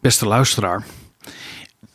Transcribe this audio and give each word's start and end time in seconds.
Beste 0.00 0.26
luisteraar, 0.26 0.84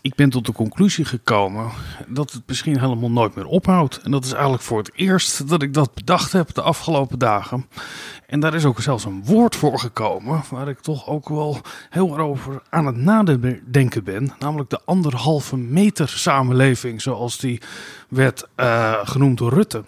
ik 0.01 0.15
ben 0.15 0.29
tot 0.29 0.46
de 0.46 0.52
conclusie 0.52 1.05
gekomen 1.05 1.71
dat 2.08 2.31
het 2.31 2.43
misschien 2.47 2.79
helemaal 2.79 3.12
nooit 3.12 3.35
meer 3.35 3.46
ophoudt. 3.46 3.97
En 3.97 4.12
dat 4.12 4.25
is 4.25 4.31
eigenlijk 4.31 4.63
voor 4.63 4.78
het 4.78 4.92
eerst 4.96 5.47
dat 5.50 5.62
ik 5.62 5.74
dat 5.74 5.94
bedacht 5.94 6.31
heb 6.31 6.54
de 6.54 6.62
afgelopen 6.62 7.20
dagen. 7.20 7.65
En 8.28 8.39
daar 8.39 8.54
is 8.54 8.65
ook 8.65 8.81
zelfs 8.81 9.05
een 9.05 9.26
woord 9.26 9.55
voor 9.55 9.79
gekomen 9.79 10.44
waar 10.49 10.68
ik 10.68 10.79
toch 10.79 11.07
ook 11.07 11.29
wel 11.29 11.62
heel 11.89 12.10
erg 12.10 12.20
over 12.20 12.62
aan 12.70 12.86
het 12.86 12.96
nadenken 12.96 14.04
ben. 14.04 14.33
Namelijk 14.40 14.69
de 14.69 14.81
anderhalve 14.85 15.58
meter 15.58 16.09
samenleving 16.09 17.02
zoals 17.02 17.38
die 17.38 17.62
werd 18.09 18.48
uh, 18.55 18.99
genoemd 19.03 19.38
door 19.38 19.53
Rutte. 19.53 19.84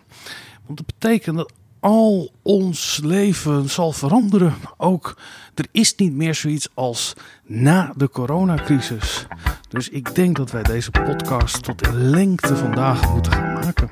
Want 0.66 0.78
dat 0.78 0.86
betekent 0.86 1.38
dat 1.38 1.54
al 1.88 2.32
ons 2.42 3.00
leven 3.04 3.70
zal 3.70 3.92
veranderen. 3.92 4.54
Ook 4.78 5.18
er 5.54 5.66
is 5.72 5.96
niet 5.96 6.14
meer 6.14 6.36
zoiets 6.36 6.68
als 6.74 7.14
na 7.46 7.94
de 7.96 8.10
coronacrisis. 8.10 9.26
Dus 9.70 9.90
ik 9.90 10.16
denk 10.16 10.36
dat 10.36 10.52
wij 10.52 10.64
deze 10.64 10.92
podcast 10.92 11.64
tot 11.64 11.88
in 11.88 12.10
lengte 12.10 12.56
vandaag 12.56 13.14
moeten 13.14 13.32
gaan 13.32 13.54
maken. 13.54 13.90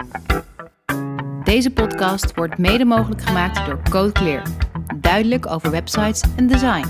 Deze 1.44 1.72
podcast 1.72 2.36
wordt 2.36 2.58
mede 2.58 2.86
mogelijk 2.86 3.22
gemaakt 3.22 3.66
door 3.66 3.82
Code 3.90 4.12
Clear. 4.12 4.44
Duidelijk 4.96 5.48
over 5.48 5.72
websites 5.72 6.22
en 6.36 6.48
design. 6.48 6.88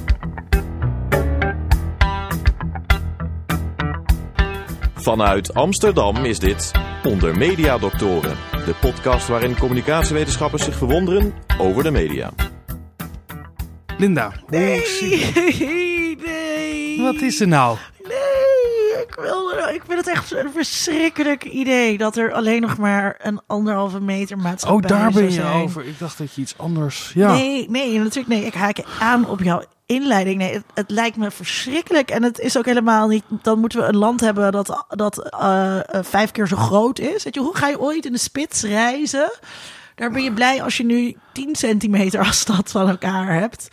Vanuit 5.05 5.53
Amsterdam 5.53 6.15
is 6.15 6.39
dit 6.39 6.71
Onder 7.03 7.37
Media 7.37 7.77
Doctoren, 7.77 8.37
de 8.51 8.75
podcast 8.81 9.27
waarin 9.27 9.57
communicatiewetenschappers 9.57 10.63
zich 10.63 10.75
verwonderen 10.75 11.33
over 11.57 11.83
de 11.83 11.91
media. 11.91 12.31
Linda, 13.97 14.31
nee, 14.49 14.83
nee. 16.25 17.01
Wat 17.01 17.15
is 17.15 17.41
er 17.41 17.47
nou? 17.47 17.77
Nee, 18.03 19.03
ik, 19.07 19.15
wil, 19.15 19.49
ik 19.73 19.81
vind 19.87 20.05
het 20.05 20.07
echt 20.07 20.31
een 20.31 20.51
verschrikkelijk 20.51 21.43
idee 21.43 21.97
dat 21.97 22.17
er 22.17 22.33
alleen 22.33 22.61
nog 22.61 22.77
maar 22.77 23.19
een 23.21 23.41
anderhalve 23.47 24.01
meter 24.01 24.37
maatschappij 24.37 24.89
Oh, 24.91 24.97
daar 25.01 25.11
ben 25.11 25.23
je 25.23 25.31
zijn. 25.31 25.63
over. 25.63 25.85
Ik 25.85 25.99
dacht 25.99 26.17
dat 26.17 26.33
je 26.33 26.41
iets 26.41 26.57
anders. 26.57 27.11
Ja. 27.15 27.31
Nee, 27.31 27.69
nee, 27.69 27.99
natuurlijk 27.99 28.27
nee. 28.27 28.45
Ik 28.45 28.53
haak 28.53 28.77
aan 28.99 29.29
op 29.29 29.43
jouw 29.43 29.63
inleiding. 29.85 30.37
Nee, 30.37 30.61
het, 30.73 30.89
lijkt 30.89 31.17
me 31.17 31.31
verschrikkelijk. 31.31 32.09
En 32.09 32.23
het 32.23 32.39
is 32.39 32.57
ook 32.57 32.65
helemaal 32.65 33.07
niet. 33.07 33.23
Dan 33.41 33.59
moeten 33.59 33.79
we 33.79 33.85
een 33.85 33.97
land 33.97 34.19
hebben 34.19 34.51
dat, 34.51 34.85
dat 34.89 35.29
uh, 35.33 35.79
vijf 35.89 36.31
keer 36.31 36.47
zo 36.47 36.55
groot 36.55 36.99
is. 36.99 37.23
Weet 37.23 37.33
je, 37.33 37.41
hoe 37.41 37.57
ga 37.57 37.67
je 37.67 37.79
ooit 37.79 38.05
in 38.05 38.11
de 38.11 38.17
spits 38.17 38.63
reizen? 38.63 39.31
Daar 39.95 40.11
ben 40.11 40.23
je 40.23 40.33
blij 40.33 40.63
als 40.63 40.77
je 40.77 40.85
nu 40.85 41.15
10 41.31 41.55
centimeter 41.55 42.19
afstand 42.19 42.71
van 42.71 42.89
elkaar 42.89 43.33
hebt. 43.39 43.67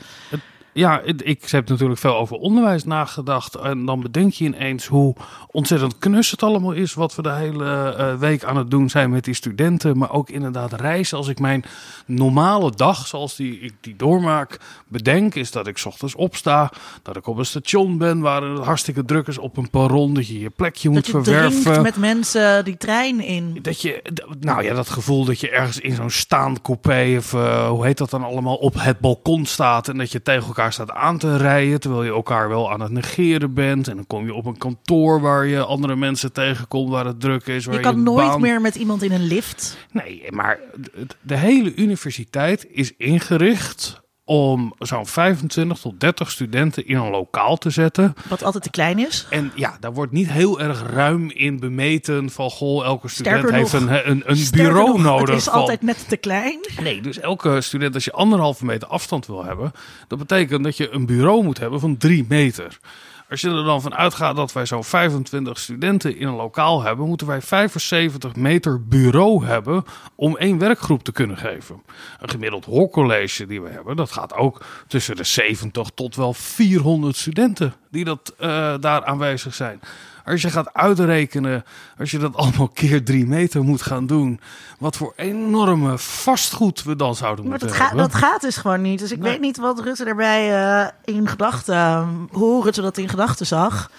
Ja, 0.72 1.00
ik 1.00 1.48
heb 1.50 1.68
natuurlijk 1.68 2.00
veel 2.00 2.16
over 2.16 2.36
onderwijs 2.36 2.84
nagedacht. 2.84 3.54
En 3.54 3.84
dan 3.84 4.00
bedenk 4.00 4.32
je 4.32 4.44
ineens 4.44 4.86
hoe 4.86 5.14
ontzettend 5.50 5.98
knus 5.98 6.30
het 6.30 6.42
allemaal 6.42 6.72
is. 6.72 6.94
Wat 6.94 7.14
we 7.14 7.22
de 7.22 7.32
hele 7.32 7.96
uh, 7.98 8.14
week 8.14 8.44
aan 8.44 8.56
het 8.56 8.70
doen 8.70 8.90
zijn 8.90 9.10
met 9.10 9.24
die 9.24 9.34
studenten. 9.34 9.98
Maar 9.98 10.10
ook 10.10 10.30
inderdaad 10.30 10.72
reizen. 10.72 11.16
Als 11.18 11.28
ik 11.28 11.38
mijn 11.38 11.64
normale 12.06 12.72
dag, 12.76 13.06
zoals 13.06 13.36
die 13.36 13.60
ik 13.60 13.72
die 13.80 13.96
doormaak, 13.96 14.60
bedenk. 14.88 15.34
Is 15.34 15.50
dat 15.50 15.66
ik 15.66 15.78
's 15.78 15.86
ochtends 15.86 16.14
opsta. 16.14 16.72
Dat 17.02 17.16
ik 17.16 17.26
op 17.26 17.38
een 17.38 17.46
station 17.46 17.98
ben 17.98 18.20
waar 18.20 18.42
het 18.42 18.64
hartstikke 18.64 19.04
druk 19.04 19.26
is 19.26 19.38
op 19.38 19.56
een 19.56 19.70
perron. 19.70 20.14
Dat 20.14 20.26
je 20.26 20.40
je 20.40 20.50
plekje 20.50 20.88
moet 20.88 20.96
dat 20.96 21.06
je 21.06 21.12
verwerven. 21.12 21.82
met 21.82 21.96
mensen 21.96 22.64
die 22.64 22.76
trein 22.76 23.20
in. 23.20 23.58
Dat 23.62 23.82
je, 23.82 24.02
nou 24.40 24.62
ja, 24.62 24.74
dat 24.74 24.88
gevoel 24.88 25.24
dat 25.24 25.40
je 25.40 25.50
ergens 25.50 25.80
in 25.80 25.94
zo'n 25.94 26.10
staancoupé. 26.10 27.14
Of 27.18 27.32
uh, 27.32 27.68
hoe 27.68 27.84
heet 27.84 27.98
dat 27.98 28.10
dan 28.10 28.24
allemaal? 28.24 28.56
Op 28.56 28.74
het 28.78 28.98
balkon 28.98 29.46
staat. 29.46 29.88
En 29.88 29.98
dat 29.98 30.12
je 30.12 30.22
tegen 30.22 30.46
elkaar 30.46 30.61
staat 30.70 30.91
aan 30.91 31.18
te 31.18 31.36
rijden. 31.36 31.80
Terwijl 31.80 32.05
je 32.05 32.10
elkaar 32.10 32.48
wel 32.48 32.70
aan 32.70 32.80
het 32.80 32.92
negeren 32.92 33.55
bent. 33.55 33.88
En 33.88 33.96
dan 33.96 34.06
kom 34.06 34.24
je 34.24 34.34
op 34.34 34.46
een 34.46 34.58
kantoor 34.58 35.20
waar 35.20 35.46
je 35.46 35.64
andere 35.64 35.96
mensen 35.96 36.32
tegenkomt. 36.32 36.91
Waar 36.91 37.06
het 37.06 37.20
druk 37.20 37.46
is. 37.46 37.64
Waar 37.64 37.74
je 37.74 37.80
kan 37.80 37.96
je 37.96 38.02
nooit 38.02 38.27
baan... 38.27 38.41
meer 38.41 38.60
met 38.60 38.74
iemand 38.74 39.02
in 39.02 39.12
een 39.12 39.27
lift. 39.27 39.77
Nee, 39.90 40.22
maar 40.30 40.58
de 41.20 41.36
hele 41.36 41.74
universiteit 41.74 42.67
is 42.70 42.92
ingericht 42.96 44.02
om 44.24 44.74
zo'n 44.78 45.06
25 45.06 45.78
tot 45.78 46.00
30 46.00 46.30
studenten 46.30 46.86
in 46.86 46.96
een 46.96 47.10
lokaal 47.10 47.56
te 47.56 47.70
zetten. 47.70 48.14
Wat 48.28 48.42
altijd 48.42 48.62
te 48.62 48.70
klein 48.70 48.98
is. 48.98 49.27
En 49.30 49.52
ja, 49.55 49.77
daar 49.80 49.92
wordt 49.92 50.12
niet 50.12 50.30
heel 50.30 50.60
erg 50.60 50.83
ruim 50.83 51.30
in 51.30 51.60
bemeten 51.60 52.30
van... 52.30 52.50
goh, 52.50 52.84
elke 52.84 53.08
student 53.08 53.36
sterker 53.36 53.58
heeft 53.58 53.72
nog, 53.72 53.82
een, 53.82 54.11
een, 54.11 54.22
een 54.27 54.46
bureau 54.50 54.88
nog, 54.88 55.02
nodig. 55.02 55.28
Het 55.28 55.38
is 55.38 55.44
van... 55.44 55.52
altijd 55.52 55.82
net 55.82 56.08
te 56.08 56.16
klein. 56.16 56.58
Nee, 56.82 57.00
dus 57.00 57.18
elke 57.18 57.61
student, 57.61 57.94
als 57.94 58.05
je 58.05 58.12
anderhalve 58.12 58.64
meter 58.64 58.88
afstand 58.88 59.27
wil 59.27 59.44
hebben... 59.44 59.72
dat 60.08 60.18
betekent 60.18 60.64
dat 60.64 60.77
je 60.77 60.90
een 60.90 61.06
bureau 61.06 61.44
moet 61.44 61.58
hebben 61.58 61.80
van 61.80 61.96
drie 61.96 62.24
meter. 62.28 62.78
Als 63.32 63.40
je 63.40 63.48
er 63.48 63.64
dan 63.64 63.82
van 63.82 63.94
uitgaat 63.94 64.36
dat 64.36 64.52
wij 64.52 64.66
zo'n 64.66 64.84
25 64.84 65.58
studenten 65.58 66.16
in 66.16 66.26
een 66.26 66.34
lokaal 66.34 66.82
hebben, 66.82 67.08
moeten 67.08 67.26
wij 67.26 67.42
75 67.42 68.36
meter 68.36 68.86
bureau 68.86 69.44
hebben 69.44 69.84
om 70.14 70.36
één 70.36 70.58
werkgroep 70.58 71.02
te 71.02 71.12
kunnen 71.12 71.36
geven. 71.36 71.82
Een 72.20 72.28
gemiddeld 72.28 72.64
hoorcollege 72.64 73.46
die 73.46 73.62
we 73.62 73.68
hebben, 73.68 73.96
dat 73.96 74.12
gaat 74.12 74.34
ook 74.34 74.64
tussen 74.86 75.16
de 75.16 75.24
70 75.24 75.90
tot 75.94 76.16
wel 76.16 76.34
400 76.34 77.16
studenten 77.16 77.74
die 77.90 78.04
dat, 78.04 78.34
uh, 78.40 78.74
daar 78.80 79.04
aanwezig 79.04 79.54
zijn. 79.54 79.80
Als 80.24 80.42
je 80.42 80.50
gaat 80.50 80.74
uitrekenen, 80.74 81.64
als 81.98 82.10
je 82.10 82.18
dat 82.18 82.36
allemaal 82.36 82.68
keer 82.74 83.05
drie 83.05 83.27
meter 83.27 83.62
moet 83.64 83.83
gaan 83.83 84.06
doen, 84.06 84.40
wat 84.78 84.96
voor 84.96 85.12
enorme 85.16 85.98
vastgoed 85.98 86.83
we 86.83 86.96
dan 86.96 87.14
zouden 87.14 87.40
maar 87.48 87.50
moeten 87.58 87.68
dat 87.68 87.78
hebben. 87.78 87.96
dat 87.98 88.14
gaat 88.14 88.40
dus 88.40 88.56
gewoon 88.56 88.80
niet. 88.82 88.98
Dus 88.98 89.12
ik 89.12 89.18
Nee. 89.18 89.30
weet 89.30 89.40
niet 89.40 89.56
wat 89.56 89.80
Rutte 89.80 90.05
daarbij 90.05 90.50
uh, 90.82 90.88
in 91.16 91.28
gedachten, 91.28 92.08
hoe 92.30 92.62
Rutte 92.64 92.80
dat 92.82 92.98
in 92.98 93.08
gedachten 93.08 93.46
zag. 93.46 93.90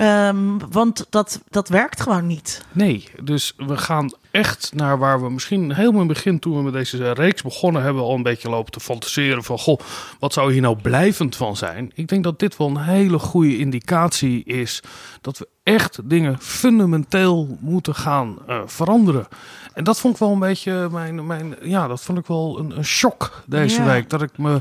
Um, 0.00 0.58
want 0.70 1.06
dat, 1.10 1.40
dat 1.50 1.68
werkt 1.68 2.00
gewoon 2.00 2.26
niet. 2.26 2.64
Nee, 2.72 3.08
dus 3.22 3.52
we 3.56 3.76
gaan 3.76 4.12
echt 4.30 4.72
naar 4.74 4.98
waar 4.98 5.22
we 5.22 5.30
misschien 5.30 5.74
helemaal 5.74 6.00
in 6.00 6.08
het 6.08 6.16
begin, 6.16 6.38
toen 6.38 6.56
we 6.56 6.62
met 6.62 6.72
deze 6.72 7.12
reeks 7.12 7.42
begonnen, 7.42 7.82
hebben 7.82 8.02
al 8.02 8.14
een 8.14 8.22
beetje 8.22 8.50
lopen 8.50 8.72
te 8.72 8.80
fantaseren 8.80 9.44
van, 9.44 9.58
goh, 9.58 9.80
wat 10.18 10.32
zou 10.32 10.52
hier 10.52 10.60
nou 10.60 10.76
blijvend 10.76 11.36
van 11.36 11.56
zijn? 11.56 11.90
Ik 11.94 12.08
denk 12.08 12.24
dat 12.24 12.38
dit 12.38 12.56
wel 12.56 12.68
een 12.68 12.76
hele 12.78 13.18
goede 13.18 13.58
indicatie 13.58 14.44
is 14.44 14.82
dat 15.20 15.38
we 15.38 15.48
echt 15.62 15.98
dingen 16.04 16.36
fundamenteel 16.40 17.56
moeten 17.60 17.94
gaan 17.94 18.38
uh, 18.48 18.60
veranderen. 18.66 19.26
En 19.74 19.84
dat 19.84 20.00
vond 20.00 20.14
ik 20.14 20.20
wel 20.20 20.32
een 20.32 20.38
beetje 20.38 20.88
mijn, 20.90 21.26
mijn 21.26 21.56
ja, 21.62 21.86
dat 21.86 22.00
vond 22.02 22.18
ik 22.18 22.26
wel 22.26 22.58
een, 22.58 22.76
een 22.76 22.84
shock 22.84 23.42
deze 23.46 23.80
Ja. 23.80 23.86
week. 23.86 24.10
Dat 24.10 24.22
ik 24.22 24.38
me 24.38 24.60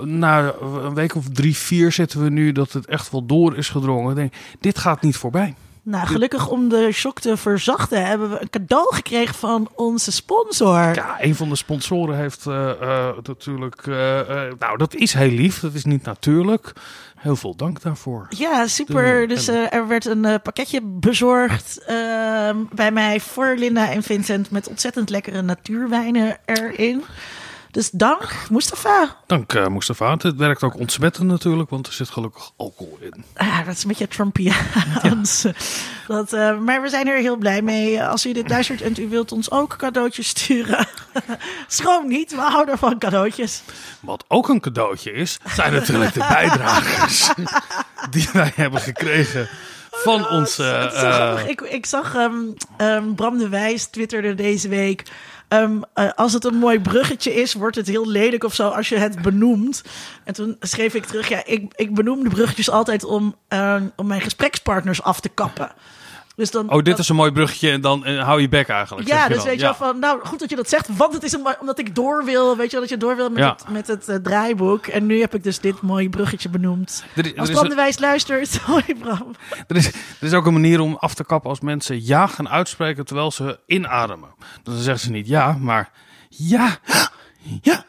na 0.00 0.52
een 0.60 0.94
week 0.94 1.14
of 1.14 1.28
drie, 1.28 1.56
vier 1.56 1.92
zitten 1.92 2.22
we 2.22 2.30
nu 2.30 2.52
dat 2.52 2.72
het 2.72 2.86
echt 2.86 3.10
wel 3.10 3.26
door 3.26 3.56
is 3.56 3.68
gedrongen. 3.68 4.10
Ik 4.10 4.16
denk, 4.16 4.32
dit 4.60 4.78
gaat 4.78 5.02
niet 5.02 5.16
voorbij. 5.16 5.54
Nou, 5.86 6.06
gelukkig 6.06 6.48
om 6.48 6.68
de 6.68 6.88
shock 6.92 7.20
te 7.20 7.36
verzachten 7.36 8.06
hebben 8.06 8.30
we 8.30 8.40
een 8.40 8.50
cadeau 8.50 8.94
gekregen 8.94 9.34
van 9.34 9.68
onze 9.74 10.12
sponsor. 10.12 10.94
Ja, 10.94 11.16
een 11.20 11.34
van 11.34 11.48
de 11.48 11.56
sponsoren 11.56 12.16
heeft 12.16 12.46
uh, 12.46 12.70
uh, 12.82 13.08
natuurlijk. 13.22 13.86
Uh, 13.86 13.96
nou, 14.58 14.76
dat 14.76 14.94
is 14.94 15.12
heel 15.12 15.30
lief. 15.30 15.60
Dat 15.60 15.74
is 15.74 15.84
niet 15.84 16.04
natuurlijk. 16.04 16.72
Heel 17.16 17.36
veel 17.36 17.56
dank 17.56 17.82
daarvoor. 17.82 18.26
Ja, 18.28 18.66
super. 18.66 19.28
Dus 19.28 19.48
er 19.48 19.88
werd 19.88 20.04
een 20.04 20.40
pakketje 20.42 20.80
bezorgd 20.82 21.84
bij 22.72 22.90
mij 22.92 23.20
voor 23.20 23.54
Linda 23.56 23.90
en 23.90 24.02
Vincent 24.02 24.50
met 24.50 24.68
ontzettend 24.68 25.10
lekkere 25.10 25.42
natuurwijnen 25.42 26.38
erin. 26.44 27.02
Dus 27.74 27.90
dank, 27.90 28.34
Mustafa. 28.50 29.16
Dank, 29.26 29.52
uh, 29.52 29.66
Mustafa. 29.66 30.16
Het 30.18 30.36
werkt 30.36 30.62
ook 30.62 30.78
ontsmettend 30.78 31.28
natuurlijk, 31.28 31.70
want 31.70 31.86
er 31.86 31.92
zit 31.92 32.08
gelukkig 32.08 32.50
alcohol 32.56 32.98
in. 33.00 33.24
Ah, 33.34 33.66
dat 33.66 33.74
is 33.74 33.82
een 33.82 33.88
beetje 33.88 34.08
Trumpiaans. 34.08 35.42
Ja. 36.08 36.14
Dat, 36.14 36.32
uh, 36.32 36.58
maar 36.58 36.82
we 36.82 36.88
zijn 36.88 37.08
er 37.08 37.18
heel 37.18 37.36
blij 37.36 37.62
mee. 37.62 38.02
Als 38.02 38.26
u 38.26 38.32
dit 38.32 38.48
luistert 38.48 38.80
en 38.80 38.94
u 38.98 39.08
wilt 39.08 39.32
ons 39.32 39.50
ook 39.50 39.76
cadeautjes 39.76 40.28
sturen. 40.28 40.86
Schroom 41.66 42.08
niet, 42.08 42.30
we 42.30 42.40
houden 42.40 42.78
van 42.78 42.98
cadeautjes. 42.98 43.62
Wat 44.00 44.24
ook 44.28 44.48
een 44.48 44.60
cadeautje 44.60 45.12
is, 45.12 45.38
zijn 45.46 45.72
natuurlijk 45.72 46.12
de 46.12 46.26
bijdragers 46.28 47.30
die 48.10 48.28
wij 48.32 48.52
hebben 48.54 48.80
gekregen 48.80 49.48
van 50.02 50.28
onze. 50.28 50.90
Uh, 50.94 51.48
ik, 51.48 51.60
ik 51.60 51.86
zag 51.86 52.14
um, 52.14 52.54
um, 52.78 53.14
Bram 53.14 53.38
de 53.38 53.48
Wijs 53.48 53.84
twitterde 53.84 54.34
deze 54.34 54.68
week. 54.68 55.02
Um, 55.48 55.82
uh, 55.94 56.10
als 56.14 56.32
het 56.32 56.44
een 56.44 56.54
mooi 56.54 56.80
bruggetje 56.80 57.34
is, 57.34 57.54
wordt 57.54 57.76
het 57.76 57.86
heel 57.86 58.08
lelijk 58.08 58.44
of 58.44 58.54
zo 58.54 58.68
als 58.68 58.88
je 58.88 58.96
het 58.96 59.22
benoemt. 59.22 59.82
En 60.24 60.34
toen 60.34 60.56
schreef 60.60 60.94
ik 60.94 61.04
terug, 61.04 61.28
ja, 61.28 61.42
ik, 61.44 61.72
ik 61.76 61.94
benoem 61.94 62.22
de 62.22 62.30
bruggetjes 62.30 62.70
altijd 62.70 63.04
om, 63.04 63.36
om 63.96 64.06
mijn 64.06 64.20
gesprekspartners 64.20 65.02
af 65.02 65.20
te 65.20 65.28
kappen. 65.28 65.72
Dus 66.36 66.50
dan, 66.50 66.70
oh, 66.70 66.76
dit 66.76 66.84
dat, 66.84 66.98
is 66.98 67.08
een 67.08 67.16
mooi 67.16 67.32
bruggetje 67.32 67.70
en 67.70 67.80
dan 67.80 68.04
en 68.04 68.18
hou 68.18 68.40
je 68.40 68.48
bek 68.48 68.68
eigenlijk. 68.68 69.08
Ja, 69.08 69.28
dus 69.28 69.36
dan. 69.36 69.46
weet 69.46 69.54
je 69.54 69.60
ja. 69.60 69.76
wel 69.78 69.88
van, 69.88 69.98
nou 69.98 70.26
goed 70.26 70.38
dat 70.38 70.50
je 70.50 70.56
dat 70.56 70.68
zegt, 70.68 70.96
want 70.96 71.12
het 71.12 71.22
is 71.22 71.32
een, 71.32 71.46
omdat 71.60 71.78
ik 71.78 71.94
door 71.94 72.24
wil, 72.24 72.56
weet 72.56 72.66
je 72.66 72.72
wel, 72.72 72.80
dat 72.80 72.88
je 72.88 72.96
door 72.96 73.16
wil 73.16 73.30
met 73.30 73.38
Ja. 73.38 73.50
het, 73.50 73.68
met 73.68 73.86
het 73.86 74.08
uh, 74.08 74.16
draaiboek. 74.16 74.86
En 74.86 75.06
nu 75.06 75.20
heb 75.20 75.34
ik 75.34 75.42
dus 75.42 75.58
dit 75.58 75.80
mooie 75.80 76.08
bruggetje 76.08 76.48
benoemd. 76.48 77.04
Er, 77.14 77.26
er 77.26 77.40
Als 77.40 77.50
Bram 77.50 77.68
de 77.68 77.74
Wijs 77.74 77.98
luistert, 77.98 78.56
hoi 78.66 78.94
Bram. 78.98 79.34
Er 79.66 79.76
is, 79.76 79.86
er 79.86 79.94
is 80.20 80.32
ook 80.32 80.46
een 80.46 80.52
manier 80.52 80.80
om 80.80 80.96
af 80.96 81.14
te 81.14 81.24
kappen 81.24 81.50
als 81.50 81.60
mensen 81.60 82.06
ja 82.06 82.26
gaan 82.26 82.48
uitspreken 82.48 83.04
terwijl 83.04 83.30
ze 83.30 83.58
inademen. 83.66 84.34
Dan 84.62 84.76
zeggen 84.76 85.04
ze 85.04 85.10
niet 85.10 85.26
ja, 85.26 85.56
maar 85.60 85.90
ja, 86.28 86.78
ja, 87.62 87.84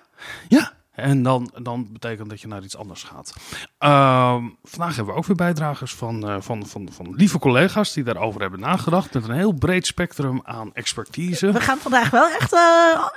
ja, 0.48 0.72
En 0.96 1.24
dan, 1.24 1.52
dan 1.62 1.88
betekent 1.92 2.30
dat 2.30 2.42
je 2.42 2.48
naar 2.48 2.64
iets 2.64 2.78
anders 2.78 3.04
gaat. 3.04 3.34
Ehm, 3.78 4.44
vandaag 4.64 4.96
hebben 4.96 5.14
we 5.14 5.20
ook 5.20 5.26
weer 5.26 5.36
bijdragers 5.36 5.94
van, 5.94 6.30
uh, 6.30 6.36
van, 6.40 6.68
van, 6.68 6.90
van 6.92 7.14
lieve 7.16 7.40
collega's 7.40 7.94
die 7.94 8.04
daarover 8.04 8.42
hebben 8.42 8.60
nagedacht. 8.60 9.14
Met 9.14 9.28
een 9.28 9.36
heel 9.36 9.52
breed 9.52 9.86
spectrum 9.86 10.40
aan 10.44 10.74
expertise. 10.74 11.52
We 11.52 11.60
gaan 11.60 11.78
vandaag 11.78 12.10
wel 12.10 12.28
echt 12.28 12.54
uh, 12.54 12.62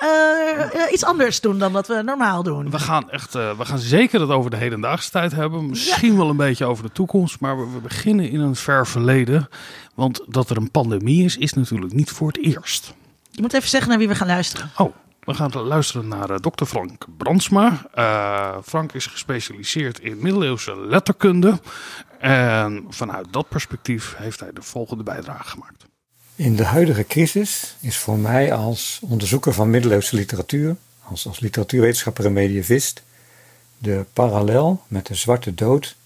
uh, 0.02 0.92
iets 0.92 1.04
anders 1.04 1.40
doen 1.40 1.58
dan 1.58 1.72
wat 1.72 1.86
we 1.86 2.02
normaal 2.02 2.42
doen. 2.42 2.70
We 2.70 2.78
gaan, 2.78 3.10
echt, 3.10 3.32
we 3.32 3.64
gaan 3.64 3.78
zeker 3.78 4.20
het 4.20 4.30
over 4.30 4.50
de 4.50 4.56
hedendaagse 4.56 5.10
tijd 5.10 5.32
hebben. 5.32 5.66
Misschien 5.66 6.16
wel 6.16 6.28
een 6.28 6.36
beetje 6.36 6.64
over 6.64 6.84
de 6.84 6.92
toekomst. 6.92 7.40
Maar 7.40 7.58
we, 7.58 7.72
we 7.72 7.78
beginnen 7.78 8.30
in 8.30 8.40
een 8.40 8.56
ver 8.56 8.86
verleden. 8.86 9.48
Want 9.94 10.20
dat 10.26 10.50
er 10.50 10.56
een 10.56 10.70
pandemie 10.70 11.24
is, 11.24 11.36
is 11.36 11.52
natuurlijk 11.52 11.92
niet 11.92 12.10
voor 12.10 12.28
het 12.28 12.38
eerst. 12.38 12.94
Je 13.30 13.42
moet 13.42 13.52
even 13.52 13.68
zeggen 13.68 13.88
naar 13.88 13.98
wie 13.98 14.08
we 14.08 14.14
gaan 14.14 14.26
luisteren. 14.26 14.70
Oh, 14.76 14.94
we 15.28 15.34
gaan 15.34 15.62
luisteren 15.62 16.08
naar 16.08 16.30
uh, 16.30 16.36
dokter 16.40 16.66
Frank 16.66 17.06
Brandsma. 17.16 17.86
Uh, 17.94 18.56
Frank 18.64 18.92
is 18.92 19.06
gespecialiseerd 19.06 20.00
in 20.00 20.18
middeleeuwse 20.20 20.76
letterkunde. 20.80 21.60
En 22.18 22.84
vanuit 22.88 23.26
dat 23.30 23.48
perspectief 23.48 24.14
heeft 24.16 24.40
hij 24.40 24.52
de 24.52 24.62
volgende 24.62 25.02
bijdrage 25.02 25.48
gemaakt. 25.48 25.86
In 26.34 26.56
de 26.56 26.64
huidige 26.64 27.04
crisis 27.04 27.76
is 27.80 27.96
voor 27.96 28.18
mij 28.18 28.52
als 28.52 29.00
onderzoeker 29.02 29.52
van 29.52 29.70
middeleeuwse 29.70 30.16
literatuur, 30.16 30.76
als, 31.04 31.26
als 31.26 31.40
literatuurwetenschapper 31.40 32.24
en 32.24 32.32
medievist, 32.32 33.02
de 33.78 34.04
parallel 34.12 34.82
met 34.86 35.06
de 35.06 35.14
Zwarte 35.14 35.54
Dood 35.54 35.96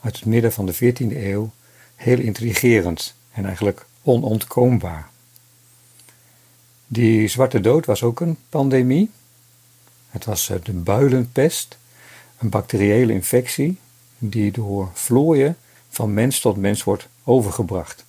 uit 0.00 0.16
het 0.16 0.24
midden 0.24 0.52
van 0.52 0.66
de 0.66 0.74
14e 0.74 1.16
eeuw 1.16 1.50
heel 1.94 2.18
intrigerend 2.18 3.14
en 3.32 3.44
eigenlijk 3.44 3.86
onontkoombaar. 4.02 5.08
Die 6.90 7.28
zwarte 7.28 7.60
dood 7.60 7.86
was 7.86 8.02
ook 8.02 8.20
een 8.20 8.36
pandemie. 8.48 9.10
Het 10.10 10.24
was 10.24 10.48
eh, 10.50 10.56
de 10.62 10.72
builenpest, 10.72 11.78
een 12.38 12.48
bacteriële 12.48 13.12
infectie 13.12 13.78
die 14.18 14.52
door 14.52 14.90
vlooien 14.94 15.56
van 15.88 16.14
mens 16.14 16.40
tot 16.40 16.56
mens 16.56 16.84
wordt 16.84 17.08
overgebracht. 17.24 18.04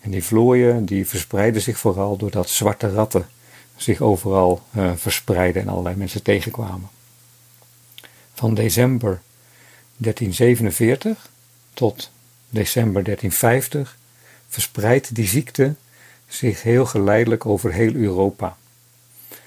En 0.00 0.10
die 0.10 0.24
vlooien 0.24 0.84
die 0.84 1.06
verspreiden 1.06 1.62
zich 1.62 1.78
vooral 1.78 2.16
doordat 2.16 2.48
zwarte 2.48 2.92
ratten 2.92 3.28
zich 3.76 4.00
overal 4.00 4.62
uh, 4.76 4.92
verspreiden 4.96 5.62
en 5.62 5.68
allerlei 5.68 5.96
mensen 5.96 6.22
tegenkwamen. 6.22 6.88
Van 8.34 8.54
december 8.54 9.20
1347 9.96 11.30
tot 11.74 12.10
december 12.48 13.04
1350 13.04 13.98
verspreidt 14.48 15.14
die 15.14 15.26
ziekte 15.26 15.74
zich 16.28 16.62
heel 16.62 16.86
geleidelijk 16.86 17.46
over 17.46 17.72
heel 17.72 17.94
Europa. 17.94 18.56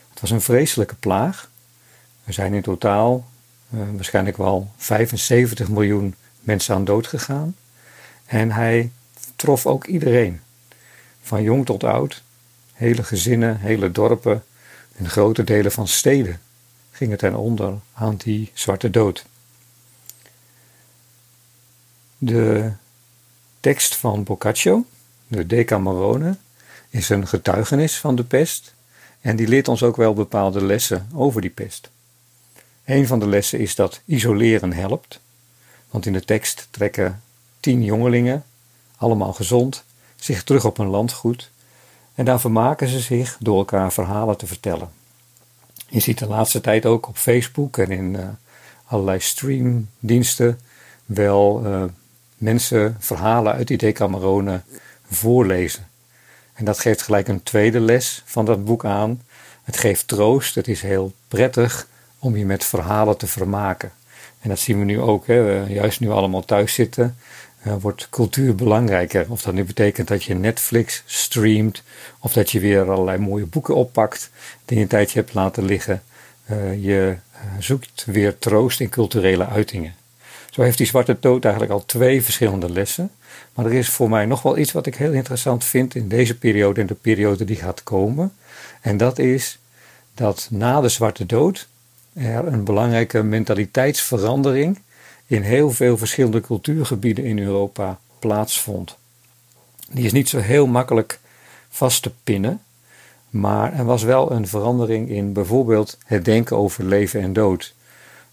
Het 0.10 0.20
was 0.20 0.30
een 0.32 0.42
vreselijke 0.42 0.96
plaag. 0.96 1.50
Er 2.24 2.34
zijn 2.34 2.54
in 2.54 2.62
totaal 2.62 3.28
uh, 3.70 3.82
waarschijnlijk 3.96 4.38
wel 4.38 4.72
75 4.78 5.70
miljoen 5.70 6.16
mensen 6.40 6.76
aan 6.76 6.86
dood 6.86 7.08
gegaan. 7.08 7.56
En 8.26 8.52
hij 8.52 8.92
trof 9.36 9.66
ook 9.66 9.86
iedereen, 9.86 10.42
van 11.22 11.44
jong 11.44 11.66
tot 11.66 11.84
oud, 11.84 12.24
hele 12.74 13.04
gezinnen, 13.04 13.60
hele 13.60 13.92
dorpen 13.92 14.44
en 14.96 15.10
grote 15.10 15.44
delen 15.44 15.72
van 15.72 15.88
steden 15.88 16.42
gingen 16.92 17.18
ten 17.18 17.36
onder 17.36 17.74
aan 17.94 18.16
die 18.16 18.52
zwarte 18.54 18.90
dood. 18.90 19.26
De 22.18 22.72
tekst 23.60 23.96
van 23.96 24.24
Boccaccio, 24.24 24.86
de 25.28 25.46
Decamerone, 25.46 26.38
is 26.90 27.10
een 27.10 27.28
getuigenis 27.28 27.98
van 27.98 28.16
de 28.16 28.24
pest 28.24 28.74
en 29.22 29.36
die 29.36 29.48
leert 29.48 29.68
ons 29.68 29.84
ook 29.84 29.96
wel 29.96 30.14
bepaalde 30.14 30.64
lessen 30.64 31.10
over 31.14 31.42
die 31.42 31.50
pest. 31.50 31.90
Een 32.86 33.08
van 33.08 33.20
de 33.20 33.28
lessen 33.28 33.60
is 33.60 33.76
dat 33.76 34.02
isoleren 34.06 34.74
helpt, 34.74 35.20
want 35.90 36.06
in 36.06 36.14
de 36.14 36.26
tekst 36.26 36.68
trekken 36.72 37.22
tien 37.60 37.84
jongelingen, 37.84 38.46
allemaal 38.96 39.34
gezond, 39.34 39.84
zich 40.16 40.44
terug 40.44 40.66
op 40.66 40.78
hun 40.78 40.88
landgoed 40.88 41.52
en 42.16 42.26
daar 42.26 42.40
vermaken 42.40 42.88
ze 42.88 43.00
zich 43.00 43.38
door 43.40 43.58
elkaar 43.58 43.94
verhalen 43.94 44.38
te 44.38 44.48
vertellen. 44.48 44.90
Je 45.90 46.00
ziet 46.00 46.20
de 46.20 46.28
laatste 46.28 46.62
tijd 46.62 46.86
ook 46.86 47.08
op 47.08 47.18
Facebook 47.18 47.78
en 47.78 47.92
in 47.92 48.14
uh, 48.14 48.28
allerlei 48.86 49.20
streamdiensten 49.20 50.60
wel 51.06 51.66
uh, 51.66 51.84
mensen 52.38 52.96
verhalen 53.00 53.54
uit 53.54 53.68
die 53.68 53.78
Decamerone 53.78 54.62
voorlezen. 55.10 55.89
En 56.60 56.66
dat 56.66 56.80
geeft 56.80 57.02
gelijk 57.02 57.28
een 57.28 57.44
tweede 57.44 57.80
les 57.80 58.22
van 58.26 58.46
dat 58.46 58.66
boek 58.66 58.86
aan. 58.86 59.22
Het 59.64 59.78
geeft 59.78 60.08
troost, 60.08 60.56
het 60.56 60.68
is 60.68 60.82
heel 60.82 61.14
prettig 61.28 61.88
om 62.20 62.38
je 62.38 62.46
met 62.46 62.66
verhalen 62.66 63.18
te 63.18 63.28
vermaken. 63.28 63.92
En 64.42 64.50
dat 64.50 64.60
zien 64.60 64.80
we 64.80 64.86
nu 64.86 65.02
ook, 65.02 65.28
hè. 65.28 65.64
juist 65.64 66.00
nu 66.00 66.10
allemaal 66.10 66.46
thuis 66.46 66.74
zitten, 66.74 67.18
uh, 67.68 67.74
wordt 67.80 68.08
cultuur 68.10 68.56
belangrijker. 68.56 69.26
Of 69.30 69.42
dat 69.42 69.54
nu 69.54 69.64
betekent 69.64 70.08
dat 70.08 70.24
je 70.24 70.36
Netflix 70.36 71.04
streamt, 71.06 71.84
of 72.20 72.34
dat 72.34 72.52
je 72.52 72.60
weer 72.60 72.92
allerlei 72.92 73.18
mooie 73.18 73.46
boeken 73.46 73.76
oppakt 73.76 74.30
die 74.66 74.78
je 74.78 74.84
een 74.84 74.90
tijdje 74.90 75.20
hebt 75.20 75.34
laten 75.34 75.66
liggen. 75.66 76.04
Uh, 76.52 76.84
je 76.84 77.18
uh, 77.34 77.40
zoekt 77.60 78.06
weer 78.06 78.38
troost 78.38 78.80
in 78.80 78.90
culturele 78.90 79.48
uitingen. 79.48 79.96
Zo 80.50 80.62
heeft 80.62 80.78
die 80.78 80.88
Zwarte 80.88 81.18
Dood 81.20 81.44
eigenlijk 81.44 81.74
al 81.74 81.86
twee 81.86 82.24
verschillende 82.24 82.70
lessen. 82.70 83.12
Maar 83.60 83.68
er 83.68 83.78
is 83.78 83.90
voor 83.90 84.10
mij 84.10 84.26
nog 84.26 84.42
wel 84.42 84.58
iets 84.58 84.72
wat 84.72 84.86
ik 84.86 84.96
heel 84.96 85.12
interessant 85.12 85.64
vind 85.64 85.96
in 85.96 86.08
deze 86.08 86.38
periode 86.38 86.82
en 86.82 86.88
de 86.88 86.94
periode 86.94 87.46
die 87.46 87.56
gaat 87.56 87.84
komen. 87.84 88.34
En 88.82 88.98
dat 88.98 89.20
is 89.20 89.60
dat 90.14 90.48
na 90.52 90.82
de 90.82 90.90
Zwarte 90.90 91.26
Dood 91.26 91.68
er 92.14 92.48
een 92.48 92.64
belangrijke 92.64 93.24
mentaliteitsverandering 93.24 94.80
in 95.26 95.42
heel 95.42 95.72
veel 95.72 95.98
verschillende 95.98 96.42
cultuurgebieden 96.42 97.26
in 97.26 97.40
Europa 97.40 98.00
plaatsvond. 98.20 98.98
Die 99.92 100.06
is 100.06 100.12
niet 100.12 100.30
zo 100.30 100.38
heel 100.38 100.68
makkelijk 100.68 101.20
vast 101.70 102.02
te 102.02 102.12
pinnen, 102.24 102.62
maar 103.30 103.74
er 103.74 103.86
was 103.86 104.04
wel 104.04 104.32
een 104.32 104.48
verandering 104.48 105.10
in 105.10 105.34
bijvoorbeeld 105.34 105.98
het 106.06 106.26
denken 106.26 106.58
over 106.58 106.84
leven 106.84 107.22
en 107.22 107.34
dood. 107.34 107.74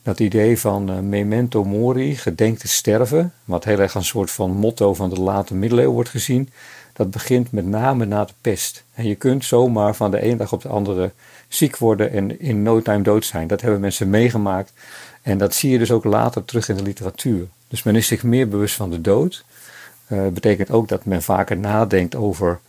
Dat 0.06 0.20
idee 0.20 0.58
van 0.60 0.90
uh, 0.90 0.98
memento 0.98 1.64
mori, 1.64 2.16
gedenk 2.16 2.58
te 2.58 2.68
sterven, 2.68 3.32
wat 3.44 3.64
heel 3.64 3.78
erg 3.78 3.94
een 3.94 4.04
soort 4.04 4.30
van 4.30 4.50
motto 4.50 4.94
van 4.94 5.10
de 5.10 5.20
late 5.20 5.54
middeleeuwen 5.54 5.94
wordt 5.94 6.08
gezien, 6.08 6.48
dat 6.92 7.10
begint 7.10 7.52
met 7.52 7.66
name 7.66 8.04
na 8.04 8.24
de 8.24 8.32
pest. 8.40 8.84
En 8.94 9.06
je 9.06 9.14
kunt 9.14 9.44
zomaar 9.44 9.94
van 9.94 10.10
de 10.10 10.20
ene 10.20 10.36
dag 10.36 10.52
op 10.52 10.62
de 10.62 10.68
andere 10.68 11.10
ziek 11.48 11.76
worden 11.76 12.12
en 12.12 12.40
in 12.40 12.62
no 12.62 12.82
time 12.82 13.02
dood 13.02 13.24
zijn. 13.24 13.46
Dat 13.46 13.60
hebben 13.60 13.80
mensen 13.80 14.10
meegemaakt 14.10 14.72
en 15.22 15.38
dat 15.38 15.54
zie 15.54 15.70
je 15.70 15.78
dus 15.78 15.90
ook 15.90 16.04
later 16.04 16.44
terug 16.44 16.68
in 16.68 16.76
de 16.76 16.82
literatuur. 16.82 17.46
Dus 17.68 17.82
men 17.82 17.96
is 17.96 18.06
zich 18.06 18.22
meer 18.22 18.48
bewust 18.48 18.74
van 18.74 18.90
de 18.90 19.00
dood. 19.00 19.44
Uh, 20.08 20.28
betekent 20.28 20.70
ook 20.70 20.88
dat 20.88 21.04
men 21.04 21.22
vaker 21.22 21.56
nadenkt 21.56 22.14
over 22.14 22.60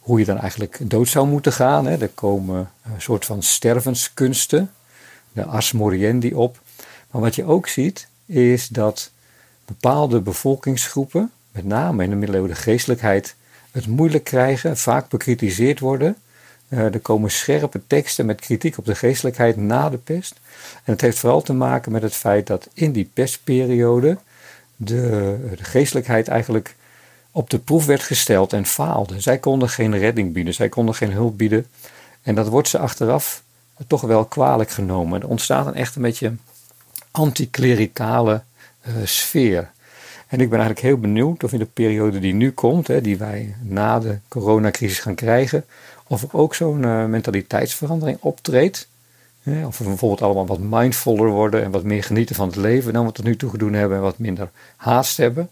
hoe 0.00 0.18
je 0.18 0.24
dan 0.24 0.38
eigenlijk 0.38 0.78
dood 0.90 1.08
zou 1.08 1.26
moeten 1.26 1.52
gaan. 1.52 1.86
Hè. 1.86 1.96
Er 1.96 2.08
komen 2.08 2.70
een 2.94 3.02
soort 3.02 3.24
van 3.24 3.42
stervenskunsten, 3.42 4.70
de 5.32 5.44
ars 5.44 5.72
moriendi 5.72 6.34
op. 6.34 6.58
Maar 7.16 7.24
wat 7.24 7.34
je 7.34 7.44
ook 7.44 7.68
ziet, 7.68 8.08
is 8.26 8.68
dat 8.68 9.10
bepaalde 9.64 10.20
bevolkingsgroepen, 10.20 11.32
met 11.52 11.64
name 11.64 12.02
in 12.02 12.10
de 12.10 12.16
middeleeuwen 12.16 12.50
de 12.50 12.56
geestelijkheid, 12.56 13.34
het 13.70 13.86
moeilijk 13.86 14.24
krijgen, 14.24 14.76
vaak 14.76 15.08
bekritiseerd 15.08 15.80
worden. 15.80 16.16
Uh, 16.68 16.94
er 16.94 17.00
komen 17.00 17.30
scherpe 17.30 17.80
teksten 17.86 18.26
met 18.26 18.40
kritiek 18.40 18.78
op 18.78 18.84
de 18.84 18.94
geestelijkheid 18.94 19.56
na 19.56 19.90
de 19.90 19.96
pest. 19.96 20.40
En 20.84 20.92
het 20.92 21.00
heeft 21.00 21.18
vooral 21.18 21.42
te 21.42 21.52
maken 21.52 21.92
met 21.92 22.02
het 22.02 22.14
feit 22.14 22.46
dat 22.46 22.68
in 22.72 22.92
die 22.92 23.10
pestperiode 23.12 24.18
de, 24.76 25.54
de 25.56 25.64
geestelijkheid 25.64 26.28
eigenlijk 26.28 26.74
op 27.30 27.50
de 27.50 27.58
proef 27.58 27.86
werd 27.86 28.02
gesteld 28.02 28.52
en 28.52 28.66
faalde. 28.66 29.20
Zij 29.20 29.38
konden 29.38 29.68
geen 29.68 29.98
redding 29.98 30.32
bieden, 30.32 30.54
zij 30.54 30.68
konden 30.68 30.94
geen 30.94 31.12
hulp 31.12 31.38
bieden. 31.38 31.66
En 32.22 32.34
dat 32.34 32.48
wordt 32.48 32.68
ze 32.68 32.78
achteraf 32.78 33.42
toch 33.86 34.00
wel 34.00 34.24
kwalijk 34.24 34.70
genomen. 34.70 35.20
Er 35.20 35.28
ontstaat 35.28 35.66
een 35.66 35.74
echt 35.74 35.96
een 35.96 36.02
beetje 36.02 36.34
anticlericale 37.16 38.42
uh, 38.88 38.94
sfeer. 39.04 39.70
En 40.28 40.40
ik 40.40 40.48
ben 40.50 40.58
eigenlijk 40.58 40.86
heel 40.86 40.98
benieuwd 40.98 41.44
of 41.44 41.52
in 41.52 41.58
de 41.58 41.64
periode 41.64 42.18
die 42.18 42.34
nu 42.34 42.50
komt, 42.50 42.86
hè, 42.86 43.00
die 43.00 43.16
wij 43.16 43.54
na 43.62 43.98
de 43.98 44.18
coronacrisis 44.28 44.98
gaan 44.98 45.14
krijgen, 45.14 45.64
of 46.06 46.22
er 46.22 46.28
ook 46.32 46.54
zo'n 46.54 46.82
uh, 46.82 47.04
mentaliteitsverandering 47.04 48.18
optreedt. 48.20 48.88
Hè, 49.42 49.66
of 49.66 49.78
we 49.78 49.84
bijvoorbeeld 49.84 50.22
allemaal 50.22 50.46
wat 50.46 50.58
mindfuller 50.58 51.30
worden 51.30 51.64
en 51.64 51.70
wat 51.70 51.84
meer 51.84 52.02
genieten 52.02 52.34
van 52.34 52.46
het 52.46 52.56
leven 52.56 52.92
dan 52.92 53.06
we 53.06 53.12
tot 53.12 53.24
nu 53.24 53.36
toe 53.36 53.50
gedaan 53.50 53.72
hebben 53.72 53.96
en 53.96 54.02
wat 54.02 54.18
minder 54.18 54.50
haast 54.76 55.16
hebben. 55.16 55.50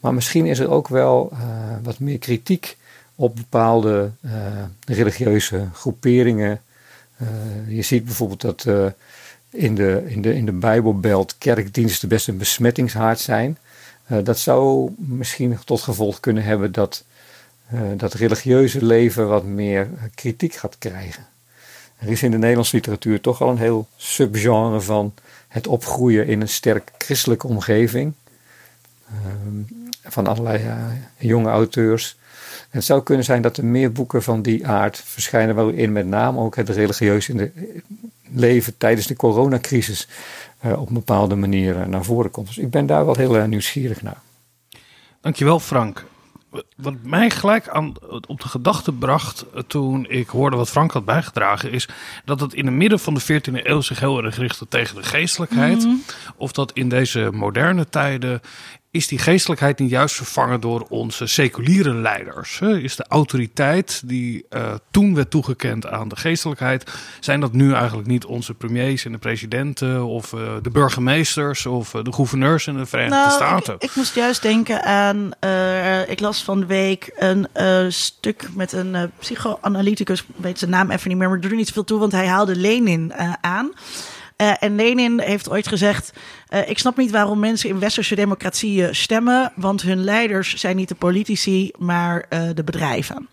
Maar 0.00 0.14
misschien 0.14 0.46
is 0.46 0.58
er 0.58 0.70
ook 0.70 0.88
wel 0.88 1.30
uh, 1.32 1.38
wat 1.82 1.98
meer 1.98 2.18
kritiek 2.18 2.76
op 3.14 3.36
bepaalde 3.36 4.10
religieuze 4.84 5.68
groeperingen. 5.72 6.60
je 7.68 7.82
ziet 7.82 8.04
bijvoorbeeld 8.04 8.40
dat 8.40 8.66
in 9.50 9.74
de, 9.74 10.04
in 10.06 10.22
de, 10.22 10.34
in 10.34 10.46
de 10.46 10.52
Bijbelbelt 10.52 11.38
kerkdiensten 11.38 12.08
best 12.08 12.28
een 12.28 12.38
besmettingshaard 12.38 13.20
zijn. 13.20 13.58
Uh, 14.10 14.18
dat 14.24 14.38
zou 14.38 14.90
misschien 14.96 15.58
tot 15.64 15.80
gevolg 15.80 16.20
kunnen 16.20 16.42
hebben 16.42 16.72
dat 16.72 17.04
uh, 17.74 17.80
dat 17.96 18.14
religieuze 18.14 18.84
leven 18.84 19.28
wat 19.28 19.44
meer 19.44 19.88
kritiek 20.14 20.54
gaat 20.54 20.78
krijgen. 20.78 21.26
Er 21.98 22.08
is 22.08 22.22
in 22.22 22.30
de 22.30 22.38
Nederlandse 22.38 22.76
literatuur 22.76 23.20
toch 23.20 23.42
al 23.42 23.50
een 23.50 23.58
heel 23.58 23.88
subgenre 23.96 24.80
van 24.80 25.14
het 25.48 25.66
opgroeien 25.66 26.26
in 26.26 26.40
een 26.40 26.48
sterk 26.48 26.90
christelijke 26.98 27.46
omgeving. 27.46 28.12
Ehm, 29.06 29.74
van 30.02 30.26
allerlei 30.26 30.62
jonge 31.18 31.50
auteurs. 31.50 32.16
En 32.60 32.76
het 32.78 32.84
zou 32.84 33.02
kunnen 33.02 33.24
zijn 33.24 33.42
dat 33.42 33.56
er 33.56 33.64
meer 33.64 33.92
boeken 33.92 34.22
van 34.22 34.42
die 34.42 34.66
aard 34.66 35.02
verschijnen, 35.04 35.54
waarin 35.54 35.92
met 35.92 36.06
name 36.06 36.40
ook 36.40 36.56
het 36.56 36.68
religieus 36.68 37.28
in 37.28 37.36
de 37.36 37.50
leven 38.32 38.76
tijdens 38.76 39.06
de 39.06 39.16
coronacrisis 39.16 40.08
uh, 40.64 40.80
op 40.80 40.88
een 40.88 40.94
bepaalde 40.94 41.34
manier 41.34 41.88
naar 41.88 42.04
voren 42.04 42.30
komt. 42.30 42.46
Dus 42.46 42.58
ik 42.58 42.70
ben 42.70 42.86
daar 42.86 43.04
wel 43.04 43.16
heel 43.16 43.36
uh, 43.36 43.44
nieuwsgierig 43.44 44.02
naar. 44.02 44.20
Dankjewel 45.20 45.60
Frank. 45.60 46.04
Wat 46.76 46.94
mij 47.02 47.30
gelijk 47.30 47.68
aan, 47.68 47.94
op 48.26 48.40
de 48.40 48.48
gedachte 48.48 48.92
bracht 48.92 49.44
toen 49.66 50.06
ik 50.08 50.28
hoorde 50.28 50.56
wat 50.56 50.70
Frank 50.70 50.92
had 50.92 51.04
bijgedragen, 51.04 51.72
is 51.72 51.88
dat 52.24 52.40
het 52.40 52.54
in 52.54 52.66
het 52.66 52.74
midden 52.74 53.00
van 53.00 53.14
de 53.14 53.22
14e 53.22 53.52
eeuw 53.52 53.80
zich 53.80 54.00
heel 54.00 54.24
erg 54.24 54.36
richtte 54.36 54.68
tegen 54.68 54.96
de 54.96 55.02
geestelijkheid. 55.02 55.78
Mm 55.78 55.84
-hmm. 55.84 56.02
Of 56.36 56.52
dat 56.52 56.72
in 56.72 56.88
deze 56.88 57.30
moderne 57.32 57.88
tijden 57.88 58.40
is 58.92 59.06
die 59.06 59.18
geestelijkheid 59.18 59.78
niet 59.78 59.90
juist 59.90 60.16
vervangen 60.16 60.60
door 60.60 60.86
onze 60.88 61.26
seculiere 61.26 61.94
leiders? 61.94 62.60
Is 62.60 62.96
de 62.96 63.04
autoriteit 63.08 64.02
die 64.04 64.46
uh, 64.50 64.72
toen 64.90 65.14
werd 65.14 65.30
toegekend 65.30 65.86
aan 65.86 66.08
de 66.08 66.16
geestelijkheid, 66.16 66.90
zijn 67.20 67.40
dat 67.40 67.52
nu 67.52 67.72
eigenlijk 67.72 68.08
niet 68.08 68.24
onze 68.24 68.54
premiers 68.54 69.04
en 69.04 69.12
de 69.12 69.18
presidenten 69.18 70.04
of 70.04 70.32
uh, 70.32 70.40
de 70.62 70.70
burgemeesters 70.70 71.66
of 71.66 71.94
uh, 71.94 72.04
de 72.04 72.12
gouverneurs 72.12 72.66
in 72.66 72.76
de 72.76 72.86
Verenigde 72.86 73.16
nou, 73.16 73.30
Staten? 73.30 73.74
Ik, 73.74 73.82
ik, 73.82 73.94
moest 73.94 74.14
juist 74.14 74.42
denken 74.42 74.84
aan, 74.84 75.30
ik 76.08 76.20
las 76.20 76.42
van 76.42 76.60
de 76.60 76.66
week 76.66 77.10
een 77.16 77.48
stuk 77.92 78.48
met 78.54 78.72
een 78.72 79.10
psychoanalyticus, 79.18 80.20
ik 80.20 80.26
weet 80.36 80.58
zijn 80.58 80.70
naam 80.70 80.90
even 80.90 81.08
niet 81.08 81.18
meer, 81.18 81.28
maar 81.28 81.36
er 81.36 81.48
doet 81.48 81.58
niet 81.58 81.66
zoveel 81.66 81.84
toe, 81.84 81.98
want 81.98 82.12
hij 82.12 82.26
haalde 82.26 82.56
Lenin 82.56 83.14
aan. 83.40 83.72
Uh, 84.40 84.52
en 84.60 84.76
Lenin 84.76 85.20
heeft 85.20 85.50
ooit 85.50 85.68
gezegd: 85.68 86.12
uh, 86.48 86.68
Ik 86.68 86.78
snap 86.78 86.96
niet 86.96 87.10
waarom 87.10 87.38
mensen 87.38 87.68
in 87.68 87.78
westerse 87.78 88.14
democratieën 88.14 88.94
stemmen, 88.94 89.52
want 89.56 89.82
hun 89.82 90.04
leiders 90.04 90.54
zijn 90.54 90.76
niet 90.76 90.88
de 90.88 90.94
politici, 90.94 91.70
maar 91.78 92.26
de 92.54 92.64
bedrijven. 92.64 93.28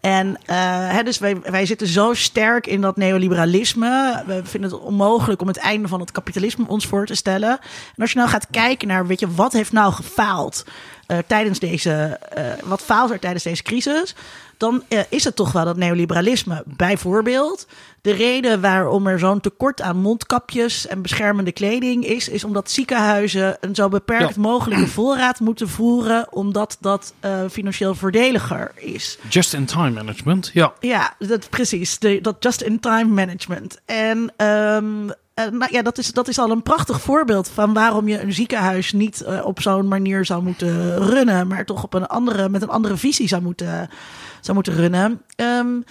En 0.00 0.38
hè, 0.46 1.02
dus 1.02 1.18
wij, 1.18 1.40
wij 1.40 1.66
zitten 1.66 1.86
zo 1.86 2.14
sterk 2.14 2.66
in 2.66 2.80
dat 2.80 2.96
neoliberalisme. 2.96 4.22
We 4.26 4.40
vinden 4.44 4.70
het 4.70 4.80
onmogelijk 4.80 5.40
om 5.40 5.46
het 5.46 5.56
einde 5.56 5.88
van 5.88 6.00
het 6.00 6.12
kapitalisme 6.12 6.68
ons 6.68 6.86
voor 6.86 7.06
te 7.06 7.14
stellen. 7.14 7.50
En 7.96 8.02
als 8.02 8.12
je 8.12 8.18
nou 8.18 8.30
gaat 8.30 8.46
kijken 8.50 8.88
naar, 8.88 9.06
weet 9.06 9.20
je, 9.20 9.34
wat 9.34 9.52
heeft 9.52 9.72
nou 9.72 9.92
gefaald 9.92 10.64
tijdens 11.26 11.58
deze, 11.58 12.20
wat 12.64 12.82
faalt 12.82 13.10
er 13.10 13.18
tijdens 13.18 13.44
deze 13.44 13.62
crisis? 13.62 14.14
Dan 14.56 14.82
is 15.08 15.24
het 15.24 15.36
toch 15.36 15.52
wel 15.52 15.64
dat 15.64 15.76
neoliberalisme. 15.76 16.62
Bijvoorbeeld, 16.66 17.66
de 18.00 18.12
reden 18.12 18.60
waarom 18.60 19.06
er 19.06 19.18
zo'n 19.18 19.40
tekort 19.40 19.80
aan 19.80 19.96
mondkapjes 19.96 20.86
en 20.86 21.02
beschermende 21.02 21.52
kleding 21.52 22.06
is, 22.06 22.28
is 22.28 22.44
omdat 22.44 22.70
ziekenhuizen 22.70 23.56
een 23.60 23.74
zo 23.74 23.88
beperkt 23.88 24.34
ja. 24.34 24.40
mogelijke 24.40 24.86
voorraad 24.86 25.40
moeten 25.40 25.68
voeren, 25.68 26.32
omdat 26.32 26.76
dat 26.80 27.14
financieel 27.50 27.94
voordeliger 27.94 28.72
is. 28.74 29.18
Just-in-time 29.28 29.90
management, 29.90 30.50
ja. 30.52 30.72
Ja, 30.80 31.14
dat, 31.18 31.50
precies. 31.50 31.98
De, 31.98 32.20
dat 32.20 32.36
just-in-time 32.40 33.12
management. 33.12 33.80
En 33.84 34.46
um, 34.46 35.12
nou 35.34 35.66
ja, 35.70 35.82
dat 35.82 35.98
is, 35.98 36.12
dat 36.12 36.28
is 36.28 36.38
al 36.38 36.50
een 36.50 36.62
prachtig 36.62 37.00
voorbeeld 37.00 37.48
van 37.48 37.72
waarom 37.72 38.08
je 38.08 38.20
een 38.20 38.32
ziekenhuis 38.32 38.92
niet 38.92 39.24
uh, 39.28 39.44
op 39.44 39.60
zo'n 39.60 39.88
manier 39.88 40.24
zou 40.24 40.42
moeten 40.42 40.98
runnen, 40.98 41.46
maar 41.46 41.64
toch 41.64 41.82
op 41.82 41.94
een 41.94 42.06
andere, 42.06 42.48
met 42.48 42.62
een 42.62 42.68
andere 42.68 42.96
visie 42.96 43.28
zou 43.28 43.42
moeten, 43.42 43.88
zou 44.40 44.54
moeten 44.54 44.74
runnen. 44.74 45.22
Um, 45.36 45.84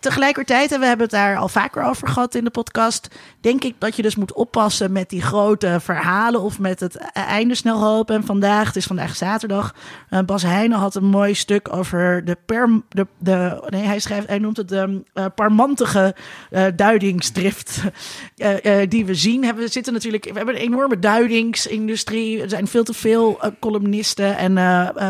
tegelijkertijd, 0.00 0.72
en 0.72 0.80
we 0.80 0.86
hebben 0.86 1.06
het 1.06 1.14
daar 1.14 1.36
al 1.36 1.48
vaker 1.48 1.82
over 1.82 2.08
gehad 2.08 2.34
in 2.34 2.44
de 2.44 2.50
podcast, 2.50 3.08
denk 3.40 3.64
ik 3.64 3.74
dat 3.78 3.96
je 3.96 4.02
dus 4.02 4.16
moet 4.16 4.32
oppassen 4.32 4.92
met 4.92 5.10
die 5.10 5.22
grote 5.22 5.78
verhalen 5.80 6.40
of 6.40 6.58
met 6.58 6.80
het 6.80 6.96
einde 7.12 7.54
snel 7.54 7.80
hopen. 7.80 8.14
En 8.14 8.24
vandaag, 8.24 8.66
het 8.66 8.76
is 8.76 8.86
vandaag 8.86 9.16
zaterdag, 9.16 9.74
uh, 10.10 10.20
Bas 10.20 10.42
Heijnen 10.42 10.78
had 10.78 10.94
een 10.94 11.04
mooi 11.04 11.34
stuk 11.34 11.74
over 11.74 12.24
de, 12.24 12.36
de, 12.88 13.06
de 13.18 13.66
nee, 13.68 13.82
hij 13.82 13.98
schrijft, 13.98 14.26
hij 14.26 14.38
noemt 14.38 14.56
het 14.56 14.68
de 14.68 15.02
uh, 15.14 15.24
parmantige 15.34 16.14
uh, 16.50 16.64
duidingsdrift 16.76 17.80
die 18.88 19.06
we 19.06 19.14
zien. 19.14 19.54
We 19.56 19.68
zitten 19.68 19.92
natuurlijk, 19.92 20.24
we 20.24 20.36
hebben 20.36 20.54
een 20.54 20.60
enorme 20.60 20.98
duidingsindustrie. 20.98 22.42
Er 22.42 22.48
zijn 22.48 22.66
veel 22.66 22.84
te 22.84 22.94
veel 22.94 23.40
columnisten 23.60 24.36
en 24.36 24.54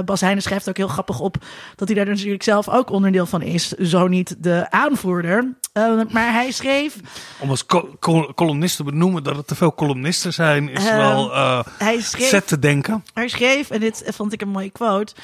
Bas 0.05 0.21
Heijnen 0.21 0.43
schrijft 0.43 0.69
ook 0.69 0.77
heel 0.77 0.89
grappig 0.89 1.21
op 1.21 1.37
dat 1.77 1.89
hij 1.89 1.97
daar 1.97 2.07
natuurlijk 2.07 2.43
zelf 2.43 2.69
ook 2.69 2.91
onderdeel 2.91 3.27
van 3.27 3.43
is. 3.43 3.69
Zo 3.69 4.09
niet 4.09 4.37
de 4.39 4.71
aanvoerder. 4.77 5.55
Uh, 5.73 6.01
maar 6.11 6.33
hij 6.33 6.51
schreef. 6.51 6.97
Om 7.39 7.51
als 7.51 7.67
col 7.67 7.97
col 8.01 8.35
columnist 8.35 8.77
te 8.77 8.85
benoemen 8.85 9.23
dat 9.23 9.37
er 9.37 9.45
te 9.45 9.55
veel 9.55 9.75
columnisten 9.75 10.33
zijn, 10.33 10.69
is 10.69 10.85
uh, 10.85 10.97
wel 10.97 11.33
uh, 11.33 11.61
hij 11.79 12.01
schreef, 12.01 12.29
zet 12.29 12.47
te 12.47 12.59
denken. 12.59 13.05
Hij 13.15 13.29
schreef, 13.29 13.71
en 13.71 13.81
dit 13.81 14.05
vond 14.07 14.33
ik 14.33 14.41
een 14.41 14.49
mooie 14.49 14.71
quote. 14.71 15.15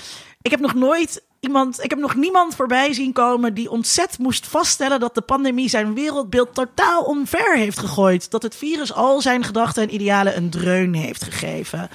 Ik 0.42 0.50
heb 0.50 0.60
nog 0.60 0.74
nooit 0.74 1.22
iemand, 1.40 1.84
ik 1.84 1.90
heb 1.90 1.98
nog 1.98 2.14
niemand 2.14 2.54
voorbij 2.54 2.92
zien 2.92 3.12
komen 3.12 3.54
die 3.54 3.70
ontzet 3.70 4.18
moest 4.18 4.46
vaststellen 4.46 5.00
dat 5.00 5.14
de 5.14 5.20
pandemie 5.20 5.68
zijn 5.68 5.94
wereldbeeld 5.94 6.54
totaal 6.54 7.02
omver 7.02 7.56
heeft 7.56 7.78
gegooid. 7.78 8.30
Dat 8.30 8.42
het 8.42 8.56
virus 8.56 8.92
al 8.92 9.20
zijn 9.20 9.44
gedachten 9.44 9.82
en 9.82 9.94
idealen 9.94 10.36
een 10.36 10.50
dreun 10.50 10.94
heeft 10.94 11.24
gegeven. 11.24 11.90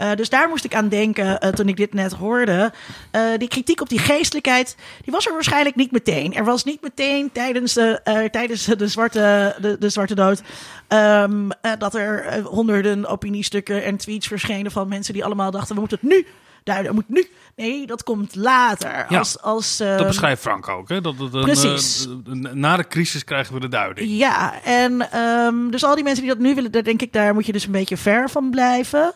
Uh, 0.00 0.14
dus 0.14 0.28
daar 0.28 0.48
moest 0.48 0.64
ik 0.64 0.74
aan 0.74 0.88
denken 0.88 1.26
uh, 1.26 1.50
toen 1.50 1.68
ik 1.68 1.76
dit 1.76 1.94
net 1.94 2.12
hoorde. 2.12 2.72
Uh, 3.12 3.22
die 3.38 3.48
kritiek 3.48 3.80
op 3.80 3.88
die 3.88 3.98
geestelijkheid, 3.98 4.76
die 5.04 5.12
was 5.12 5.26
er 5.26 5.32
waarschijnlijk 5.32 5.76
niet 5.76 5.90
meteen. 5.90 6.34
Er 6.34 6.44
was 6.44 6.64
niet 6.64 6.82
meteen 6.82 7.32
tijdens 7.32 7.72
de, 7.72 8.28
tijdens 8.30 8.64
de, 8.64 8.88
zwarte, 8.88 9.56
de, 9.60 9.76
de 9.78 9.88
zwarte 9.88 10.14
dood 10.14 10.42
um, 10.88 11.48
dat 11.78 11.94
er 11.94 12.42
honderden 12.42 13.06
opiniestukken 13.06 13.84
en 13.84 13.96
tweets 13.96 14.26
verschenen 14.26 14.70
van 14.70 14.88
mensen 14.88 15.14
die 15.14 15.24
allemaal 15.24 15.50
dachten: 15.50 15.74
we 15.74 15.80
moeten 15.80 15.98
het 16.00 16.10
nu 16.10 16.26
duiden, 16.64 16.94
moet 16.94 17.08
nu. 17.08 17.30
Nee, 17.56 17.86
dat 17.86 18.02
komt 18.02 18.34
later. 18.34 19.06
Ja, 19.08 19.18
als, 19.18 19.40
als, 19.40 19.80
uh, 19.80 19.96
dat 19.96 20.06
beschrijft 20.06 20.42
Frank 20.42 20.68
ook. 20.68 20.88
Hè? 20.88 21.00
Dat, 21.00 21.18
dat, 21.18 21.30
precies. 21.30 22.06
Uh, 22.06 22.52
na 22.52 22.76
de 22.76 22.86
crisis 22.86 23.24
krijgen 23.24 23.54
we 23.54 23.60
de 23.60 23.68
duiding. 23.68 24.10
Ja, 24.10 24.62
en 24.62 25.18
um, 25.20 25.70
dus 25.70 25.84
al 25.84 25.94
die 25.94 26.04
mensen 26.04 26.24
die 26.24 26.34
dat 26.34 26.42
nu 26.42 26.54
willen, 26.54 26.72
daar 26.72 26.82
denk 26.82 27.02
ik, 27.02 27.12
daar 27.12 27.34
moet 27.34 27.46
je 27.46 27.52
dus 27.52 27.64
een 27.64 27.72
beetje 27.72 27.96
ver 27.96 28.30
van 28.30 28.50
blijven. 28.50 29.14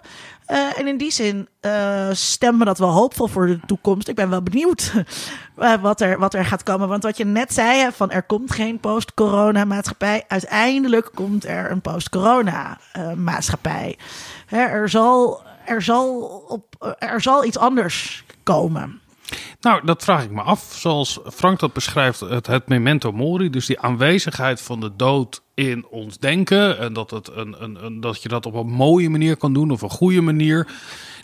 Uh, 0.51 0.79
en 0.79 0.87
in 0.87 0.97
die 0.97 1.11
zin 1.11 1.49
uh, 1.61 2.09
stemmen 2.13 2.59
we 2.59 2.65
dat 2.65 2.79
wel 2.79 2.91
hoopvol 2.91 3.27
voor 3.27 3.47
de 3.47 3.61
toekomst. 3.67 4.09
Ik 4.09 4.15
ben 4.15 4.31
wel 4.31 4.43
benieuwd 4.43 4.93
uh, 5.59 5.75
wat, 5.81 6.01
er, 6.01 6.19
wat 6.19 6.35
er 6.35 6.45
gaat 6.45 6.63
komen. 6.63 6.89
Want 6.89 7.03
wat 7.03 7.17
je 7.17 7.25
net 7.25 7.53
zei, 7.53 7.91
van 7.93 8.11
er 8.11 8.23
komt 8.23 8.53
geen 8.53 8.79
post-corona 8.79 9.65
maatschappij. 9.65 10.25
Uiteindelijk 10.29 11.11
komt 11.15 11.45
er 11.45 11.71
een 11.71 11.81
post-corona 11.81 12.79
maatschappij. 13.17 13.99
Hè, 14.47 14.59
er, 14.59 14.89
zal, 14.89 15.43
er, 15.65 15.83
zal 15.83 16.21
op, 16.49 16.95
er 16.99 17.21
zal 17.21 17.45
iets 17.45 17.59
anders 17.59 18.25
komen. 18.43 19.01
Nou, 19.61 19.85
dat 19.85 20.05
vraag 20.05 20.25
ik 20.25 20.31
me 20.31 20.43
af. 20.43 20.75
Zoals 20.79 21.19
Frank 21.27 21.61
dat 21.61 21.73
beschrijft, 21.73 22.21
het, 22.21 22.69
memento 22.69 23.13
mori, 23.13 23.51
dus 23.51 23.67
die 23.67 23.81
aanwezigheid 23.81 24.61
van 24.61 24.81
de 24.81 24.97
dood 24.97 25.43
in 25.55 25.87
ons 25.87 26.19
denken. 26.19 26.79
En 26.79 26.93
dat, 26.93 27.11
het 27.11 27.31
een, 27.35 27.63
een, 27.63 27.85
een, 27.85 28.01
dat 28.01 28.23
je 28.23 28.29
dat 28.29 28.47
op 28.47 28.55
een 28.55 28.71
mooie 28.71 29.11
manier 29.11 29.37
kan 29.37 29.53
doen 29.53 29.71
of 29.71 29.83
een 29.83 29.91
goede 29.91 30.21
manier. 30.21 30.67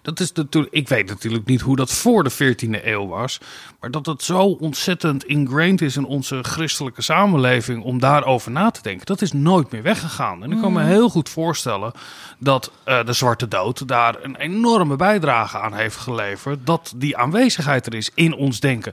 Dat 0.02 0.20
is 0.20 0.32
natuurlijk, 0.32 0.74
ik 0.74 0.88
weet 0.88 1.08
natuurlijk 1.08 1.46
niet 1.46 1.60
hoe 1.60 1.76
dat 1.76 1.92
voor 1.92 2.24
de 2.24 2.32
14e 2.32 2.84
eeuw 2.84 3.06
was. 3.06 3.40
Maar 3.80 3.90
dat 3.90 4.06
het 4.06 4.22
zo 4.22 4.42
ontzettend 4.42 5.24
ingrained 5.24 5.80
is 5.80 5.96
in 5.96 6.04
onze 6.04 6.38
christelijke 6.42 7.02
samenleving 7.02 7.82
om 7.82 7.98
daarover 7.98 8.50
na 8.50 8.70
te 8.70 8.82
denken. 8.82 9.06
Dat 9.06 9.22
is 9.22 9.32
nooit 9.32 9.70
meer 9.70 9.82
weggegaan. 9.82 10.42
En 10.42 10.52
ik 10.52 10.60
kan 10.60 10.72
me 10.72 10.82
heel 10.82 11.08
goed 11.08 11.28
voorstellen 11.28 11.92
dat 12.38 12.72
uh, 12.88 13.04
de 13.04 13.12
Zwarte 13.12 13.48
Dood 13.48 13.88
daar 13.88 14.16
een 14.22 14.36
enorme 14.36 14.96
bijdrage 14.96 15.58
aan 15.58 15.74
heeft 15.74 15.96
geleverd. 15.96 16.66
Dat 16.66 16.92
die 16.96 17.16
aanwezigheid 17.16 17.86
er 17.86 17.94
is 17.94 18.10
in 18.14 18.34
ons 18.34 18.60
denken 18.60 18.92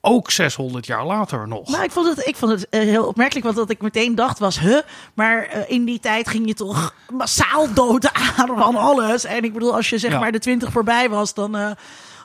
ook 0.00 0.30
600 0.30 0.86
jaar 0.86 1.06
later 1.06 1.48
nog. 1.48 1.68
Nou, 1.68 1.84
ik 1.84 1.90
vond 1.90 2.16
het, 2.16 2.26
ik 2.26 2.36
vond 2.36 2.52
het 2.52 2.66
uh, 2.70 2.80
heel 2.80 3.06
opmerkelijk, 3.06 3.44
want 3.44 3.58
wat 3.58 3.70
ik 3.70 3.82
meteen 3.82 4.14
dacht 4.14 4.38
was, 4.38 4.60
huh, 4.60 4.78
maar 5.14 5.56
uh, 5.56 5.70
in 5.70 5.84
die 5.84 6.00
tijd 6.00 6.28
ging 6.28 6.46
je 6.46 6.54
toch 6.54 6.94
massaal 7.12 7.74
dood 7.74 8.12
aan 8.12 8.46
van 8.56 8.76
alles. 8.76 9.24
En 9.24 9.44
ik 9.44 9.52
bedoel, 9.52 9.74
als 9.74 9.90
je 9.90 9.98
zeg 9.98 10.10
ja. 10.10 10.18
maar 10.18 10.32
de 10.32 10.38
20 10.38 10.72
voorbij 10.72 11.08
was, 11.08 11.34
dan, 11.34 11.56
uh, 11.56 11.70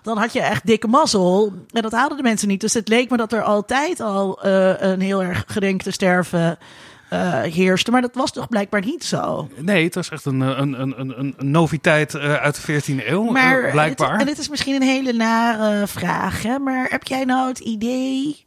dan 0.01 0.17
had 0.17 0.33
je 0.33 0.41
echt 0.41 0.65
dikke 0.65 0.87
mazzel. 0.87 1.53
En 1.71 1.81
dat 1.81 1.91
haalden 1.91 2.17
de 2.17 2.23
mensen 2.23 2.47
niet. 2.47 2.61
Dus 2.61 2.73
het 2.73 2.87
leek 2.87 3.09
me 3.09 3.17
dat 3.17 3.33
er 3.33 3.43
altijd 3.43 3.99
al 3.99 4.45
een 4.45 5.01
heel 5.01 5.23
erg 5.23 5.43
gedenkte 5.47 5.91
sterven 5.91 6.57
uh, 7.13 7.41
heerste. 7.41 7.91
Maar 7.91 8.01
dat 8.01 8.15
was 8.15 8.31
toch 8.31 8.47
blijkbaar 8.47 8.85
niet 8.85 9.03
zo? 9.03 9.49
Nee, 9.57 9.83
het 9.83 9.95
was 9.95 10.09
echt 10.09 10.25
een, 10.25 10.39
een, 10.39 10.81
een, 10.81 10.99
een, 10.99 11.33
een 11.37 11.51
noviteit 11.51 12.13
uh, 12.13 12.33
uit 12.33 12.65
de 12.65 12.81
14e 12.81 13.07
eeuw, 13.07 13.23
maar 13.23 13.71
blijkbaar. 13.71 14.11
Dit, 14.11 14.19
en 14.19 14.25
dit 14.25 14.37
is 14.37 14.49
misschien 14.49 14.75
een 14.75 14.81
hele 14.81 15.13
nare 15.13 15.87
vraag, 15.87 16.43
hè? 16.43 16.59
maar 16.59 16.87
heb 16.89 17.03
jij 17.03 17.25
nou 17.25 17.47
het 17.47 17.59
idee 17.59 18.45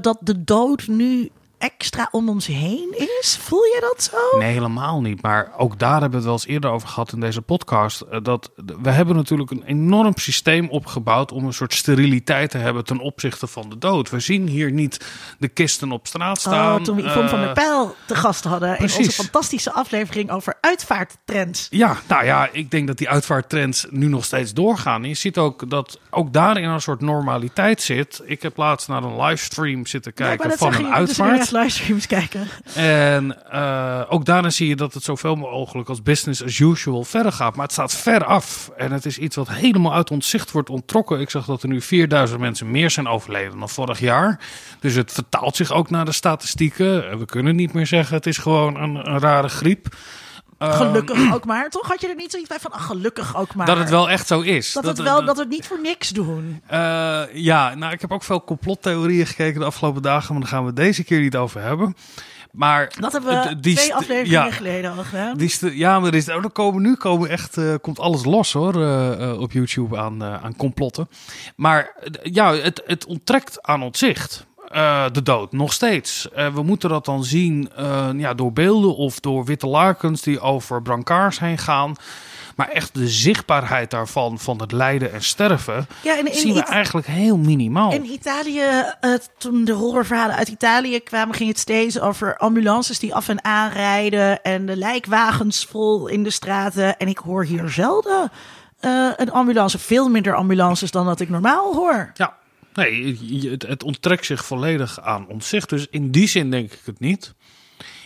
dat 0.00 0.18
de 0.20 0.44
dood 0.44 0.86
nu 0.86 1.30
extra 1.60 2.08
om 2.10 2.28
ons 2.28 2.46
heen 2.46 2.94
is? 3.20 3.38
Voel 3.40 3.62
je 3.64 3.78
dat 3.80 4.02
zo? 4.02 4.38
Nee, 4.38 4.52
helemaal 4.52 5.00
niet. 5.00 5.22
Maar 5.22 5.52
ook 5.56 5.78
daar 5.78 5.90
hebben 6.00 6.10
we 6.10 6.16
het 6.16 6.24
wel 6.24 6.32
eens 6.34 6.46
eerder 6.46 6.70
over 6.70 6.88
gehad 6.88 7.12
in 7.12 7.20
deze 7.20 7.42
podcast. 7.42 8.00
eh, 8.00 8.18
Dat 8.22 8.50
we 8.82 8.90
hebben 8.90 9.16
natuurlijk 9.16 9.50
een 9.50 9.62
enorm 9.64 10.12
systeem 10.16 10.68
opgebouwd 10.68 11.32
om 11.32 11.44
een 11.44 11.52
soort 11.52 11.74
steriliteit 11.74 12.50
te 12.50 12.58
hebben 12.58 12.84
ten 12.84 12.98
opzichte 12.98 13.46
van 13.46 13.68
de 13.68 13.78
dood. 13.78 14.10
We 14.10 14.20
zien 14.20 14.46
hier 14.48 14.72
niet 14.72 15.06
de 15.38 15.48
kisten 15.48 15.92
op 15.92 16.06
straat 16.06 16.40
staan. 16.40 16.78
Oh, 16.78 16.84
toen 16.84 16.96
we 16.96 17.02
Yvonne 17.02 17.28
van 17.28 17.38
der 17.38 17.48
Eh, 17.48 17.54
Pijl 17.54 17.94
te 18.06 18.14
gast 18.14 18.44
hadden 18.44 18.78
in 18.78 18.82
onze 18.96 19.12
fantastische 19.12 19.72
aflevering 19.72 20.30
over 20.30 20.58
uitvaarttrends. 20.60 21.66
Ja, 21.70 21.96
nou 22.08 22.24
ja, 22.24 22.48
ik 22.52 22.70
denk 22.70 22.86
dat 22.86 22.98
die 22.98 23.08
uitvaarttrends 23.08 23.86
nu 23.90 24.06
nog 24.08 24.24
steeds 24.24 24.52
doorgaan. 24.54 25.04
Je 25.04 25.14
ziet 25.14 25.38
ook 25.38 25.70
dat 25.70 25.98
ook 26.10 26.32
daarin 26.32 26.64
een 26.64 26.80
soort 26.80 27.00
normaliteit 27.00 27.82
zit. 27.82 28.20
Ik 28.24 28.42
heb 28.42 28.56
laatst 28.56 28.88
naar 28.88 29.02
een 29.02 29.20
livestream 29.22 29.86
zitten 29.86 30.14
kijken 30.14 30.50
van 30.58 30.74
een 30.74 30.82
dus 30.82 30.90
uitvaart. 30.90 31.49
livestreams 31.58 32.06
kijken. 32.06 32.48
En 32.74 33.50
eh, 33.50 34.02
ook 34.08 34.24
daarin 34.24 34.52
zie 34.52 34.68
je 34.68 34.76
dat 34.76 34.94
het 34.94 35.02
zoveel 35.02 35.34
mogelijk 35.34 35.88
als 35.88 36.02
business 36.02 36.44
as 36.44 36.58
usual 36.58 37.04
verder 37.04 37.32
gaat. 37.32 37.54
Maar 37.54 37.64
het 37.64 37.72
staat 37.72 37.94
ver 37.94 38.24
af. 38.24 38.70
En 38.76 38.92
het 38.92 39.06
is 39.06 39.18
iets 39.18 39.36
wat 39.36 39.48
helemaal 39.48 39.94
uit 39.94 40.10
ons 40.10 40.28
zicht 40.28 40.50
wordt 40.50 40.70
onttrokken. 40.70 41.20
Ik 41.20 41.30
zag 41.30 41.46
dat 41.46 41.62
er 41.62 41.68
nu 41.68 41.80
4000 41.80 42.40
mensen 42.40 42.70
meer 42.70 42.90
zijn 42.90 43.08
overleden 43.08 43.58
dan 43.58 43.68
vorig 43.68 44.00
jaar. 44.00 44.40
Dus 44.80 44.94
het 44.94 45.12
vertaalt 45.12 45.56
zich 45.56 45.72
ook 45.72 45.90
naar 45.90 46.04
de 46.04 46.12
statistieken. 46.12 47.18
We 47.18 47.24
kunnen 47.24 47.56
niet 47.56 47.72
meer 47.72 47.86
zeggen 47.86 48.16
het 48.16 48.26
is 48.26 48.38
gewoon 48.38 48.76
een, 48.76 49.10
een 49.10 49.18
rare 49.18 49.48
griep. 49.48 49.88
Ehm, 50.60 50.72
Gelukkig 50.72 51.34
ook 51.34 51.44
maar. 51.44 51.68
Toch 51.68 51.88
had 51.88 52.00
je 52.00 52.08
er 52.08 52.14
niet 52.14 52.30
zoiets 52.30 52.48
bij 52.48 52.58
van, 52.60 52.72
ach, 52.72 52.86
gelukkig 52.86 53.36
ook 53.36 53.54
maar. 53.54 53.66
dat 53.66 53.78
het 53.78 53.90
wel 53.90 54.10
echt 54.10 54.26
zo 54.26 54.40
is. 54.40 54.72
Dat, 54.72 54.84
het 54.84 54.98
wel, 54.98 55.24
dat 55.24 55.36
we 55.36 55.42
het 55.42 55.50
niet 55.50 55.66
voor 55.66 55.80
niks 55.80 56.08
doen. 56.08 56.62
Eh, 56.66 57.22
ja, 57.32 57.74
nou, 57.74 57.92
ik 57.92 58.00
heb 58.00 58.12
ook 58.12 58.22
veel 58.22 58.44
complottheorieën 58.44 59.26
gekeken 59.26 59.60
de 59.60 59.66
afgelopen 59.66 60.02
dagen, 60.02 60.32
maar 60.32 60.42
daar 60.42 60.50
gaan 60.50 60.64
we 60.64 60.72
deze 60.72 61.04
keer 61.04 61.20
niet 61.20 61.36
over 61.36 61.60
hebben. 61.60 61.96
Maar 62.52 62.92
Dat 63.00 63.12
hebben 63.12 63.42
we 63.42 63.60
die 63.60 63.76
twee 63.76 63.94
afleveringen 63.94 64.44
ja, 64.44 64.50
geleden 64.50 64.96
al 64.96 65.04
gedaan. 65.04 65.36
Die 65.36 65.76
ja, 65.76 66.00
maar 66.00 66.08
er 66.08 66.14
is, 66.14 66.28
oh, 66.28 66.44
er 66.44 66.50
komen, 66.50 66.82
nu 66.82 66.94
komen 66.94 67.28
echt, 67.28 67.56
eh, 67.56 67.74
komt 67.80 67.98
alles 67.98 68.24
los 68.24 68.52
hoor, 68.52 68.82
eh, 68.82 69.40
op 69.40 69.52
YouTube 69.52 69.98
aan, 69.98 70.24
aan 70.24 70.56
complotten. 70.56 71.08
Maar 71.56 71.94
ja, 72.22 72.54
het, 72.54 72.82
het 72.86 73.06
onttrekt 73.06 73.62
aan 73.62 73.82
ons 73.82 73.98
zicht. 73.98 74.46
Eh, 74.70 75.04
de 75.12 75.22
dood, 75.22 75.52
nog 75.52 75.72
steeds. 75.72 76.28
Eh, 76.30 76.54
we 76.54 76.62
moeten 76.62 76.88
dat 76.88 77.04
dan 77.04 77.24
zien 77.24 77.70
eh, 77.76 78.08
ja, 78.16 78.34
door 78.34 78.52
beelden 78.52 78.96
of 78.96 79.20
door 79.20 79.44
witte 79.44 79.66
lakens 79.66 80.22
die 80.22 80.40
over 80.40 80.82
brancards 80.82 81.38
heen 81.38 81.58
gaan. 81.58 81.94
Maar 82.56 82.68
echt 82.68 82.94
de 82.94 83.08
zichtbaarheid 83.08 83.90
daarvan, 83.90 84.38
van 84.38 84.60
het 84.60 84.72
lijden 84.72 85.12
en 85.12 85.22
sterven, 85.22 85.86
Ja, 86.02 86.18
en 86.18 86.26
in, 86.26 86.34
zien 86.34 86.54
we 86.54 86.62
eigenlijk 86.62 87.06
heel 87.06 87.36
minimaal. 87.36 87.92
in 87.92 88.04
Italië, 88.04 88.64
toen 89.38 89.64
de 89.64 89.72
horrorverhalen 89.72 90.36
uit 90.36 90.48
Italië 90.48 91.00
kwamen, 91.00 91.34
ging 91.34 91.48
het 91.48 91.58
steeds 91.58 92.00
over 92.00 92.36
ambulances 92.36 92.98
die 92.98 93.14
af 93.14 93.28
en 93.28 93.44
aan 93.44 93.70
rijden 93.70 94.42
en 94.42 94.66
de 94.66 94.76
lijkwagens 94.76 95.64
vol 95.64 96.06
in 96.06 96.22
de 96.22 96.30
straten. 96.30 96.96
En 96.96 97.08
ik 97.08 97.18
hoor 97.18 97.44
hier 97.44 97.68
zelden 97.68 98.30
een 99.16 99.32
ambulance, 99.32 99.78
veel 99.78 100.08
minder 100.08 100.34
ambulances 100.34 100.90
dan 100.90 101.06
dat 101.06 101.20
ik 101.20 101.28
normaal 101.28 101.74
hoor. 101.74 102.10
Ja, 102.14 102.38
nee, 102.74 103.18
het, 103.50 103.62
het 103.62 103.82
onttrekt 103.82 104.26
zich 104.26 104.44
volledig 104.44 105.00
aan 105.00 105.26
ons 105.28 105.48
zicht. 105.48 105.68
Dus 105.68 105.86
in 105.90 106.10
die 106.10 106.28
zin 106.28 106.50
denk 106.50 106.72
ik 106.72 106.80
het 106.84 107.00
niet. 107.00 107.34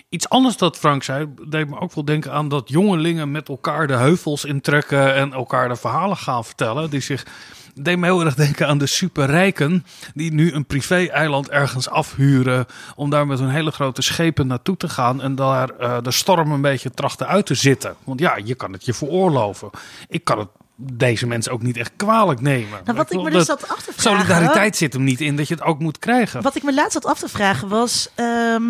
Iets 0.09 0.28
anders 0.28 0.56
dat 0.56 0.78
Frank 0.78 1.02
zei, 1.02 1.26
deed 1.49 1.68
me 1.68 1.80
ook 1.80 1.94
wel 1.94 2.04
denken 2.04 2.33
aan 2.33 2.49
dat 2.49 2.68
jongelingen 2.68 3.30
met 3.30 3.49
elkaar 3.49 3.87
de 3.87 3.97
heuvels 3.97 4.44
intrekken 4.44 5.14
en 5.14 5.33
elkaar 5.33 5.68
de 5.68 5.76
verhalen 5.76 6.16
gaan 6.16 6.44
vertellen. 6.44 6.90
Die 6.90 7.00
zich 7.00 7.26
deed 7.75 7.99
me 7.99 8.06
heel 8.06 8.25
erg 8.25 8.35
denken 8.35 8.66
aan 8.66 8.78
de 8.78 8.87
superrijken 8.87 9.87
die 10.14 10.33
nu 10.33 10.52
een 10.52 10.66
privé-eiland 10.66 11.50
ergens 11.50 11.88
afhuren 11.88 12.66
om 12.97 13.11
daar 13.11 13.26
met 13.26 13.38
hun 13.38 13.49
hele 13.49 13.71
grote 13.71 14.02
schepen 14.02 14.47
naartoe 14.47 14.76
te 14.76 14.88
gaan 14.88 15.23
en 15.23 15.35
daar 15.35 15.71
eh, 15.71 15.97
de 16.02 16.11
storm 16.11 16.52
een 16.52 16.61
beetje 16.61 16.90
trachten 16.90 17.26
uit 17.26 17.47
te 17.47 17.54
zitten. 17.54 17.94
Want 18.04 18.21
ja, 18.21 18.38
je 18.44 18.54
kan 18.54 18.73
het 18.73 18.85
je 18.85 18.94
veroorloven. 18.94 19.71
Ik 20.09 20.25
kan 20.25 20.38
het 20.38 20.49
deze 20.76 21.26
mensen 21.26 21.52
ook 21.52 21.62
niet 21.62 21.76
echt 21.76 21.93
kwalijk 21.97 22.40
nemen. 22.40 22.81
Nou, 22.85 22.97
wat 22.97 23.12
ik 23.12 23.23
me 23.23 23.31
dus 23.31 23.47
zat 23.47 23.69
af 23.69 23.83
te 23.83 23.93
vragen. 23.93 24.02
Solidariteit 24.26 24.76
zit 24.76 24.93
hem 24.93 25.04
niet 25.04 25.21
in 25.21 25.37
dat 25.37 25.49
je 25.49 25.54
het 25.54 25.62
ook 25.62 25.78
moet 25.78 25.99
krijgen. 25.99 26.43
Wat 26.43 26.54
ik 26.57 26.62
me 26.62 26.75
laatst 26.75 26.93
zat 26.93 27.07
af 27.07 27.19
te 27.19 27.28
vragen 27.28 27.69
was. 27.69 28.09
ehm, 28.14 28.62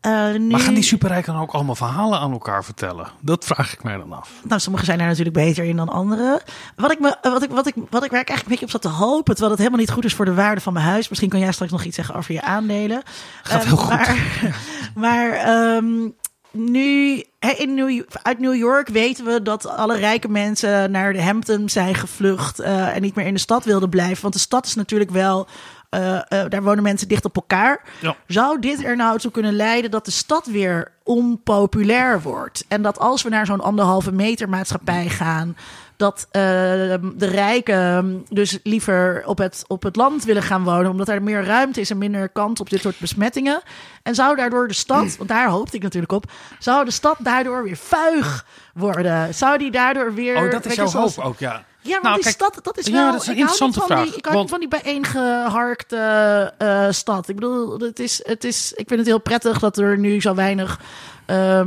eh, 0.00 0.32
nu... 0.32 0.50
Maar 0.50 0.60
gaan 0.60 0.74
die 0.74 0.82
superrijken 0.82 1.32
dan 1.32 1.42
ook 1.42 1.52
allemaal 1.52 1.74
verhalen 1.74 2.18
aan 2.20 2.32
elkaar 2.32 2.64
vertellen? 2.64 3.08
Dat 3.20 3.44
vraag 3.44 3.72
ik 3.72 3.82
mij 3.82 3.96
dan 3.96 4.12
af. 4.12 4.30
Nou, 4.44 4.60
sommigen 4.60 4.86
zijn 4.86 4.98
daar 4.98 5.06
natuurlijk 5.08 5.36
beter 5.36 5.64
in 5.64 5.76
dan 5.76 5.88
anderen. 5.88 6.40
Wat 6.76 6.92
ik, 6.92 7.00
me, 7.00 7.16
wat 7.22 7.42
ik, 7.42 7.50
wat 7.50 7.66
ik, 7.66 7.74
wat 7.90 8.04
ik 8.04 8.10
waar 8.10 8.20
ik 8.20 8.28
eigenlijk 8.28 8.40
een 8.42 8.48
beetje 8.48 8.64
op 8.64 8.70
zat 8.70 8.82
te 8.82 8.88
hopen, 8.88 9.24
terwijl 9.34 9.50
het 9.50 9.58
helemaal 9.58 9.80
niet 9.80 9.90
goed 9.90 10.04
is 10.04 10.14
voor 10.14 10.24
de 10.24 10.34
waarde 10.34 10.60
van 10.60 10.72
mijn 10.72 10.84
huis. 10.86 11.08
Misschien 11.08 11.30
kan 11.30 11.40
jij 11.40 11.52
straks 11.52 11.72
nog 11.72 11.84
iets 11.84 11.96
zeggen 11.96 12.14
over 12.14 12.34
je 12.34 12.42
aandelen. 12.42 13.02
Gaat 13.42 13.60
Ehm, 13.60 13.68
heel 13.68 13.76
goed. 13.76 13.88
Maar, 13.88 14.16
maar 15.04 15.30
ehm, 15.32 16.08
nu, 16.50 17.22
in 17.56 17.74
New, 17.74 18.02
uit 18.22 18.38
New 18.38 18.54
York 18.54 18.88
weten 18.88 19.24
we 19.24 19.42
dat 19.42 19.66
alle 19.66 19.96
rijke 19.96 20.28
mensen 20.28 20.90
naar 20.90 21.12
de 21.12 21.22
Hamptons 21.22 21.72
zijn 21.72 21.94
gevlucht 21.94 22.58
eh, 22.58 22.96
en 22.96 23.02
niet 23.02 23.14
meer 23.14 23.26
in 23.26 23.34
de 23.34 23.40
stad 23.40 23.64
wilden 23.64 23.88
blijven. 23.88 24.22
Want 24.22 24.34
de 24.34 24.40
stad 24.40 24.66
is 24.66 24.74
natuurlijk 24.74 25.10
wel. 25.10 25.46
eh, 25.88 26.16
eh, 26.16 26.50
daar 26.50 26.62
wonen 26.62 26.82
mensen 26.82 27.08
dicht 27.08 27.24
op 27.24 27.36
elkaar. 27.36 27.82
Ja. 28.00 28.16
Zou 28.26 28.60
dit 28.60 28.84
er 28.84 28.96
nou 28.96 29.18
toe 29.18 29.30
kunnen 29.30 29.52
leiden 29.54 29.90
dat 29.90 30.04
de 30.04 30.10
stad 30.10 30.46
weer 30.46 30.92
onpopulair 31.04 32.22
wordt? 32.22 32.64
En 32.68 32.82
dat 32.82 32.98
als 32.98 33.22
we 33.22 33.28
naar 33.28 33.46
zo'n 33.46 33.60
anderhalve 33.60 34.12
meter 34.12 34.48
maatschappij 34.48 35.08
gaan, 35.08 35.56
dat 35.98 36.26
eh, 36.30 36.42
de 37.14 37.26
rijken 37.26 38.24
dus 38.28 38.58
liever 38.62 39.22
op 39.26 39.38
het, 39.38 39.64
op 39.66 39.82
het 39.82 39.96
land 39.96 40.24
willen 40.24 40.42
gaan 40.42 40.64
wonen, 40.64 40.90
omdat 40.90 41.08
er 41.08 41.22
meer 41.22 41.44
ruimte 41.44 41.80
is 41.80 41.90
en 41.90 41.98
minder 41.98 42.28
kans 42.28 42.60
op 42.60 42.70
dit 42.70 42.80
soort 42.80 42.98
besmettingen. 42.98 43.62
En 44.02 44.14
zou 44.14 44.36
daardoor 44.36 44.68
de 44.68 44.74
stad, 44.74 45.16
want 45.16 45.28
daar 45.28 45.48
hoopte 45.48 45.76
ik 45.76 45.82
natuurlijk 45.82 46.12
op, 46.12 46.30
zou 46.58 46.84
de 46.84 46.90
stad 46.90 47.16
daardoor 47.18 47.62
weer 47.62 47.76
vuig 47.76 48.46
worden? 48.74 49.34
Zou 49.34 49.58
die 49.58 49.70
daardoor 49.70 50.14
weer. 50.14 50.44
Oh, 50.44 50.50
dat 50.50 50.66
is 50.66 50.74
jouw 50.74 50.90
hoop 50.90 51.18
ook, 51.18 51.38
ja. 51.38 51.64
Ja, 51.88 51.92
want 51.92 52.02
Nou, 52.02 52.14
die 52.14 52.24
kijk, 52.24 52.34
stad, 52.34 52.58
dat 52.64 52.78
is 52.78 52.86
ja, 52.86 52.92
wel... 52.92 53.12
dat 53.12 53.20
is 53.22 53.26
een 53.26 53.32
ik 53.36 53.38
hou 53.38 53.50
niet 53.50 53.60
interessante 53.60 53.78
van 53.78 53.86
vraag, 53.88 54.04
Die, 54.04 54.16
ik 54.16 54.24
hou 54.24 54.36
want- 54.36 54.50
niet 54.50 54.70
van 54.70 54.80
die 54.80 54.82
bijeengeharkte 54.82 56.52
eh, 56.58 56.86
stad. 56.90 57.28
Ik 57.28 57.34
bedoel, 57.34 57.78
het 57.78 57.98
is, 57.98 58.20
het 58.24 58.44
is, 58.44 58.72
ik 58.72 58.88
vind 58.88 59.00
het 59.00 59.08
heel 59.08 59.18
prettig 59.20 59.58
dat 59.58 59.78
er 59.78 59.98
nu 59.98 60.20
zo 60.20 60.34
weinig... 60.34 60.80
eh, 61.26 61.60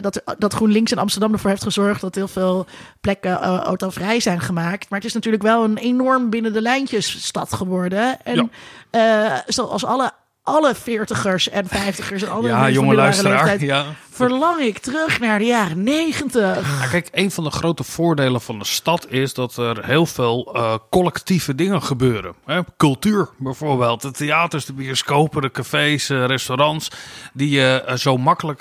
dat, 0.00 0.22
dat 0.38 0.52
GroenLinks 0.54 0.92
in 0.92 0.98
Amsterdam 0.98 1.32
ervoor 1.32 1.50
heeft 1.50 1.62
gezorgd... 1.62 2.00
dat 2.00 2.14
heel 2.14 2.28
veel 2.28 2.66
plekken 3.00 3.40
eh, 3.42 3.58
autovrij 3.58 4.20
zijn 4.20 4.40
gemaakt. 4.40 4.86
Maar 4.90 4.98
het 4.98 5.08
is 5.08 5.14
natuurlijk 5.14 5.42
wel 5.42 5.64
een 5.64 5.76
enorm 5.78 6.30
binnen 6.30 6.52
de 6.52 6.62
lijntjes 6.62 7.24
stad 7.26 7.52
geworden. 7.54 8.24
En 8.24 8.50
eh, 8.90 9.32
zoals 9.46 9.84
alle... 9.84 10.10
Alle 10.44 10.74
veertigers 10.74 11.48
en 11.48 11.66
vijftigers 11.68 12.22
en 12.22 12.30
andere 12.30 12.54
Ja, 12.54 12.70
jonge 12.70 12.94
luisteraar. 12.94 13.32
leeftijd, 13.36 13.60
Ja. 13.60 13.84
Verlang 14.12 14.60
ik 14.60 14.78
terug 14.78 15.20
naar 15.20 15.38
de 15.38 15.44
jaren 15.44 15.82
negentig. 15.82 16.78
Nou, 16.78 16.90
kijk, 16.90 17.08
een 17.12 17.30
van 17.30 17.44
de 17.44 17.50
grote 17.50 17.84
voordelen 17.84 18.40
van 18.40 18.58
de 18.58 18.64
stad 18.64 19.06
is 19.10 19.34
dat 19.34 19.56
er 19.56 19.84
heel 19.84 20.06
veel 20.06 20.50
eh, 20.54 20.74
collectieve 20.90 21.54
dingen 21.54 21.82
gebeuren. 21.82 22.34
Hè? 22.46 22.60
Cultuur 22.76 23.28
bijvoorbeeld, 23.38 24.02
de 24.02 24.10
theaters, 24.10 24.64
de 24.64 24.72
bioscopen, 24.72 25.42
de 25.42 25.50
cafés, 25.50 26.10
eh, 26.10 26.24
restaurants. 26.24 26.90
Die 27.32 27.50
je 27.50 27.82
eh, 27.86 27.96
zo 27.96 28.16
makkelijk, 28.16 28.60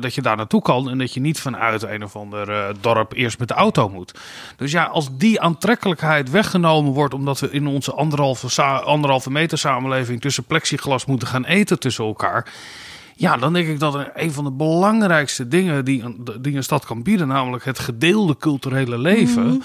dat 0.00 0.14
je 0.14 0.22
daar 0.22 0.36
naartoe 0.36 0.62
kan 0.62 0.90
en 0.90 0.98
dat 0.98 1.14
je 1.14 1.20
niet 1.20 1.40
vanuit 1.40 1.82
een 1.82 2.04
of 2.04 2.16
ander 2.16 2.74
dorp 2.80 3.12
eerst 3.12 3.38
met 3.38 3.48
de 3.48 3.54
auto 3.54 3.88
moet. 3.88 4.18
Dus 4.56 4.72
ja, 4.72 4.84
als 4.84 5.08
die 5.16 5.40
aantrekkelijkheid 5.40 6.30
weggenomen 6.30 6.92
wordt 6.92 7.14
omdat 7.14 7.40
we 7.40 7.50
in 7.50 7.66
onze 7.66 7.92
anderhalve 7.92 9.30
meter 9.30 9.58
samenleving 9.58 10.20
tussen 10.20 10.44
plexiglas 10.44 11.04
moeten 11.04 11.28
gaan 11.28 11.44
eten 11.44 11.78
tussen 11.78 12.04
elkaar. 12.04 12.46
Ja, 13.20 13.36
dan 13.36 13.52
denk 13.52 13.68
ik 13.68 13.78
dat 13.78 14.06
een 14.14 14.32
van 14.32 14.44
de 14.44 14.50
belangrijkste 14.50 15.48
dingen 15.48 15.84
die 15.84 16.02
een, 16.02 16.28
die 16.40 16.56
een 16.56 16.62
stad 16.62 16.84
kan 16.84 17.02
bieden, 17.02 17.28
namelijk 17.28 17.64
het 17.64 17.78
gedeelde 17.78 18.36
culturele 18.36 18.98
leven, 18.98 19.62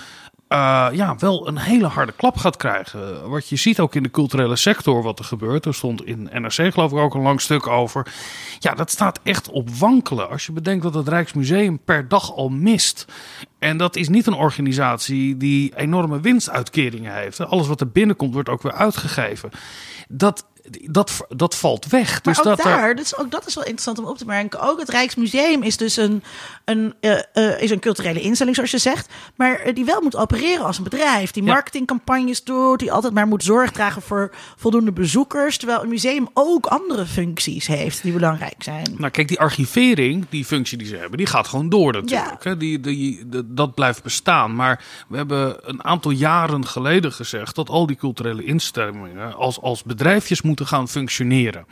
eh, 0.47 0.87
ja, 0.91 1.15
wel 1.19 1.47
een 1.47 1.57
hele 1.57 1.87
harde 1.87 2.11
klap 2.11 2.37
gaat 2.37 2.57
krijgen. 2.57 3.29
Wat 3.29 3.49
je 3.49 3.55
ziet 3.55 3.79
ook 3.79 3.95
in 3.95 4.03
de 4.03 4.11
culturele 4.11 4.55
sector, 4.55 5.03
wat 5.03 5.19
er 5.19 5.25
gebeurt. 5.25 5.65
Er 5.65 5.73
stond 5.73 6.05
in 6.05 6.29
NRC 6.31 6.73
geloof 6.73 6.91
ik 6.91 6.97
ook 6.97 7.13
een 7.13 7.21
lang 7.21 7.41
stuk 7.41 7.67
over. 7.67 8.13
Ja, 8.59 8.73
dat 8.73 8.91
staat 8.91 9.19
echt 9.23 9.49
op 9.49 9.69
wankelen. 9.69 10.29
Als 10.29 10.45
je 10.45 10.51
bedenkt 10.51 10.83
dat 10.83 10.93
het 10.93 11.07
Rijksmuseum 11.07 11.79
per 11.79 12.07
dag 12.07 12.35
al 12.35 12.49
mist. 12.49 13.05
En 13.59 13.77
dat 13.77 13.95
is 13.95 14.09
niet 14.09 14.27
een 14.27 14.33
organisatie 14.33 15.37
die 15.37 15.73
enorme 15.75 16.19
winstuitkeringen 16.19 17.13
heeft. 17.13 17.39
Alles 17.39 17.67
wat 17.67 17.81
er 17.81 17.89
binnenkomt 17.89 18.33
wordt 18.33 18.49
ook 18.49 18.61
weer 18.61 18.73
uitgegeven. 18.73 19.49
Dat, 20.07 20.45
dat, 20.69 21.25
dat 21.29 21.55
valt 21.55 21.85
weg. 21.85 22.09
Maar 22.11 22.33
dus 22.33 22.37
ook 22.37 22.43
dat 22.43 22.57
er- 22.59 22.63
daar, 22.71 22.95
dus 22.95 23.17
ook 23.17 23.31
dat 23.31 23.47
is 23.47 23.55
wel 23.55 23.63
interessant 23.63 23.99
om 23.99 24.05
op 24.05 24.17
te 24.17 24.25
merken. 24.25 24.59
Ook 24.59 24.79
het 24.79 24.89
Rijksmuseum 24.89 25.63
is 25.63 25.77
dus 25.77 25.97
een, 25.97 26.23
een, 26.65 26.93
eh, 26.99 27.19
eh, 27.33 27.61
is 27.61 27.71
een 27.71 27.79
culturele 27.79 28.21
instelling, 28.21 28.55
zoals 28.55 28.71
je 28.71 28.77
zegt. 28.77 29.09
Maar 29.35 29.55
eh, 29.59 29.75
die 29.75 29.85
wel 29.85 30.01
moet 30.01 30.15
opereren 30.15 30.65
als 30.65 30.77
een 30.77 30.83
bedrijf. 30.83 31.31
Die 31.31 31.43
Ja. 31.43 31.51
marketingcampagnes 31.53 32.43
doet. 32.43 32.79
Die 32.79 32.91
altijd 32.91 33.13
maar 33.13 33.27
moet 33.27 33.43
zorg 33.43 33.71
dragen 33.71 34.01
voor 34.01 34.31
voldoende 34.55 34.91
bezoekers. 34.91 35.57
Terwijl 35.57 35.81
een 35.83 35.89
museum 35.89 36.27
ook 36.33 36.65
andere 36.65 37.05
functies 37.05 37.67
heeft 37.67 38.01
die 38.03 38.13
belangrijk 38.13 38.55
zijn. 38.63 38.95
Nou, 38.97 39.11
kijk, 39.11 39.27
die 39.27 39.39
archivering, 39.39 40.25
die 40.29 40.45
functie 40.45 40.77
die 40.77 40.87
ze 40.87 40.95
hebben, 40.95 41.17
die 41.17 41.27
gaat 41.27 41.47
gewoon 41.47 41.69
door 41.69 41.93
natuurlijk. 41.93 42.43
Hè? 42.43 42.57
Die, 42.57 42.79
die, 42.79 43.23
dat 43.45 43.73
blijft 43.75 44.03
bestaan. 44.03 44.55
Maar 44.55 44.83
we 45.07 45.17
hebben 45.17 45.57
een 45.69 45.83
aantal 45.83 46.11
jaren 46.11 46.67
geleden 46.67 47.11
gezegd 47.11 47.55
dat 47.55 47.69
al 47.69 47.85
die 47.87 47.95
culturele 47.95 48.43
instellingen 48.43 49.33
als, 49.35 49.61
als 49.61 49.83
bedrijfjes 49.83 50.41
moeten 50.41 50.54
moeten 50.57 50.77
gaan 50.77 50.87
functioneren. 50.87 51.65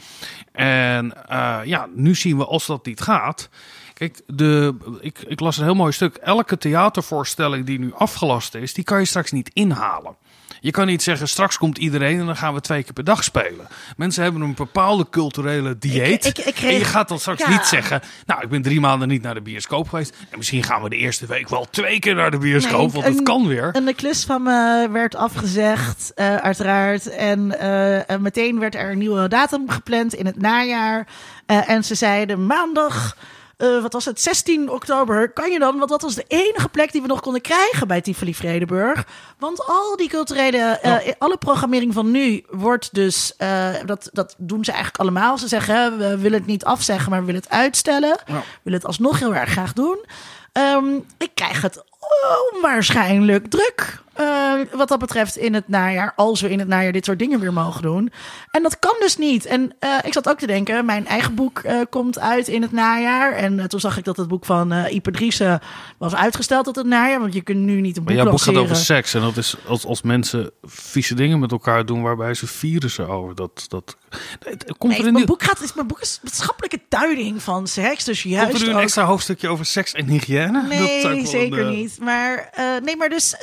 En 0.51 1.27
eh, 1.27 1.59
ja, 1.63 1.87
nu 1.93 2.15
zien 2.15 2.37
we 2.37 2.45
als 2.45 2.65
dat 2.65 2.85
niet 2.85 3.01
gaat. 3.01 3.49
Kijk, 3.93 4.21
de, 4.27 4.75
ik, 5.01 5.19
ik 5.19 5.39
las 5.39 5.57
een 5.57 5.63
heel 5.63 5.75
mooi 5.75 5.91
stuk. 5.91 6.15
Elke 6.15 6.57
theatervoorstelling 6.57 7.65
die 7.65 7.79
nu 7.79 7.93
afgelast 7.93 8.55
is, 8.55 8.73
die 8.73 8.83
kan 8.83 8.99
je 8.99 9.05
straks 9.05 9.31
niet 9.31 9.49
inhalen. 9.53 10.15
Je 10.63 10.71
kan 10.71 10.85
niet 10.87 11.03
zeggen, 11.03 11.27
straks 11.27 11.57
komt 11.57 11.77
iedereen 11.77 12.19
en 12.19 12.25
dan 12.25 12.35
gaan 12.35 12.53
we 12.53 12.61
twee 12.61 12.83
keer 12.83 12.93
per 12.93 13.03
dag 13.03 13.23
spelen. 13.23 13.67
Mensen 13.97 14.23
hebben 14.23 14.41
een 14.41 14.53
bepaalde 14.55 15.07
culturele 15.09 15.77
dieet. 15.77 16.25
Ik- 16.25 16.37
ik- 16.37 16.45
ik 16.45 16.53
kreeg- 16.55 16.71
en 16.71 16.77
je 16.77 16.85
gaat 16.85 17.07
dan 17.07 17.19
straks 17.19 17.39
ja. 17.41 17.49
niet 17.49 17.65
zeggen, 17.65 18.01
nou, 18.25 18.41
ik 18.41 18.49
ben 18.49 18.61
drie 18.61 18.79
maanden 18.79 19.07
niet 19.07 19.21
naar 19.21 19.33
de 19.33 19.41
bioscoop 19.41 19.89
geweest. 19.89 20.15
En 20.29 20.37
misschien 20.37 20.63
gaan 20.63 20.81
we 20.83 20.89
de 20.89 20.95
eerste 20.95 21.25
week 21.25 21.49
wel 21.49 21.67
twee 21.69 21.99
keer 21.99 22.15
naar 22.15 22.31
de 22.31 22.37
bioscoop, 22.37 22.81
Nee, 22.81 22.91
want 22.91 23.05
het 23.05 23.17
een- 23.17 23.23
kan 23.23 23.47
weer. 23.47 23.69
En 23.71 23.85
de 23.85 23.93
klus 23.93 24.23
van 24.23 24.43
me 24.43 24.87
werd 24.91 25.15
afgezegd, 25.15 26.11
eh, 26.15 26.35
uiteraard. 26.35 27.07
En 27.09 27.59
eh, 27.59 28.09
en 28.09 28.21
meteen 28.21 28.59
werd 28.59 28.75
er 28.75 28.91
een 28.91 28.97
nieuwe 28.97 29.27
datum 29.27 29.69
gepland 29.69 30.13
in 30.13 30.25
het 30.25 30.41
najaar. 30.41 31.07
Eh, 31.45 31.69
en 31.69 31.83
ze 31.83 31.95
zeiden 31.95 32.45
maandag, 32.45 33.17
eh, 33.63 33.81
wat 33.81 33.93
was 33.93 34.05
het, 34.05 34.21
16 34.21 34.69
oktober, 34.69 35.31
kan 35.31 35.51
je 35.51 35.59
dan? 35.59 35.77
Want 35.77 35.89
dat 35.89 36.01
was 36.01 36.15
de 36.15 36.25
enige 36.27 36.69
plek 36.69 36.91
die 36.91 37.01
we 37.01 37.07
nog 37.07 37.21
konden 37.21 37.41
krijgen 37.41 37.87
bij 37.87 38.01
Tivoli 38.01 38.35
Vredenburg. 38.35 39.05
Want 39.37 39.65
al 39.65 39.95
die 39.95 40.09
culturele, 40.09 40.57
eh, 40.57 41.13
alle 41.17 41.37
programmering 41.37 41.93
van 41.93 42.11
nu 42.11 42.43
wordt 42.49 42.93
dus, 42.93 43.35
eh, 43.37 43.69
dat, 43.85 44.09
dat 44.11 44.35
doen 44.37 44.63
ze 44.63 44.71
eigenlijk 44.71 45.01
allemaal. 45.01 45.37
Ze 45.37 45.47
zeggen, 45.47 45.97
we 45.97 46.17
willen 46.17 46.37
het 46.39 46.47
niet 46.47 46.65
afzeggen, 46.65 47.09
maar 47.09 47.19
we 47.19 47.25
willen 47.25 47.41
het 47.41 47.49
uitstellen. 47.49 48.17
We 48.25 48.41
willen 48.63 48.79
het 48.79 48.87
alsnog 48.87 49.19
heel 49.19 49.35
erg 49.35 49.49
graag 49.49 49.73
doen. 49.73 50.05
Ehm, 50.51 50.95
ik 51.17 51.31
krijg 51.33 51.61
het 51.61 51.83
onwaarschijnlijk 52.53 53.47
druk. 53.49 54.02
Eh, 54.13 54.53
wat 54.73 54.87
dat 54.87 54.99
betreft 54.99 55.37
in 55.37 55.53
het 55.53 55.67
najaar. 55.67 56.13
Als 56.15 56.41
we 56.41 56.49
in 56.49 56.59
het 56.59 56.67
najaar 56.67 56.91
dit 56.91 57.05
soort 57.05 57.19
dingen 57.19 57.39
weer 57.39 57.53
mogen 57.53 57.81
doen. 57.81 58.11
En 58.51 58.63
dat 58.63 58.79
kan 58.79 58.95
dus 58.99 59.17
niet. 59.17 59.45
En 59.45 59.71
eh, 59.79 59.89
ik 60.03 60.13
zat 60.13 60.29
ook 60.29 60.37
te 60.39 60.47
denken. 60.47 60.85
Mijn 60.85 61.07
eigen 61.07 61.35
boek 61.35 61.59
eh, 61.59 61.79
komt 61.89 62.19
uit 62.19 62.47
in 62.47 62.61
het 62.61 62.71
najaar. 62.71 63.31
En 63.33 63.59
eh, 63.59 63.65
toen 63.65 63.79
zag 63.79 63.97
ik 63.97 64.03
dat 64.03 64.17
het 64.17 64.27
boek 64.27 64.45
van 64.45 64.73
Driessen 65.01 65.59
was 65.97 66.15
uitgesteld 66.15 66.65
tot 66.65 66.75
het 66.75 66.85
najaar. 66.85 67.19
Want 67.19 67.33
je 67.33 67.41
kunt 67.41 67.59
nu 67.59 67.81
niet 67.81 67.97
een 67.97 68.03
boek 68.03 68.13
Maar 68.13 68.23
jouw 68.23 68.31
boek 68.31 68.41
gaat 68.41 68.55
over 68.55 68.75
seks. 68.75 69.13
En 69.13 69.21
dat 69.21 69.37
is 69.37 69.55
als, 69.67 69.85
als 69.85 70.01
mensen 70.01 70.51
vieze 70.63 71.15
dingen 71.15 71.39
met 71.39 71.51
elkaar 71.51 71.85
doen 71.85 72.01
waarbij 72.01 72.33
ze 72.33 72.47
virussen 72.47 73.07
over. 73.07 73.35
Dat, 73.35 73.65
dat, 73.67 73.97
het, 74.39 74.65
komt 74.77 74.91
Nee, 74.91 74.91
er 74.91 74.97
een, 74.97 75.03
mijn, 75.03 75.13
nieuw- 75.13 75.25
boek 75.25 75.43
gaat, 75.43 75.61
is, 75.61 75.73
mijn 75.73 75.87
boek 75.87 75.99
is 76.01 76.19
wetenschappelijke 76.21 76.79
duiding 76.89 77.41
van 77.41 77.67
seks. 77.67 78.03
Dus 78.03 78.23
juist 78.23 78.49
komt 78.49 78.59
er 78.61 78.63
nu 78.65 78.69
een 78.71 78.77
ook- 78.77 78.83
extra 78.83 79.03
hoofdstukje 79.03 79.47
over 79.49 79.65
seks 79.65 79.93
en 79.93 80.05
hygiëne? 80.07 80.63
Nee, 80.67 81.25
zeker 81.25 81.59
een, 81.59 81.73
niet. 81.73 81.99
Maar, 81.99 82.49
nee, 82.83 82.97
maar 82.97 83.09
dus 83.09 83.35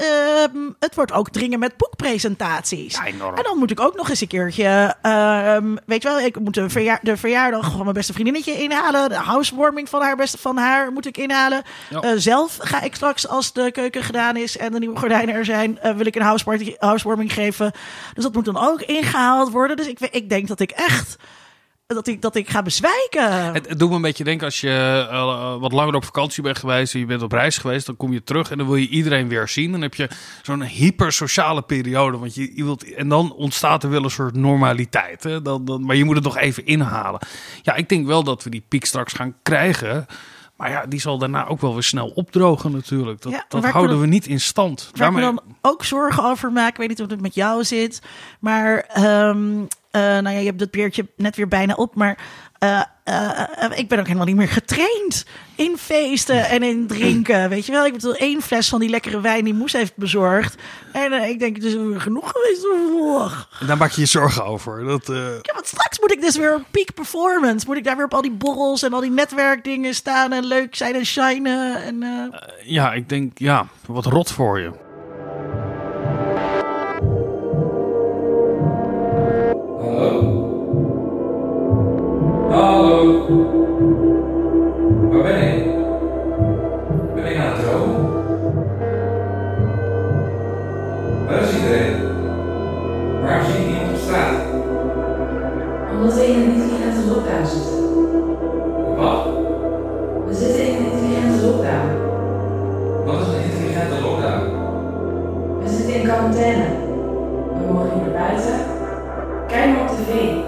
ehm, 0.63 0.73
het 0.79 0.95
wordt 0.95 1.13
ook 1.13 1.31
dringen 1.31 1.59
met 1.59 1.77
boekpresentaties. 1.77 2.95
Ja, 2.95 3.05
enorm. 3.05 3.35
En 3.37 3.43
dan 3.43 3.59
moet 3.59 3.71
ik 3.71 3.81
ook 3.81 3.97
nog 3.97 4.09
eens 4.09 4.21
een 4.21 4.27
keertje, 4.29 4.95
ehm, 5.03 5.77
weet 5.87 6.03
je 6.03 6.09
wel, 6.09 6.21
ik 6.21 6.39
moet 6.41 6.55
de, 6.55 6.71
verja- 6.71 6.99
de 7.03 7.17
verjaardag 7.17 7.71
van 7.71 7.81
mijn 7.83 7.93
beste 7.93 8.13
vriendinnetje 8.13 8.53
inhalen. 8.63 9.09
De 9.09 9.15
housewarming 9.15 9.89
van 9.89 10.03
haar, 10.03 10.17
beste, 10.17 10.39
van 10.39 10.57
haar 10.57 10.93
moet 10.93 11.07
ik 11.07 11.17
inhalen. 11.17 11.63
Ja. 11.91 12.01
Eh, 12.01 12.11
zelf 12.17 12.57
ga 12.61 12.81
ik 12.83 12.95
straks, 12.95 13.29
als 13.29 13.53
de 13.53 13.71
keuken 13.73 14.03
gedaan 14.03 14.37
is 14.37 14.57
en 14.57 14.73
de 14.73 14.79
nieuwe 14.79 14.99
gordijnen 14.99 15.35
er 15.35 15.45
zijn, 15.45 15.79
eh, 15.79 15.95
wil 15.97 16.07
ik 16.07 16.15
een 16.17 16.23
houseparty, 16.23 16.75
housewarming 16.79 17.33
geven. 17.33 17.73
Dus 18.15 18.25
dat 18.25 18.33
moet 18.35 18.45
dan 18.45 18.59
ook 18.59 18.81
ingehaald 18.83 19.51
worden. 19.51 19.77
Dus 19.77 19.87
ik, 19.87 19.99
ik 20.01 20.29
denk 20.29 20.49
dat 20.49 20.61
ik 20.61 20.71
echt, 20.71 21.17
dat 21.95 22.07
ik, 22.07 22.23
dat 22.23 22.35
ik 22.35 22.49
ga 22.51 22.63
bezwijken. 22.63 23.53
Het, 23.53 23.69
het 23.69 23.79
doet 23.79 23.89
me 23.89 23.95
een 23.95 24.03
beetje 24.03 24.25
denken 24.25 24.45
als 24.47 24.61
je 24.61 25.07
eh, 25.11 25.57
wat 25.61 25.73
langer 25.73 25.95
op 25.95 26.05
vakantie 26.05 26.43
bent 26.43 26.59
geweest 26.59 26.95
en 26.95 27.01
je 27.01 27.07
bent 27.07 27.23
op 27.23 27.33
reis 27.33 27.59
geweest, 27.59 27.87
dan 27.87 27.97
kom 27.97 28.13
je 28.13 28.23
terug 28.23 28.51
en 28.51 28.59
dan 28.59 28.67
wil 28.67 28.77
je 28.77 28.89
iedereen 28.89 29.29
weer 29.29 29.49
zien. 29.49 29.73
Dan 29.73 29.83
heb 29.83 29.95
je 29.95 30.09
zo'n 30.43 30.63
hypersociale 30.63 31.63
periode, 31.63 32.19
want 32.19 32.35
je, 32.35 32.57
je 32.57 32.65
wilt, 32.65 32.95
en 32.95 33.09
dan 33.09 33.33
ontstaat 33.33 33.83
er 33.83 33.91
wel 33.91 34.05
een 34.05 34.11
soort 34.11 34.35
normaliteit. 34.37 35.23
Hè? 35.23 35.43
Dan, 35.43 35.65
dan, 35.65 35.85
maar 35.85 35.97
je 35.97 36.05
moet 36.05 36.15
het 36.15 36.25
nog 36.25 36.39
even 36.39 36.67
inhalen. 36.67 37.21
Ja, 37.63 37.75
ik 37.75 37.89
denk 37.89 38.07
wel 38.07 38.23
dat 38.23 38.45
we 38.45 38.51
die 38.51 38.65
piek 38.69 38.85
straks 38.85 39.13
gaan 39.13 39.35
krijgen. 39.43 40.07
Maar 40.57 40.71
ja, 40.71 40.87
die 40.87 41.01
zal 41.01 41.19
daarna 41.19 41.47
ook 41.47 41.61
wel 41.61 41.73
weer 41.73 41.83
snel 41.83 42.09
opdrogen 42.09 42.73
natuurlijk. 42.73 43.23
Dat, 43.23 43.33
Ja, 43.33 43.45
dat 43.49 43.65
houden 43.65 44.01
we 44.01 44.07
niet 44.07 44.27
in 44.27 44.41
stand. 44.41 44.83
Waar 44.83 44.93
Daarmee- 45.01 45.23
dan 45.23 45.41
ook 45.61 45.85
zorgen 45.85 46.25
over 46.25 46.53
maak, 46.53 46.71
ik 46.71 46.77
weet 46.77 46.89
niet 46.89 47.03
of 47.03 47.11
het 47.11 47.21
met 47.21 47.35
jou 47.35 47.65
zit, 47.65 48.03
maar 48.41 48.79
ehm, 48.79 49.49
eh, 49.91 50.01
nou 50.01 50.29
ja, 50.29 50.39
je 50.39 50.47
hebt 50.47 50.59
dat 50.59 50.71
beertje 50.71 51.07
net 51.17 51.37
weer 51.37 51.49
bijna 51.49 51.75
op, 51.75 51.95
maar 51.95 52.19
eh, 52.59 52.81
eh, 53.05 53.71
ik 53.75 53.89
ben 53.89 53.99
ook 53.99 54.07
helemaal 54.07 54.27
niet 54.27 54.37
meer 54.37 54.49
getraind 54.49 55.25
in 55.55 55.77
feesten 55.77 56.49
en 56.49 56.63
in 56.63 56.87
drinken, 56.87 57.49
weet 57.49 57.67
je 57.67 57.73
wel. 57.73 57.87
Ik 57.87 57.93
bedoel, 57.93 58.15
één 58.15 58.43
fles 58.43 58.69
van 58.69 58.81
die 58.81 58.89
lekkere 58.89 59.21
wijn 59.21 59.45
die 59.45 59.55
Moes 59.55 59.73
heeft 59.73 59.97
bezorgd 59.97 60.55
en 60.93 61.13
ik 61.13 61.39
denk, 61.39 61.57
het 61.57 61.65
is 61.65 61.75
weer 61.75 62.01
genoeg 62.01 62.33
geweest. 62.35 62.67
En 63.61 63.67
daar 63.67 63.77
maak 63.77 63.91
je 63.91 64.01
je 64.01 64.07
zorgen 64.07 64.45
over. 64.45 64.85
Dat, 64.85 65.07
Ja, 65.07 65.55
want 65.55 65.67
straks 65.67 66.01
moet 66.01 66.13
ik 66.13 66.21
dus 66.21 66.37
weer 66.37 66.55
op 66.55 66.65
peak 66.71 66.95
performance. 66.95 67.67
Moet 67.67 67.77
ik 67.77 67.85
daar 67.85 67.97
weer 67.97 68.05
op 68.05 68.15
al 68.15 68.23
die 68.23 68.33
borrels 68.33 68.83
en 68.83 68.93
al 68.93 69.01
die 69.01 69.11
netwerkdingen 69.11 69.95
staan 69.95 70.33
en 70.33 70.45
leuk 70.45 70.75
zijn 70.75 70.95
en 70.95 71.07
shinen. 71.07 71.83
En, 71.83 72.05
ja, 72.65 72.93
ik 72.93 73.09
denk, 73.09 73.39
ja, 73.39 73.67
wat 73.87 74.07
rot 74.07 74.31
voor 74.31 74.61
je. 74.61 74.90
Hallo? 82.61 83.27
Waar 85.11 85.23
ben 85.23 85.43
ik? 85.43 85.65
Ben 87.15 87.27
ik 87.27 87.37
aan 87.37 87.53
het 87.53 87.61
dromen? 87.61 88.13
Waar 91.27 91.41
is 91.41 91.55
iedereen? 91.57 91.95
Waarom 93.23 93.45
zie 93.45 93.61
ik 93.61 93.67
niemand 93.67 93.91
op 93.91 93.97
straat? 93.97 94.35
Omdat 95.93 96.15
we 96.15 96.27
in 96.27 96.35
een 96.35 96.55
intelligente 96.55 97.09
lockdown 97.09 97.47
zitten. 97.47 97.79
Wat? 98.97 99.25
We 100.27 100.35
zitten 100.35 100.67
in 100.67 100.75
een 100.77 100.93
intelligente 100.93 101.47
lockdown. 101.47 101.89
Wat 103.07 103.21
is 103.21 103.27
een 103.27 103.43
intelligente 103.43 104.01
lockdown? 104.03 104.43
We 105.63 105.69
zitten 105.69 105.95
in 105.95 106.03
quarantaine. 106.03 106.65
We 107.55 107.73
mogen 107.73 107.91
niet 107.95 108.13
naar 108.13 108.23
buiten. 108.23 108.55
Kijk 109.47 109.67
maar 109.67 109.81
op 109.81 109.89
tv. 109.89 110.40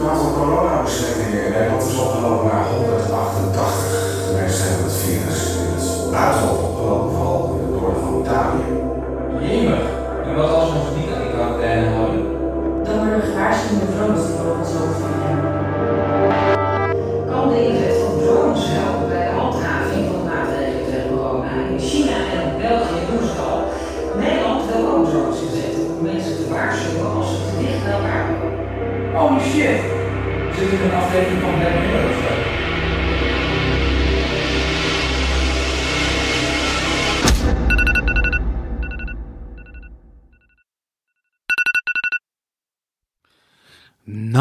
Het 0.00 0.08
aantal 0.08 0.32
coronabesmettingen 0.32 1.44
in 1.44 1.52
Nederland 1.52 1.82
is 1.82 1.98
opgelopen 1.98 2.46
naar 2.52 2.64
188. 2.64 3.72
Mensen 4.40 4.64
hebben 4.68 4.84
het 4.90 5.00
virus 5.04 5.40
in 5.60 5.68
het 5.76 6.10
buitenland 6.10 6.58
opgelopen, 6.68 7.09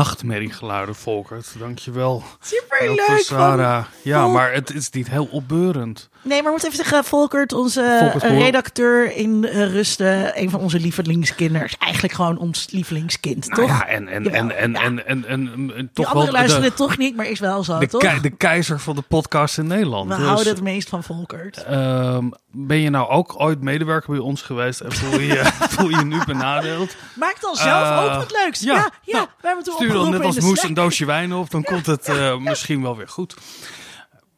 part 0.09 0.18
Nachtmerriegeluiden, 0.33 0.95
Volkert. 0.95 1.53
Dankjewel. 1.59 2.23
super 2.41 2.79
Elke 2.79 2.93
leuk. 2.95 3.05
van- 3.07 3.19
Sarah. 3.19 3.85
Ja, 4.03 4.21
Vol- 4.23 4.31
maar 4.31 4.53
het 4.53 4.73
is 4.73 4.89
niet 4.89 5.09
heel 5.09 5.27
opbeurend. 5.31 6.09
Nee, 6.21 6.35
maar 6.35 6.43
we 6.43 6.49
moeten 6.49 6.67
even 6.69 6.85
zeggen, 6.85 7.03
Volkert, 7.03 7.53
onze 7.53 7.97
Volkert 7.99 8.23
eh, 8.23 8.37
redacteur 8.39 9.15
in 9.15 9.45
eh, 9.45 9.71
Rusten, 9.73 10.39
een 10.41 10.49
van 10.49 10.59
onze 10.59 10.79
lievelingskinders. 10.79 11.75
Eigenlijk 11.77 12.13
gewoon 12.13 12.37
ons 12.37 12.67
lievelingskind, 12.71 13.47
Nou 13.47 13.61
toch? 13.61 13.69
ja, 13.69 13.87
en, 13.87 14.07
en, 14.07 14.23
Jawel, 14.23 14.39
en, 14.41 14.51
en, 14.57 14.71
ja. 14.71 14.79
en, 14.81 15.05
en, 15.05 15.25
en, 15.27 15.47
en 15.53 15.67
Die 15.67 15.89
toch 15.93 16.05
anderen 16.05 16.23
wel 16.23 16.31
luisteren 16.31 16.61
de, 16.63 16.67
dit 16.69 16.77
toch 16.77 16.97
niet, 16.97 17.15
maar 17.15 17.25
is 17.25 17.39
wel 17.39 17.63
zo, 17.63 17.77
de, 17.79 17.87
toch? 17.87 18.01
kei- 18.01 18.19
de 18.21 18.29
keizer 18.29 18.79
van 18.79 18.95
de 18.95 19.01
podcast 19.01 19.57
in 19.57 19.67
Nederland. 19.67 20.09
we 20.09 20.15
Dus, 20.15 20.25
houden 20.25 20.47
het 20.53 20.61
meest 20.63 20.89
van 20.89 21.03
Volkert. 21.03 21.63
ehm, 21.63 22.29
ben 22.51 22.77
je 22.77 22.89
nou 22.89 23.09
ook 23.09 23.33
ooit 23.37 23.61
medewerker 23.61 24.09
bij 24.11 24.19
ons 24.19 24.41
geweest 24.41 24.79
en 24.79 24.91
voel 24.91 25.19
je 25.19 25.27
je, 25.33 25.43
voel 25.69 25.89
je, 25.89 26.03
nu 26.05 26.19
benadeeld? 26.25 26.95
Maak 27.15 27.41
dan 27.41 27.55
zelf 27.55 27.89
Eh, 27.89 28.03
ook 28.03 28.13
wat 28.19 28.31
leuks. 28.43 28.59
Ja, 28.59 28.73
ja, 28.73 28.89
ja, 29.01 29.13
nou, 29.17 29.27
we 29.41 29.47
hebben 29.47 29.63
toen 29.65 29.73
Stuur 29.73 29.87
dan 29.87 29.97
opgeroepen 29.97 30.18
net 30.19 30.27
als 30.27 30.35
in 30.35 30.41
de 30.41 30.47
Moes 30.47 30.57
Slack. 30.57 30.69
een 30.69 30.75
doosje 30.75 31.05
wijn 31.05 31.33
op, 31.33 31.49
dan 31.49 31.63
komt 31.63 31.85
het 31.85 32.07
eh, 32.07 32.37
misschien 32.49 32.81
wel 32.81 32.97
weer 32.97 33.07
goed. 33.07 33.35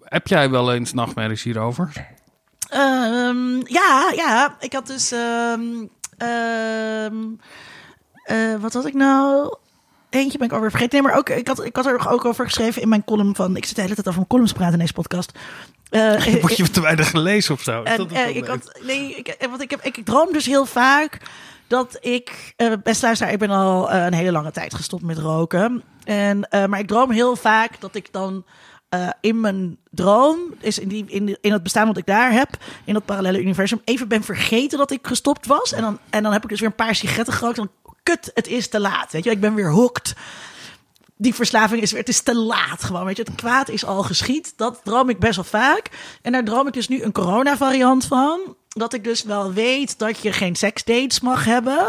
Heb 0.03 0.27
jij 0.27 0.49
wel 0.49 0.73
eens 0.73 0.93
nachtmerries 0.93 1.43
hierover? 1.43 2.07
Ehm, 2.69 3.55
ja, 3.63 4.11
ja. 4.15 4.55
Ik 4.59 4.73
had 4.73 4.87
dus... 4.87 5.11
ehm, 5.11 5.61
ehm, 6.17 7.15
eh, 8.23 8.55
wat 8.59 8.73
had 8.73 8.85
ik 8.85 8.93
nou? 8.93 9.55
Eentje 10.09 10.37
ben 10.37 10.47
ik 10.47 10.53
alweer 10.53 10.69
vergeten. 10.69 11.01
Nee, 11.01 11.11
maar 11.11 11.19
ook, 11.19 11.29
ik, 11.29 11.47
had, 11.47 11.65
ik 11.65 11.75
had 11.75 11.85
er 11.85 12.09
ook 12.09 12.25
over 12.25 12.45
geschreven 12.45 12.81
in 12.81 12.89
mijn 12.89 13.03
column 13.03 13.35
van... 13.35 13.55
Ik 13.55 13.65
zit 13.65 13.75
de 13.75 13.81
hele 13.81 13.93
tijd 13.93 14.07
over 14.07 14.19
mijn 14.19 14.29
columns 14.29 14.51
te 14.51 14.57
praten 14.57 14.73
in 14.73 14.79
deze 14.79 14.93
podcast. 14.93 15.31
Eh, 15.89 16.35
Word 16.41 16.57
je 16.57 16.69
te 16.69 16.81
weinig 16.81 17.09
gelezen 17.09 17.53
of 17.53 17.61
zo? 17.61 17.83
En 17.83 18.35
ik 18.35 18.45
had, 18.45 18.79
nee, 18.83 19.15
ik, 19.15 19.35
want 19.49 19.61
ik, 19.61 19.69
heb, 19.69 19.81
ik 19.81 20.05
droom 20.05 20.33
dus 20.33 20.45
heel 20.45 20.65
vaak 20.65 21.21
dat 21.71 21.97
ik, 21.99 22.53
best 22.83 23.01
luisteraar, 23.01 23.33
ik 23.33 23.39
ben 23.39 23.49
al 23.49 23.91
eh, 23.91 24.05
een 24.05 24.13
hele 24.13 24.31
lange 24.31 24.51
tijd 24.51 24.75
gestopt 24.75 25.03
met 25.03 25.17
roken. 25.17 25.83
En, 26.03 26.49
eh, 26.49 26.65
maar 26.65 26.79
ik 26.79 26.87
droom 26.87 27.11
heel 27.11 27.35
vaak 27.35 27.79
dat 27.79 27.95
ik 27.95 28.07
dan 28.11 28.45
in 29.21 29.39
mijn 29.39 29.77
droom, 29.91 30.39
is 30.59 30.79
in, 30.79 30.87
die, 30.87 31.05
in, 31.07 31.37
in 31.41 31.51
het 31.51 31.63
bestaan 31.63 31.87
wat 31.87 31.97
ik 31.97 32.05
daar 32.05 32.31
heb, 32.31 32.49
in 32.83 32.93
dat 32.93 33.05
parallele 33.05 33.41
universum, 33.41 33.81
even 33.83 34.07
ben 34.07 34.23
vergeten 34.23 34.77
dat 34.77 34.91
ik 34.91 35.07
gestopt 35.07 35.45
was. 35.45 35.73
En 35.73 35.81
dan, 35.81 35.99
en 36.09 36.23
dan 36.23 36.31
heb 36.31 36.43
ik 36.43 36.49
dus 36.49 36.59
weer 36.59 36.69
een 36.69 36.75
paar 36.75 36.95
sigaretten 36.95 37.33
gerookt. 37.33 37.57
En 37.57 37.69
dan, 37.83 37.93
kut, 38.03 38.31
het 38.33 38.47
is 38.47 38.67
te 38.67 38.79
laat. 38.79 39.11
Weet 39.11 39.23
je, 39.23 39.29
ik 39.29 39.39
ben 39.39 39.55
weer 39.55 39.69
hooked 39.69 40.15
die 41.21 41.35
verslaving 41.35 41.81
is 41.81 41.91
weer, 41.91 41.99
het 41.99 42.09
is 42.09 42.21
te 42.21 42.35
laat 42.35 42.83
gewoon. 42.83 43.05
Weet 43.05 43.17
je, 43.17 43.23
het 43.23 43.35
kwaad 43.35 43.69
is 43.69 43.85
al 43.85 44.03
geschied. 44.03 44.53
Dat 44.55 44.81
droom 44.83 45.09
ik 45.09 45.19
best 45.19 45.35
wel 45.35 45.45
vaak. 45.45 45.89
En 46.21 46.31
daar 46.31 46.43
droom 46.43 46.67
ik 46.67 46.73
dus 46.73 46.87
nu 46.87 47.01
een 47.01 47.11
corona-variant 47.11 48.05
van. 48.05 48.55
Dat 48.67 48.93
ik 48.93 49.03
dus 49.03 49.23
wel 49.23 49.53
weet 49.53 49.99
dat 49.99 50.21
je 50.21 50.33
geen 50.33 50.55
seksdates 50.55 51.19
mag 51.19 51.45
hebben. 51.45 51.87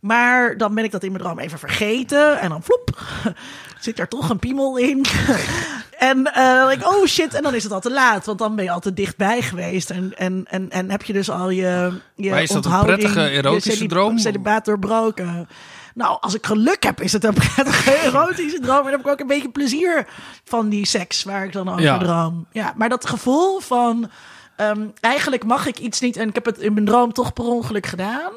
Maar 0.00 0.56
dan 0.56 0.74
ben 0.74 0.84
ik 0.84 0.90
dat 0.90 1.02
in 1.02 1.12
mijn 1.12 1.24
droom 1.24 1.38
even 1.38 1.58
vergeten. 1.58 2.40
En 2.40 2.48
dan 2.48 2.62
vloep, 2.62 3.02
zit 3.80 3.98
er 3.98 4.08
toch 4.08 4.30
een 4.30 4.38
piemel 4.38 4.76
in. 4.76 5.04
en 5.98 6.34
eh, 6.34 6.54
dan 6.54 6.68
denk 6.68 6.80
ik, 6.80 6.86
oh 6.86 7.06
shit, 7.06 7.34
en 7.34 7.42
dan 7.42 7.54
is 7.54 7.62
het 7.62 7.72
al 7.72 7.80
te 7.80 7.90
laat. 7.90 8.26
Want 8.26 8.38
dan 8.38 8.56
ben 8.56 8.64
je 8.64 8.70
al 8.70 8.80
te 8.80 8.94
dichtbij 8.94 9.42
geweest. 9.42 9.90
En, 9.90 10.12
en, 10.16 10.44
en, 10.48 10.70
en 10.70 10.90
heb 10.90 11.02
je 11.02 11.12
dus 11.12 11.30
al 11.30 11.50
je, 11.50 11.92
je 12.14 12.30
Maar 12.30 12.42
is 12.42 12.50
dat 12.50 12.64
een 12.64 12.80
prettige 12.80 13.28
erotische 13.28 13.86
droom? 13.86 14.18
Celibaat 14.18 14.64
doorbroken. 14.64 15.48
Nou, 15.94 16.16
als 16.20 16.34
ik 16.34 16.46
geluk 16.46 16.82
heb, 16.82 17.00
is 17.00 17.12
het 17.12 17.24
een 17.24 17.34
prettige 17.34 17.92
erotische 18.06 18.60
droom. 18.60 18.76
En 18.76 18.82
dan 18.82 18.90
heb 18.92 19.00
ik 19.00 19.06
ook 19.06 19.20
een 19.20 19.26
beetje 19.26 19.50
plezier 19.50 20.06
van 20.44 20.68
die 20.68 20.86
seks 20.86 21.22
waar 21.22 21.44
ik 21.44 21.52
dan 21.52 21.68
over 21.68 21.82
Ja. 21.82 21.98
droom. 21.98 22.46
Ja, 22.52 22.72
maar 22.76 22.88
dat 22.88 23.06
gevoel 23.08 23.60
van... 23.60 24.10
ehm, 24.56 24.86
eigenlijk 25.00 25.44
mag 25.44 25.66
ik 25.66 25.78
iets 25.78 26.00
niet 26.00 26.16
en 26.16 26.28
ik 26.28 26.34
heb 26.34 26.44
het 26.44 26.58
in 26.58 26.72
mijn 26.72 26.86
droom 26.86 27.12
toch 27.12 27.32
per 27.32 27.44
ongeluk 27.44 27.86
gedaan. 27.86 28.32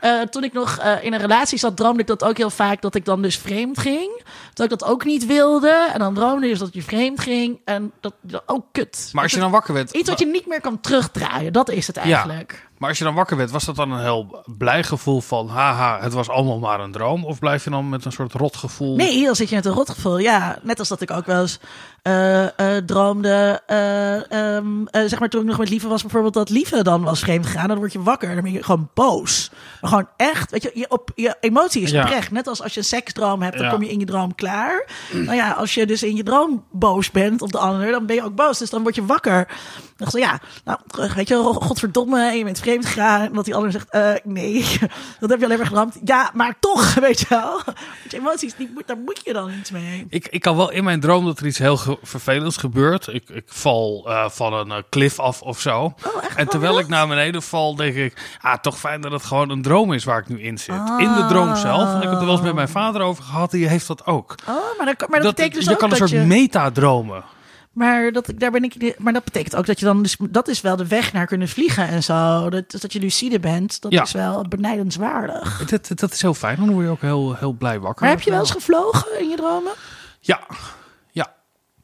Eh, 0.00 0.20
toen 0.20 0.44
ik 0.44 0.52
nog 0.52 0.78
eh, 0.78 1.04
in 1.04 1.12
een 1.12 1.20
relatie 1.20 1.58
zat, 1.58 1.76
droomde 1.76 2.00
ik 2.00 2.06
dat 2.06 2.24
ook 2.24 2.36
heel 2.36 2.50
vaak 2.50 2.82
dat 2.82 2.94
ik 2.94 3.04
dan 3.04 3.22
dus 3.22 3.38
vreemd 3.38 3.78
ging. 3.78 4.22
Dat 4.54 4.72
ik 4.72 4.78
dat 4.78 4.88
ook 4.88 5.04
niet 5.04 5.26
wilde. 5.26 5.88
En 5.92 5.98
dan 5.98 6.14
droomde 6.14 6.44
je 6.46 6.50
dus 6.52 6.58
dat 6.60 6.74
je 6.74 6.82
vreemd 6.82 7.20
ging. 7.20 7.60
En 7.64 7.92
dat, 8.00 8.14
dat 8.20 8.42
oh 8.46 8.62
kut. 8.72 9.08
Maar 9.12 9.22
als 9.22 9.32
je 9.32 9.38
dan 9.40 9.50
wakker 9.50 9.74
werd... 9.74 9.90
Iets 9.90 10.08
wat 10.08 10.18
je 10.18 10.26
niet 10.26 10.46
meer 10.46 10.60
kan 10.60 10.80
terugdraaien, 10.80 11.52
dat 11.52 11.70
is 11.70 11.86
het 11.86 11.96
eigenlijk. 11.96 12.68
Maar 12.82 12.90
als 12.90 13.00
je 13.00 13.06
dan 13.06 13.14
wakker 13.14 13.36
werd, 13.36 13.50
was 13.50 13.64
dat 13.64 13.76
dan 13.76 13.90
een 13.92 14.00
heel 14.00 14.42
blij 14.58 14.82
gevoel 14.82 15.20
van... 15.20 15.48
haha, 15.48 15.98
het 16.00 16.12
was 16.12 16.28
allemaal 16.28 16.58
maar 16.58 16.80
een 16.80 16.92
droom? 16.92 17.24
Of 17.24 17.38
blijf 17.38 17.64
je 17.64 17.70
dan 17.70 17.88
met 17.88 18.04
een 18.04 18.12
soort 18.12 18.32
rotgevoel? 18.32 18.96
Nee, 18.96 19.24
dan 19.24 19.34
zit 19.36 19.48
je 19.48 19.54
met 19.54 19.64
een 19.66 19.72
rotgevoel. 19.72 20.18
Ja, 20.18 20.58
net 20.62 20.78
als 20.78 20.88
dat 20.88 21.00
ik 21.00 21.10
ook 21.10 21.26
wel 21.26 21.40
eens 21.40 21.58
eh, 22.02 22.76
eh, 22.76 22.84
droomde. 22.84 23.62
eh, 23.66 24.30
ehm, 24.56 24.86
eh, 24.86 25.02
zeg 25.06 25.18
maar 25.18 25.28
toen 25.28 25.40
ik 25.40 25.46
nog 25.46 25.58
met 25.58 25.68
Lieve 25.68 25.88
was, 25.88 26.02
bijvoorbeeld 26.02 26.34
dat 26.34 26.50
Lieve 26.50 26.82
dan 26.82 27.02
was 27.02 27.20
vreemd 27.20 27.46
gegaan. 27.46 27.68
Dan 27.68 27.76
word 27.78 27.92
je 27.92 28.02
wakker 28.02 28.28
en 28.28 28.34
dan 28.34 28.44
ben 28.44 28.52
je 28.52 28.62
gewoon 28.62 28.88
boos. 28.94 29.50
Maar 29.80 29.90
gewoon 29.90 30.08
echt, 30.16 30.50
weet 30.50 30.62
je, 30.62 30.70
je, 30.74 30.90
op, 30.90 31.10
je 31.14 31.36
emotie 31.40 31.82
is 31.82 31.90
Ja. 31.90 32.02
oprecht. 32.02 32.30
Net 32.30 32.46
als 32.46 32.62
als 32.62 32.72
je 32.74 32.80
een 32.80 32.86
seksdroom 32.86 33.42
hebt, 33.42 33.56
dan 33.56 33.66
Ja. 33.66 33.72
kom 33.72 33.82
je 33.82 33.90
in 33.90 33.98
je 33.98 34.06
droom 34.06 34.34
klaar. 34.34 34.86
Nou 35.12 35.34
ja, 35.34 35.50
als 35.50 35.74
je 35.74 35.86
dus 35.86 36.02
in 36.02 36.16
je 36.16 36.22
droom 36.22 36.64
boos 36.70 37.10
bent 37.10 37.42
op 37.42 37.52
de 37.52 37.58
ander, 37.58 37.90
dan 37.90 38.06
ben 38.06 38.16
je 38.16 38.24
ook 38.24 38.34
boos. 38.34 38.58
Dus 38.58 38.70
dan 38.70 38.82
word 38.82 38.94
je 38.94 39.06
wakker. 39.06 39.46
Dan 39.46 39.86
dacht 39.96 40.14
ik, 40.16 40.22
ja, 40.22 40.40
nou, 40.64 40.78
weet 41.14 41.28
je, 41.28 41.34
godverdomme, 41.36 42.28
en 42.30 42.38
je 42.38 42.44
bent 42.44 42.58
vreemd 42.58 42.71
gegaan. 42.80 43.20
En 43.20 43.32
dat 43.32 43.44
die 43.44 43.54
ander 43.54 43.72
zegt, 43.72 43.90
eh, 43.90 44.10
nee, 44.24 44.64
dat 45.20 45.30
heb 45.30 45.38
je 45.38 45.44
alleen 45.44 45.56
maar 45.58 45.66
gedroomd. 45.66 45.98
Ja, 46.04 46.30
maar 46.34 46.54
toch, 46.60 46.94
weet 47.06 47.20
je 47.20 47.26
wel. 47.28 47.60
Want 47.64 48.12
emoties, 48.12 48.54
die, 48.54 48.70
moet- 48.74 48.86
daar 48.86 48.96
moet 48.96 49.20
je 49.24 49.32
dan 49.32 49.50
iets 49.60 49.70
mee. 49.70 50.06
Ik, 50.08 50.28
ik 50.28 50.40
kan 50.40 50.56
wel 50.56 50.70
in 50.70 50.84
mijn 50.84 51.00
droom 51.00 51.24
dat 51.24 51.38
er 51.38 51.46
iets 51.46 51.58
heel 51.58 51.76
ge- 51.76 51.98
vervelends 52.02 52.56
gebeurt. 52.56 53.06
Ik, 53.06 53.28
ik 53.28 53.44
val 53.46 54.04
eh, 54.08 54.28
van 54.28 54.52
een 54.54 54.70
eh, 54.70 54.76
klif 54.88 55.18
af 55.18 55.42
of 55.42 55.60
zo. 55.60 55.78
Oh, 55.80 56.24
echt? 56.24 56.36
en 56.36 56.48
terwijl 56.48 56.74
Oh, 56.74 56.80
ik 56.80 56.88
naar 56.88 57.08
beneden 57.08 57.42
val, 57.42 57.76
denk 57.76 57.94
ik... 57.94 58.36
Ah, 58.40 58.54
toch 58.58 58.78
fijn 58.78 59.00
dat 59.00 59.12
het 59.12 59.24
gewoon 59.24 59.50
een 59.50 59.62
droom 59.62 59.92
is 59.92 60.04
waar 60.04 60.18
ik 60.18 60.28
nu 60.28 60.40
in 60.42 60.58
zit. 60.58 60.74
In 60.98 61.14
de 61.14 61.24
droom 61.28 61.56
zelf. 61.56 61.88
En 61.88 61.96
ik 61.96 62.02
heb 62.02 62.10
het 62.10 62.20
er 62.20 62.24
wel 62.26 62.34
eens 62.34 62.44
met 62.44 62.54
mijn 62.54 62.68
vader 62.68 63.00
over 63.02 63.24
gehad. 63.24 63.50
Die 63.50 63.68
heeft 63.68 63.86
dat 63.86 64.06
ook. 64.06 64.34
Oh, 64.48 64.54
maar 64.78 64.86
dat, 64.96 65.08
maar 65.08 65.20
dat, 65.20 65.34
betekent 65.34 65.54
dus 65.54 65.64
je 65.64 65.70
ook 65.70 65.78
kan 65.78 65.92
een 65.92 65.98
dat 65.98 66.08
soort 66.08 66.20
je... 66.20 66.26
metadromen. 66.26 67.24
Maar 67.72 68.12
dat, 68.12 68.32
daar 68.36 68.50
ben 68.50 68.62
ik, 68.64 68.98
maar 68.98 69.12
dat 69.12 69.24
betekent 69.24 69.56
ook 69.56 69.66
dat 69.66 69.78
je 69.78 69.84
dan 69.84 70.02
dus, 70.02 70.16
dat 70.30 70.48
is 70.48 70.60
wel 70.60 70.76
de 70.76 70.86
weg 70.86 71.12
naar 71.12 71.26
kunnen 71.26 71.48
vliegen 71.48 71.88
en 71.88 72.02
zo. 72.02 72.50
Dat, 72.50 72.70
dus 72.70 72.80
dat 72.80 72.92
je 72.92 72.98
lucide 73.00 73.40
bent, 73.40 73.80
dat 73.80 73.92
Ja. 73.92 74.02
is 74.02 74.12
wel 74.12 74.48
benijdenswaardig. 74.48 75.64
Dat, 75.70 75.90
dat 75.94 76.12
is 76.12 76.22
heel 76.22 76.34
fijn. 76.34 76.56
Dan 76.56 76.70
word 76.70 76.84
je 76.84 76.90
ook 76.90 77.00
heel, 77.00 77.34
heel 77.34 77.52
blij 77.52 77.80
wakker. 77.80 78.02
Maar 78.06 78.14
heb 78.14 78.24
je 78.24 78.30
wel 78.30 78.40
eens 78.40 78.50
gevlogen 78.50 79.20
in 79.20 79.28
je 79.28 79.36
dromen? 79.36 79.72
Ja. 80.20 80.40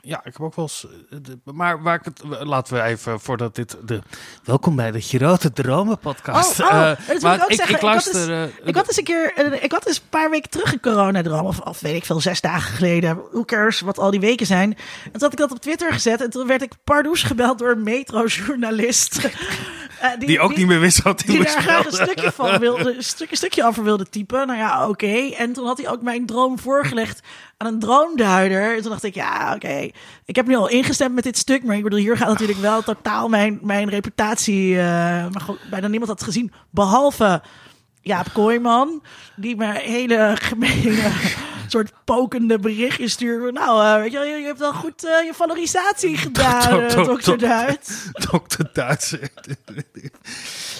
Ja, 0.08 0.18
ik 0.24 0.32
heb 0.32 0.40
ook 0.40 0.54
wel 0.54 0.64
eens. 0.64 0.86
eh, 1.10 1.18
de- 1.22 1.38
maar 1.44 1.82
waar 1.82 1.94
ik 1.94 2.04
het. 2.04 2.22
Laten 2.46 2.74
we 2.74 2.82
even 2.82 3.20
voordat 3.20 3.54
dit. 3.54 3.76
De, 3.84 4.00
welkom 4.44 4.76
bij 4.76 4.90
de 4.90 5.00
Grote 5.00 5.52
Dromen 5.52 5.98
podcast. 5.98 6.60
Oh, 6.60 6.66
oh, 6.66 6.90
Eh, 6.90 6.96
dat 7.08 7.20
maar 7.22 7.34
ik 7.36 7.42
ook 7.42 7.52
zeggen. 7.52 7.74
Ik, 7.74 7.80
Ik 7.80 7.80
had 7.80 7.82
luister. 7.82 8.12
dus- 8.26 8.50
eh, 8.60 8.68
Ik 8.68 8.74
had 8.74 8.86
eens 8.86 8.96
een 8.96 9.04
keer, 9.04 9.32
eh, 9.34 9.62
ik 9.62 9.72
had 9.72 9.86
eens 9.86 9.96
een 9.96 10.08
paar 10.10 10.30
weken 10.30 10.50
terug 10.50 10.72
een 10.72 10.80
coronadroom, 10.80 11.46
of, 11.46 11.60
of 11.60 11.80
weet 11.80 11.94
ik 11.94 12.04
veel, 12.04 12.20
zes 12.20 12.40
dagen 12.40 12.72
geleden. 12.74 13.20
Who 13.30 13.44
cares 13.44 13.80
wat 13.80 13.98
al 13.98 14.10
die 14.10 14.20
weken 14.20 14.46
zijn. 14.46 14.70
En 15.04 15.12
toen 15.12 15.20
had 15.22 15.32
ik 15.32 15.38
dat 15.38 15.50
op 15.50 15.60
Twitter 15.60 15.92
gezet 15.92 16.20
en 16.20 16.30
toen 16.30 16.46
werd 16.46 16.62
ik 16.62 16.72
pardoes 16.84 17.22
gebeld 17.22 17.58
door 17.58 17.70
een 17.70 17.82
metrojournalist. 17.82 19.18
Eh, 20.00 20.10
die 20.18 20.40
ook 20.40 20.56
niet 20.56 20.66
meer 20.66 20.80
wist 20.80 21.02
wat 21.02 21.22
hij 21.22 21.28
die 21.28 21.42
moest 21.42 21.54
daar 21.54 21.62
graag 21.62 21.86
een 21.86 21.92
stukje 21.92 22.32
van 22.32 22.58
wilde, 22.68 22.96
een 22.96 23.02
stuk, 23.02 23.30
een 23.30 23.36
stukje 23.36 23.64
over 23.64 23.84
wilde 23.84 24.08
typen. 24.08 24.46
Nou 24.46 24.58
ja, 24.58 24.88
oké. 24.88 25.30
En 25.36 25.52
toen 25.52 25.66
had 25.66 25.78
hij 25.78 25.88
ook 25.90 26.02
mijn 26.02 26.26
droom 26.26 26.58
voorgelegd 26.58 27.20
aan 27.56 27.66
een 27.66 27.78
droomduider. 27.78 28.76
En 28.76 28.82
toen 28.82 28.90
dacht 28.90 29.04
ik, 29.04 29.14
ja, 29.14 29.54
oké. 29.54 29.90
Ik 30.24 30.36
heb 30.36 30.46
nu 30.46 30.56
al 30.56 30.68
ingestemd 30.68 31.14
met 31.14 31.24
dit 31.24 31.38
stuk, 31.38 31.64
maar 31.64 31.76
ik 31.76 31.82
bedoel, 31.82 31.98
hier 31.98 32.16
gaat 32.16 32.28
natuurlijk 32.28 32.58
wel 32.58 32.82
totaal 32.82 33.28
mijn, 33.28 33.58
mijn 33.62 33.88
reputatie. 33.88 34.78
eh, 34.78 34.84
maar 35.30 35.40
goed, 35.40 35.58
bijna 35.70 35.88
niemand 35.88 36.10
had 36.10 36.18
het 36.20 36.28
gezien, 36.28 36.52
behalve 36.70 37.42
Jaap 38.02 38.26
Kooijman, 38.32 39.02
die 39.36 39.56
me 39.56 39.72
hele 39.72 40.36
gemene 40.40 41.10
soort 41.70 41.92
pokende 42.04 42.58
berichtjes 42.58 43.12
stuurde. 43.12 43.52
Nou, 43.52 43.84
eh, 43.84 44.00
weet 44.02 44.12
je, 44.12 44.18
je, 44.18 44.44
hebt 44.46 44.58
wel 44.58 44.72
goed 44.72 45.04
eh, 45.04 45.24
je 45.24 45.32
valorisatie 45.34 46.16
gedaan, 46.26 46.80
eh, 46.80 46.94
dok- 46.94 47.04
dokter 47.06 47.38
dok- 47.38 47.48
Duits. 47.48 48.04
Dokter 48.30 48.70
Duits. 48.72 49.16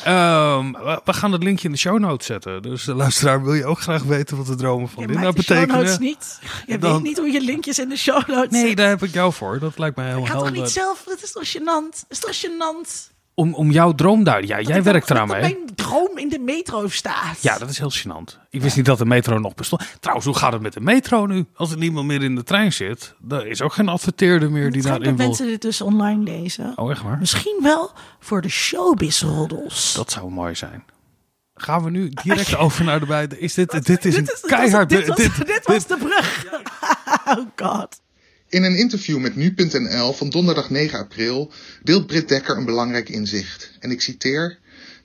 Ehm, 0.04 0.72
we- 0.72 1.00
we 1.04 1.12
gaan 1.12 1.32
het 1.32 1.42
linkje 1.42 1.66
in 1.66 1.72
de 1.72 1.78
show 1.80 1.98
notes 1.98 2.26
zetten. 2.26 2.62
Dus 2.62 2.84
de 2.84 2.94
luisteraar, 2.94 3.44
wil 3.44 3.54
je 3.54 3.64
ook 3.66 3.80
graag 3.80 4.02
weten 4.02 4.36
wat 4.36 4.46
de 4.46 4.54
dromen 4.54 4.88
van 4.88 5.06
dit 5.06 5.16
nou 5.16 5.34
de 5.34 5.42
show 5.42 5.56
betekenen? 5.56 5.76
notes 5.84 5.98
niet. 5.98 6.38
Je 6.66 6.78
weet 6.78 7.02
niet 7.02 7.18
hoe 7.18 7.30
je 7.32 7.40
linkjes 7.40 7.78
in 7.78 7.88
de 7.88 7.96
show 7.96 8.28
notes 8.28 8.50
Nee, 8.62 8.74
daar 8.76 8.88
heb 8.88 9.02
ik 9.02 9.12
jou 9.12 9.32
voor. 9.32 9.58
Dat 9.58 9.78
lijkt 9.78 9.96
mij 9.96 10.06
heel 10.08 10.18
Ik 10.18 10.26
ga 10.26 10.32
toch 10.32 10.42
helder. 10.42 10.60
niet 10.62 10.70
zelf, 10.70 11.02
dat 11.06 11.22
is 11.22 11.32
toch 11.32 11.56
gênant? 11.56 11.90
Dat 11.90 12.04
is 12.08 12.18
toch 12.18 12.36
gênant? 12.46 13.16
Om, 13.38 13.54
om 13.54 13.70
jouw 13.70 13.92
droomduiden. 13.92 14.48
Ja, 14.50 14.56
Dat 14.56 14.66
jij 14.66 14.82
werkt 14.82 15.10
eraan 15.10 15.28
dat 15.28 15.40
mee. 15.40 15.54
mijn 15.54 15.74
droom 15.74 16.18
in 16.18 16.28
de 16.28 16.38
metro 16.38 16.88
staat. 16.88 17.42
Ja, 17.42 17.58
dat 17.58 17.68
is 17.70 17.78
heel 17.78 17.92
gênant. 17.92 18.38
Ik 18.50 18.62
wist 18.62 18.76
niet 18.76 18.84
dat 18.84 18.98
de 18.98 19.04
metro 19.04 19.38
nog 19.38 19.54
bestond. 19.54 19.82
Trouwens, 20.00 20.26
hoe 20.26 20.36
gaat 20.36 20.52
het 20.52 20.62
met 20.62 20.72
de 20.72 20.80
metro 20.80 21.26
nu? 21.26 21.46
Als 21.54 21.70
er 21.70 21.78
niemand 21.78 22.06
meer 22.06 22.22
in 22.22 22.34
de 22.34 22.42
trein 22.42 22.72
zit, 22.72 23.14
er 23.28 23.46
is 23.46 23.62
ook 23.62 23.72
geen 23.72 23.88
adverteerder 23.88 24.50
meer 24.50 24.70
die 24.72 24.80
Het 24.80 24.90
daarin 24.90 25.08
dat 25.08 25.16
wil. 25.16 25.26
mensen 25.26 25.46
dit 25.46 25.62
dus 25.62 25.80
online 25.80 26.22
lezen. 26.22 26.72
Oh, 26.76 26.90
echt 26.90 27.02
waar? 27.02 27.18
Misschien 27.18 27.58
wel 27.62 27.90
voor 28.20 28.40
de 28.42 28.48
showbiz-roddels. 28.48 29.94
Dat 29.94 30.10
zou 30.10 30.30
mooi 30.30 30.54
zijn. 30.54 30.84
Gaan 31.54 31.84
we 31.84 31.90
nu 31.90 32.08
direct 32.22 32.56
over 32.56 32.84
naar 32.84 33.00
de 33.00 33.06
beide? 33.06 33.38
Is 33.38 33.54
dit, 33.54 33.86
dit 33.86 34.04
is 34.04 34.16
een 34.16 34.28
keihard... 34.46 34.88
dit, 34.88 35.06
was, 35.06 35.16
dit- 35.16 35.46
dit 35.46 35.60
was 35.66 35.86
de 35.86 35.96
brug. 35.96 36.46
oh 37.38 37.46
god. 37.56 38.00
In 38.48 38.62
een 38.62 38.76
interview 38.76 39.18
met 39.18 39.36
nu.nl 39.36 40.12
van 40.12 40.30
donderdag 40.30 40.70
9 40.70 40.98
april 40.98 41.52
deelt 41.82 42.06
Britt 42.06 42.28
Dekker 42.28 42.56
een 42.56 42.64
belangrijk 42.64 43.08
inzicht. 43.08 43.70
En 43.78 43.90
ik 43.90 44.00
citeer: 44.00 44.58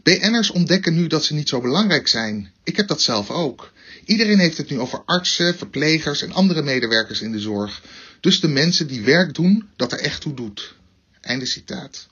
BN'ers 0.04 0.52
ontdekken 0.52 0.96
nu 0.96 1.08
dat 1.08 1.26
ze 1.26 1.34
niet 1.34 1.50
zo 1.50 1.62
belangrijk 1.62 2.08
zijn. 2.08 2.52
Ik 2.64 2.78
heb 2.78 2.88
dat 2.88 3.02
zelf 3.02 3.30
ook. 3.30 3.72
Iedereen 4.06 4.40
heeft 4.40 4.58
het 4.58 4.70
nu 4.70 4.80
over 4.80 5.02
artsen, 5.06 5.58
verplegers 5.58 6.22
en 6.22 6.32
andere 6.32 6.62
medewerkers 6.62 7.22
in 7.22 7.32
de 7.32 7.40
zorg. 7.40 7.84
Dus 8.20 8.40
de 8.40 8.48
mensen 8.48 8.88
die 8.88 9.02
werk 9.02 9.34
doen 9.34 9.70
dat 9.76 9.92
er 9.92 10.00
echt 10.00 10.22
toe 10.22 10.34
doet. 10.34 10.76
Einde 11.22 11.46
citaat. 11.46 12.08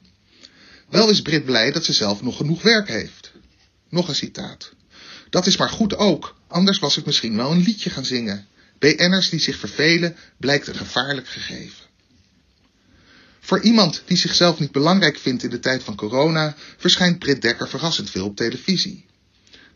Wel 0.90 1.10
is 1.10 1.22
Britt 1.22 1.46
blij 1.46 1.72
dat 1.72 1.86
ze 1.86 1.94
zelf 1.94 2.22
nog 2.22 2.38
genoeg 2.38 2.62
werk 2.62 2.88
heeft. 2.88 3.32
Nog 3.90 4.08
een 4.08 4.16
citaat. 4.16 4.72
Dat 5.30 5.48
is 5.48 5.58
maar 5.58 5.70
goed 5.70 5.96
ook, 5.96 6.36
anders 6.48 6.80
was 6.80 6.98
ik 6.98 7.06
misschien 7.06 7.36
wel 7.36 7.52
een 7.52 7.64
liedje 7.64 7.90
gaan 7.90 8.06
zingen. 8.06 8.48
BN'ers 8.82 9.30
die 9.30 9.40
zich 9.40 9.58
vervelen 9.58 10.16
blijkt 10.38 10.68
een 10.68 10.76
gevaarlijk 10.76 11.28
gegeven. 11.28 11.86
Voor 13.40 13.62
iemand 13.62 14.04
die 14.06 14.18
zichzelf 14.18 14.60
niet 14.60 14.72
belangrijk 14.72 15.18
vindt 15.18 15.44
in 15.44 15.50
de 15.50 15.60
tijd 15.60 15.84
van 15.84 15.96
corona, 15.96 16.56
verschijnt 16.78 17.20
Britt 17.20 17.42
Dekker 17.42 17.70
verrassend 17.70 18.10
veel 18.10 18.26
op 18.26 18.36
televisie. 18.36 19.06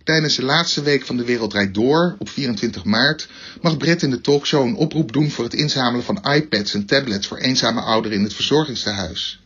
Tijdens 0.03 0.35
de 0.35 0.43
laatste 0.43 0.81
week 0.81 1.05
van 1.05 1.17
De 1.17 1.23
Wereld 1.23 1.49
Draait 1.49 1.73
Door, 1.73 2.15
op 2.19 2.29
24 2.29 2.83
maart, 2.83 3.27
mag 3.61 3.77
Britt 3.77 4.01
in 4.01 4.09
de 4.09 4.21
talkshow 4.21 4.65
een 4.65 4.75
oproep 4.75 5.13
doen 5.13 5.31
voor 5.31 5.43
het 5.43 5.53
inzamelen 5.53 6.05
van 6.05 6.33
iPads 6.33 6.73
en 6.73 6.85
tablets 6.85 7.27
voor 7.27 7.37
eenzame 7.37 7.81
ouderen 7.81 8.17
in 8.17 8.23
het 8.23 8.33
verzorgingstehuis. 8.33 9.39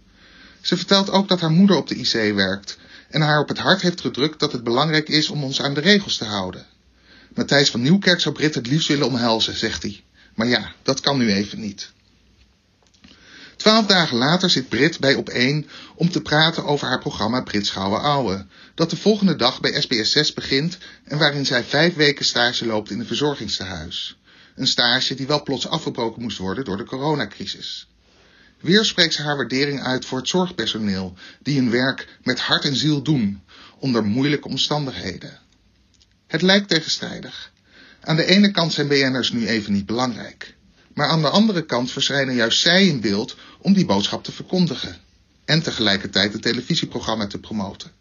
Ze 0.61 0.77
vertelt 0.77 1.09
ook 1.09 1.27
dat 1.27 1.39
haar 1.39 1.51
moeder 1.51 1.75
op 1.75 1.87
de 1.87 1.95
IC 1.95 2.35
werkt 2.35 2.77
en 3.09 3.21
haar 3.21 3.39
op 3.39 3.47
het 3.47 3.57
hart 3.57 3.81
heeft 3.81 4.01
gedrukt 4.01 4.39
dat 4.39 4.51
het 4.51 4.63
belangrijk 4.63 5.09
is 5.09 5.29
om 5.29 5.43
ons 5.43 5.61
aan 5.61 5.73
de 5.73 5.81
regels 5.81 6.17
te 6.17 6.25
houden. 6.25 6.65
Matthijs 7.35 7.69
van 7.69 7.81
Nieuwkerk 7.81 8.19
zou 8.19 8.35
Britt 8.35 8.55
het 8.55 8.67
liefst 8.67 8.87
willen 8.87 9.07
omhelzen, 9.07 9.57
zegt 9.57 9.83
hij. 9.83 10.03
Maar 10.35 10.47
ja, 10.47 10.71
dat 10.83 10.99
kan 10.99 11.17
nu 11.17 11.31
even 11.31 11.59
niet. 11.59 11.91
Twaalf 13.59 13.85
dagen 13.85 14.17
later 14.17 14.49
zit 14.49 14.69
Brit 14.69 14.99
bij 14.99 15.15
Op1 15.15 15.69
om 15.95 16.09
te 16.11 16.21
praten 16.21 16.65
over 16.65 16.87
haar 16.87 16.99
programma 16.99 17.41
Brits 17.41 17.69
Gouden 17.69 18.01
Ouwe, 18.01 18.45
dat 18.75 18.89
de 18.89 18.95
volgende 18.95 19.35
dag 19.35 19.59
bij 19.59 19.81
SBS 19.81 20.11
6 20.11 20.33
begint 20.33 20.77
en 21.03 21.17
waarin 21.17 21.45
zij 21.45 21.63
vijf 21.63 21.95
weken 21.95 22.25
stage 22.25 22.65
loopt 22.65 22.91
in 22.91 22.99
een 22.99 23.05
verzorgingstehuis. 23.05 24.17
Een 24.55 24.67
stage 24.67 25.15
die 25.15 25.27
wel 25.27 25.43
plots 25.43 25.67
afgebroken 25.67 26.21
moest 26.21 26.37
worden 26.37 26.65
door 26.65 26.77
de 26.77 26.83
coronacrisis. 26.83 27.87
Weer 28.59 28.85
spreekt 28.85 29.13
ze 29.13 29.21
haar 29.21 29.37
waardering 29.37 29.83
uit 29.83 30.05
voor 30.05 30.17
het 30.17 30.27
zorgpersoneel, 30.27 31.13
die 31.41 31.57
hun 31.57 31.71
werk 31.71 32.07
met 32.23 32.39
hart 32.39 32.65
en 32.65 32.75
ziel 32.75 33.01
doen, 33.01 33.41
onder 33.79 34.03
moeilijke 34.05 34.47
omstandigheden. 34.47 35.39
Het 36.29 36.41
lijkt 36.41 36.69
tegenstrijdig. 36.69 37.51
Aan 38.01 38.15
de 38.15 38.25
ene 38.25 38.51
kant 38.51 38.73
zijn 38.73 38.87
BN'ers 38.87 39.31
nu 39.31 39.47
even 39.47 39.73
niet 39.73 39.85
belangrijk. 39.85 40.55
Maar 40.93 41.07
aan 41.07 41.21
de 41.21 41.29
andere 41.29 41.65
kant 41.65 41.91
verschijnen 41.91 42.35
juist 42.35 42.59
zij 42.59 42.87
in 42.87 43.01
beeld 43.01 43.35
om 43.61 43.73
die 43.73 43.85
boodschap 43.85 44.23
te 44.23 44.31
verkondigen. 44.31 44.97
En 45.45 45.61
tegelijkertijd 45.61 46.33
het 46.33 46.41
televisieprogramma 46.41 47.27
te 47.27 47.39
promoten. 47.39 47.91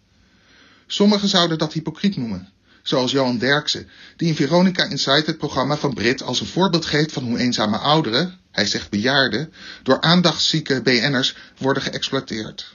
Sommigen 0.86 1.28
zouden 1.28 1.58
dat 1.58 1.72
hypocriet 1.72 2.16
noemen. 2.16 2.48
Zoals 2.82 3.12
Johan 3.12 3.38
Derksen, 3.38 3.88
die 4.16 4.28
in 4.28 4.34
Veronica 4.34 4.84
Inside 4.84 5.22
het 5.26 5.38
programma 5.38 5.76
van 5.76 5.94
Brit 5.94 6.22
als 6.22 6.40
een 6.40 6.46
voorbeeld 6.46 6.86
geeft 6.86 7.12
van 7.12 7.24
hoe 7.24 7.38
eenzame 7.38 7.76
ouderen, 7.76 8.38
hij 8.50 8.66
zegt 8.66 8.90
bejaarden, 8.90 9.52
door 9.82 10.00
aandachtszieke 10.00 10.82
BN'ers 10.82 11.36
worden 11.58 11.82
geëxploiteerd. 11.82 12.74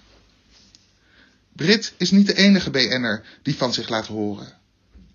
Brit 1.55 1.93
is 1.97 2.11
niet 2.11 2.27
de 2.27 2.35
enige 2.35 2.69
BN'er 2.69 3.23
die 3.41 3.55
van 3.55 3.73
zich 3.73 3.89
laat 3.89 4.07
horen. 4.07 4.61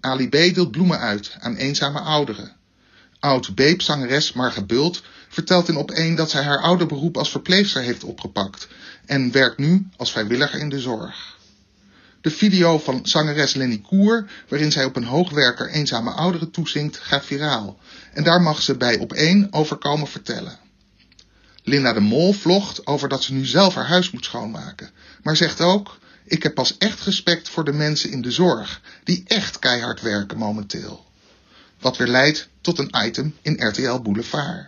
Ali 0.01 0.29
B. 0.29 0.33
deelt 0.33 0.71
bloemen 0.71 0.99
uit 0.99 1.37
aan 1.41 1.57
eenzame 1.57 2.01
ouderen. 2.01 2.57
Oud 3.21 3.55
Beep-zangeres 3.55 4.33
Marga 4.33 4.63
Bult 4.63 5.03
vertelt 5.29 5.69
in 5.69 5.77
op 5.77 5.91
één 5.91 6.15
dat 6.15 6.31
zij 6.31 6.43
haar 6.43 6.61
oude 6.61 6.87
beroep 6.87 7.17
als 7.17 7.31
verpleegster 7.31 7.83
heeft 7.83 8.05
opgepakt 8.05 8.69
en 9.07 9.33
werkt 9.33 9.59
nu 9.59 9.89
als 9.97 10.11
vrijwilliger 10.11 10.61
in 10.61 10.69
de 10.69 10.81
zorg. 10.81 11.37
De 12.21 12.31
video 12.31 12.79
van 12.79 13.01
zangeres 13.07 13.55
Lenny 13.55 13.79
Koer, 13.79 14.31
waarin 14.49 14.73
zij 14.73 14.85
op 14.85 14.97
een 14.97 15.05
hoogwerker 15.05 15.69
eenzame 15.69 16.11
ouderen 16.11 16.51
toezingt, 16.51 16.99
gaat 16.99 17.25
viraal. 17.25 17.79
En 18.13 18.25
daar 18.25 18.43
mag 18.43 18.63
ze 18.63 18.77
bij 18.77 18.99
op 18.99 19.13
één 19.13 19.49
over 19.51 19.77
komen 19.77 20.07
vertellen. 20.07 20.59
Linda 21.63 21.93
de 21.93 22.01
Mol 22.01 22.33
vlogt 22.33 22.87
over 22.87 23.09
dat 23.09 23.23
ze 23.23 23.33
nu 23.33 23.47
zelf 23.47 23.75
haar 23.75 23.87
huis 23.87 24.11
moet 24.11 24.25
schoonmaken, 24.25 24.91
maar 25.23 25.37
zegt 25.37 25.61
ook: 25.61 25.99
Ik 26.29 26.43
heb 26.43 26.55
pas 26.55 26.79
echt 26.79 27.01
respect 27.01 27.49
voor 27.49 27.65
de 27.65 27.73
mensen 27.73 28.11
in 28.11 28.23
de 28.23 28.31
zorg, 28.31 28.81
die 29.05 29.23
echt 29.27 29.59
keihard 29.59 30.01
werken 30.01 30.39
momenteel. 30.39 31.07
Wat 31.81 31.97
weer 31.97 32.07
leidt 32.07 32.49
tot 32.61 32.79
een 32.79 32.95
item 33.07 33.35
in 33.43 33.67
RTL 33.69 33.99
Boulevard. 33.99 34.67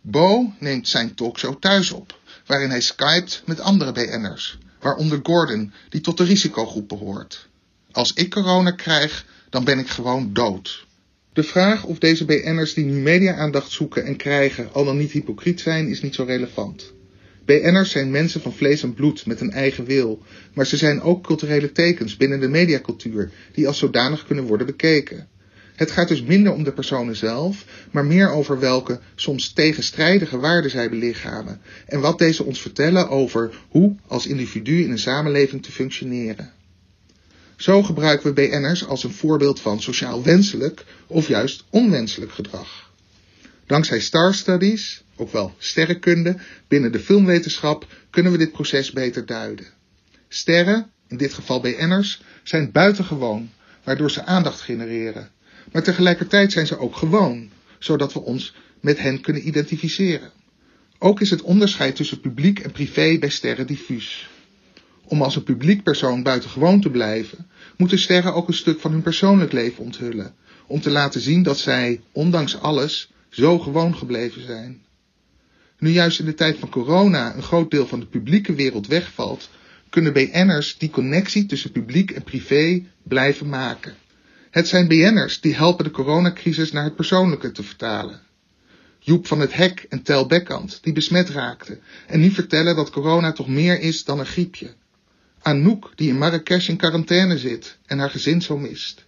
Bo 0.00 0.52
neemt 0.58 0.88
zijn 0.88 1.14
talkshow 1.14 1.60
thuis 1.60 1.90
op, 1.90 2.18
waarin 2.46 2.70
hij 2.70 2.80
skypt 2.80 3.42
met 3.44 3.60
andere 3.60 3.92
BN'ers, 3.92 4.58
waaronder 4.80 5.20
Gordon, 5.22 5.72
die 5.88 6.00
tot 6.00 6.16
de 6.16 6.24
risicogroep 6.24 6.88
behoort. 6.88 7.48
Als 7.92 8.12
ik 8.12 8.30
corona 8.30 8.70
krijg, 8.70 9.24
dan 9.50 9.64
ben 9.64 9.78
ik 9.78 9.88
gewoon 9.88 10.32
dood. 10.32 10.86
De 11.32 11.42
vraag 11.42 11.84
of 11.84 11.98
deze 11.98 12.24
BN'ers 12.24 12.74
die 12.74 12.84
nu 12.84 13.00
media-aandacht 13.00 13.70
zoeken 13.70 14.04
en 14.04 14.16
krijgen 14.16 14.72
al 14.72 14.84
dan 14.84 14.96
niet 14.96 15.10
hypocriet 15.10 15.60
zijn, 15.60 15.88
is 15.88 16.02
niet 16.02 16.14
zo 16.14 16.24
relevant. 16.24 16.92
BN'ers 17.46 17.90
zijn 17.90 18.10
mensen 18.10 18.40
van 18.40 18.52
vlees 18.52 18.82
en 18.82 18.94
bloed 18.94 19.26
met 19.26 19.40
een 19.40 19.50
eigen 19.50 19.84
wil, 19.84 20.22
maar 20.54 20.66
ze 20.66 20.76
zijn 20.76 21.00
ook 21.00 21.24
culturele 21.24 21.72
tekens 21.72 22.16
binnen 22.16 22.40
de 22.40 22.48
mediacultuur 22.48 23.30
die 23.52 23.66
als 23.66 23.78
zodanig 23.78 24.26
kunnen 24.26 24.44
worden 24.44 24.66
bekeken. 24.66 25.28
Het 25.74 25.90
gaat 25.90 26.08
dus 26.08 26.22
minder 26.22 26.52
om 26.52 26.64
de 26.64 26.72
personen 26.72 27.16
zelf, 27.16 27.64
maar 27.90 28.04
meer 28.04 28.30
over 28.30 28.58
welke 28.58 29.00
soms 29.14 29.52
tegenstrijdige 29.52 30.38
waarden 30.38 30.70
zij 30.70 30.90
belichamen 30.90 31.60
en 31.86 32.00
wat 32.00 32.18
deze 32.18 32.44
ons 32.44 32.60
vertellen 32.60 33.08
over 33.08 33.58
hoe 33.68 33.96
als 34.06 34.26
individu 34.26 34.82
in 34.82 34.90
een 34.90 34.98
samenleving 34.98 35.62
te 35.62 35.72
functioneren. 35.72 36.52
Zo 37.56 37.82
gebruiken 37.82 38.34
we 38.34 38.48
BN'ers 38.48 38.86
als 38.86 39.04
een 39.04 39.12
voorbeeld 39.12 39.60
van 39.60 39.80
sociaal 39.80 40.22
wenselijk 40.22 40.84
of 41.06 41.28
juist 41.28 41.64
onwenselijk 41.70 42.32
gedrag. 42.32 42.85
Dankzij 43.66 44.00
star 44.00 44.34
studies, 44.34 45.04
ook 45.16 45.32
wel 45.32 45.54
sterrenkunde, 45.58 46.36
binnen 46.68 46.92
de 46.92 47.00
filmwetenschap 47.00 47.86
kunnen 48.10 48.32
we 48.32 48.38
dit 48.38 48.52
proces 48.52 48.92
beter 48.92 49.26
duiden. 49.26 49.66
Sterren, 50.28 50.90
in 51.08 51.16
dit 51.16 51.34
geval 51.34 51.60
BN'ers, 51.60 52.22
zijn 52.42 52.72
buitengewoon, 52.72 53.50
waardoor 53.84 54.10
ze 54.10 54.24
aandacht 54.24 54.60
genereren. 54.60 55.30
Maar 55.72 55.82
tegelijkertijd 55.82 56.52
zijn 56.52 56.66
ze 56.66 56.78
ook 56.78 56.96
gewoon, 56.96 57.50
zodat 57.78 58.12
we 58.12 58.20
ons 58.20 58.54
met 58.80 58.98
hen 58.98 59.20
kunnen 59.20 59.46
identificeren. 59.46 60.30
Ook 60.98 61.20
is 61.20 61.30
het 61.30 61.42
onderscheid 61.42 61.96
tussen 61.96 62.20
publiek 62.20 62.58
en 62.58 62.72
privé 62.72 63.18
bij 63.18 63.28
sterren 63.28 63.66
diffuus. 63.66 64.30
Om 65.04 65.22
als 65.22 65.36
een 65.36 65.42
publiek 65.42 65.82
persoon 65.82 66.22
buitengewoon 66.22 66.80
te 66.80 66.90
blijven, 66.90 67.46
moeten 67.76 67.98
sterren 67.98 68.34
ook 68.34 68.48
een 68.48 68.54
stuk 68.54 68.80
van 68.80 68.92
hun 68.92 69.02
persoonlijk 69.02 69.52
leven 69.52 69.84
onthullen, 69.84 70.34
om 70.66 70.80
te 70.80 70.90
laten 70.90 71.20
zien 71.20 71.42
dat 71.42 71.58
zij, 71.58 72.00
ondanks 72.12 72.60
alles, 72.60 73.10
zo 73.36 73.58
gewoon 73.58 73.96
gebleven 73.96 74.42
zijn. 74.42 74.82
Nu 75.78 75.90
juist 75.90 76.18
in 76.18 76.24
de 76.24 76.34
tijd 76.34 76.58
van 76.58 76.68
corona 76.68 77.34
een 77.34 77.42
groot 77.42 77.70
deel 77.70 77.86
van 77.86 78.00
de 78.00 78.06
publieke 78.06 78.54
wereld 78.54 78.86
wegvalt, 78.86 79.50
kunnen 79.90 80.12
BN'ers 80.12 80.78
die 80.78 80.90
connectie 80.90 81.46
tussen 81.46 81.72
publiek 81.72 82.10
en 82.10 82.22
privé 82.22 82.82
blijven 83.02 83.48
maken. 83.48 83.94
Het 84.50 84.68
zijn 84.68 84.88
BN'ers 84.88 85.40
die 85.40 85.54
helpen 85.54 85.84
de 85.84 85.90
coronacrisis 85.90 86.72
naar 86.72 86.84
het 86.84 86.96
persoonlijke 86.96 87.52
te 87.52 87.62
vertalen. 87.62 88.20
Joep 88.98 89.26
van 89.26 89.40
het 89.40 89.54
Hek 89.54 89.86
en 89.88 90.02
Tel 90.02 90.26
Bekkant, 90.26 90.78
die 90.82 90.92
besmet 90.92 91.28
raakten 91.28 91.80
en 92.06 92.20
nu 92.20 92.30
vertellen 92.30 92.76
dat 92.76 92.90
corona 92.90 93.32
toch 93.32 93.48
meer 93.48 93.80
is 93.80 94.04
dan 94.04 94.18
een 94.18 94.26
griepje. 94.26 94.74
Anouk, 95.42 95.92
die 95.94 96.08
in 96.08 96.18
Marrakesh 96.18 96.68
in 96.68 96.76
quarantaine 96.76 97.38
zit 97.38 97.78
en 97.86 97.98
haar 97.98 98.10
gezin 98.10 98.42
zo 98.42 98.58
mist. 98.58 99.05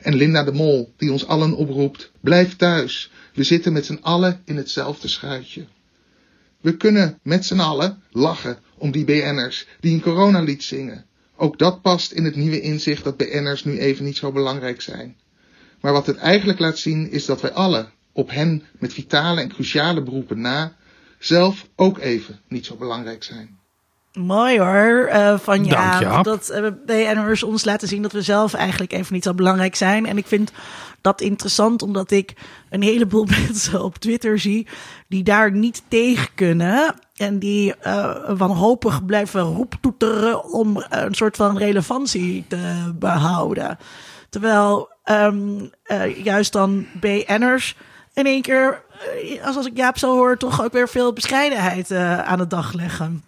En 0.00 0.14
Linda 0.14 0.44
de 0.44 0.52
Mol, 0.52 0.92
die 0.96 1.12
ons 1.12 1.26
allen 1.26 1.54
oproept, 1.54 2.10
blijf 2.20 2.56
thuis, 2.56 3.10
we 3.34 3.42
zitten 3.42 3.72
met 3.72 3.86
z'n 3.86 3.98
allen 4.00 4.42
in 4.44 4.56
hetzelfde 4.56 5.08
schuitje. 5.08 5.66
We 6.60 6.76
kunnen 6.76 7.18
met 7.22 7.44
z'n 7.44 7.60
allen 7.60 8.02
lachen 8.10 8.58
om 8.78 8.90
die 8.90 9.04
BN'ers 9.04 9.66
die 9.80 9.94
een 9.94 10.00
coronalied 10.00 10.62
zingen. 10.62 11.06
Ook 11.36 11.58
dat 11.58 11.82
past 11.82 12.12
in 12.12 12.24
het 12.24 12.36
nieuwe 12.36 12.60
inzicht 12.60 13.04
dat 13.04 13.16
BN'ers 13.16 13.64
nu 13.64 13.78
even 13.78 14.04
niet 14.04 14.16
zo 14.16 14.32
belangrijk 14.32 14.80
zijn. 14.80 15.16
Maar 15.80 15.92
wat 15.92 16.06
het 16.06 16.16
eigenlijk 16.16 16.58
laat 16.58 16.78
zien 16.78 17.10
is 17.10 17.24
dat 17.24 17.40
wij 17.40 17.52
allen, 17.52 17.92
op 18.12 18.30
hen 18.30 18.62
met 18.78 18.92
vitale 18.92 19.40
en 19.40 19.48
cruciale 19.48 20.02
beroepen 20.02 20.40
na, 20.40 20.76
zelf 21.18 21.68
ook 21.76 21.98
even 21.98 22.40
niet 22.48 22.66
zo 22.66 22.76
belangrijk 22.76 23.22
zijn. 23.22 23.59
Mooi 24.12 24.58
hoor, 24.58 25.08
uh, 25.12 25.38
van 25.38 25.62
Dank, 25.62 26.00
Jaap. 26.00 26.24
dat 26.24 26.50
uh, 26.50 26.66
BN'ers 26.86 27.42
ons 27.42 27.64
laten 27.64 27.88
zien 27.88 28.02
dat 28.02 28.12
we 28.12 28.22
zelf 28.22 28.54
eigenlijk 28.54 28.92
even 28.92 29.14
niet 29.14 29.24
zo 29.24 29.34
belangrijk 29.34 29.74
zijn. 29.74 30.06
En 30.06 30.16
ik 30.16 30.26
vind 30.26 30.52
dat 31.00 31.20
interessant, 31.20 31.82
omdat 31.82 32.10
ik 32.10 32.32
een 32.70 32.82
heleboel 32.82 33.24
mensen 33.40 33.84
op 33.84 33.96
Twitter 33.96 34.38
zie 34.38 34.66
die 35.08 35.22
daar 35.22 35.52
niet 35.52 35.82
tegen 35.88 36.28
kunnen. 36.34 36.94
En 37.16 37.38
die 37.38 37.74
uh, 37.86 38.30
wanhopig 38.36 39.04
blijven 39.04 39.40
roeptoeteren 39.40 40.44
om 40.44 40.84
een 40.88 41.14
soort 41.14 41.36
van 41.36 41.58
relevantie 41.58 42.44
te 42.48 42.92
behouden. 42.98 43.78
Terwijl 44.28 44.88
um, 45.04 45.70
juist 46.22 46.52
dan 46.52 46.86
BN'ers 47.00 47.76
in 48.14 48.26
één 48.26 48.42
keer, 48.42 48.82
als, 49.44 49.56
als 49.56 49.66
ik 49.66 49.76
Jaap 49.76 49.98
zo 49.98 50.14
hoor, 50.14 50.36
toch 50.36 50.62
ook 50.62 50.72
weer 50.72 50.88
veel 50.88 51.12
bescheidenheid 51.12 51.92
aan 51.92 52.38
de 52.38 52.46
dag 52.46 52.72
leggen. 52.72 53.22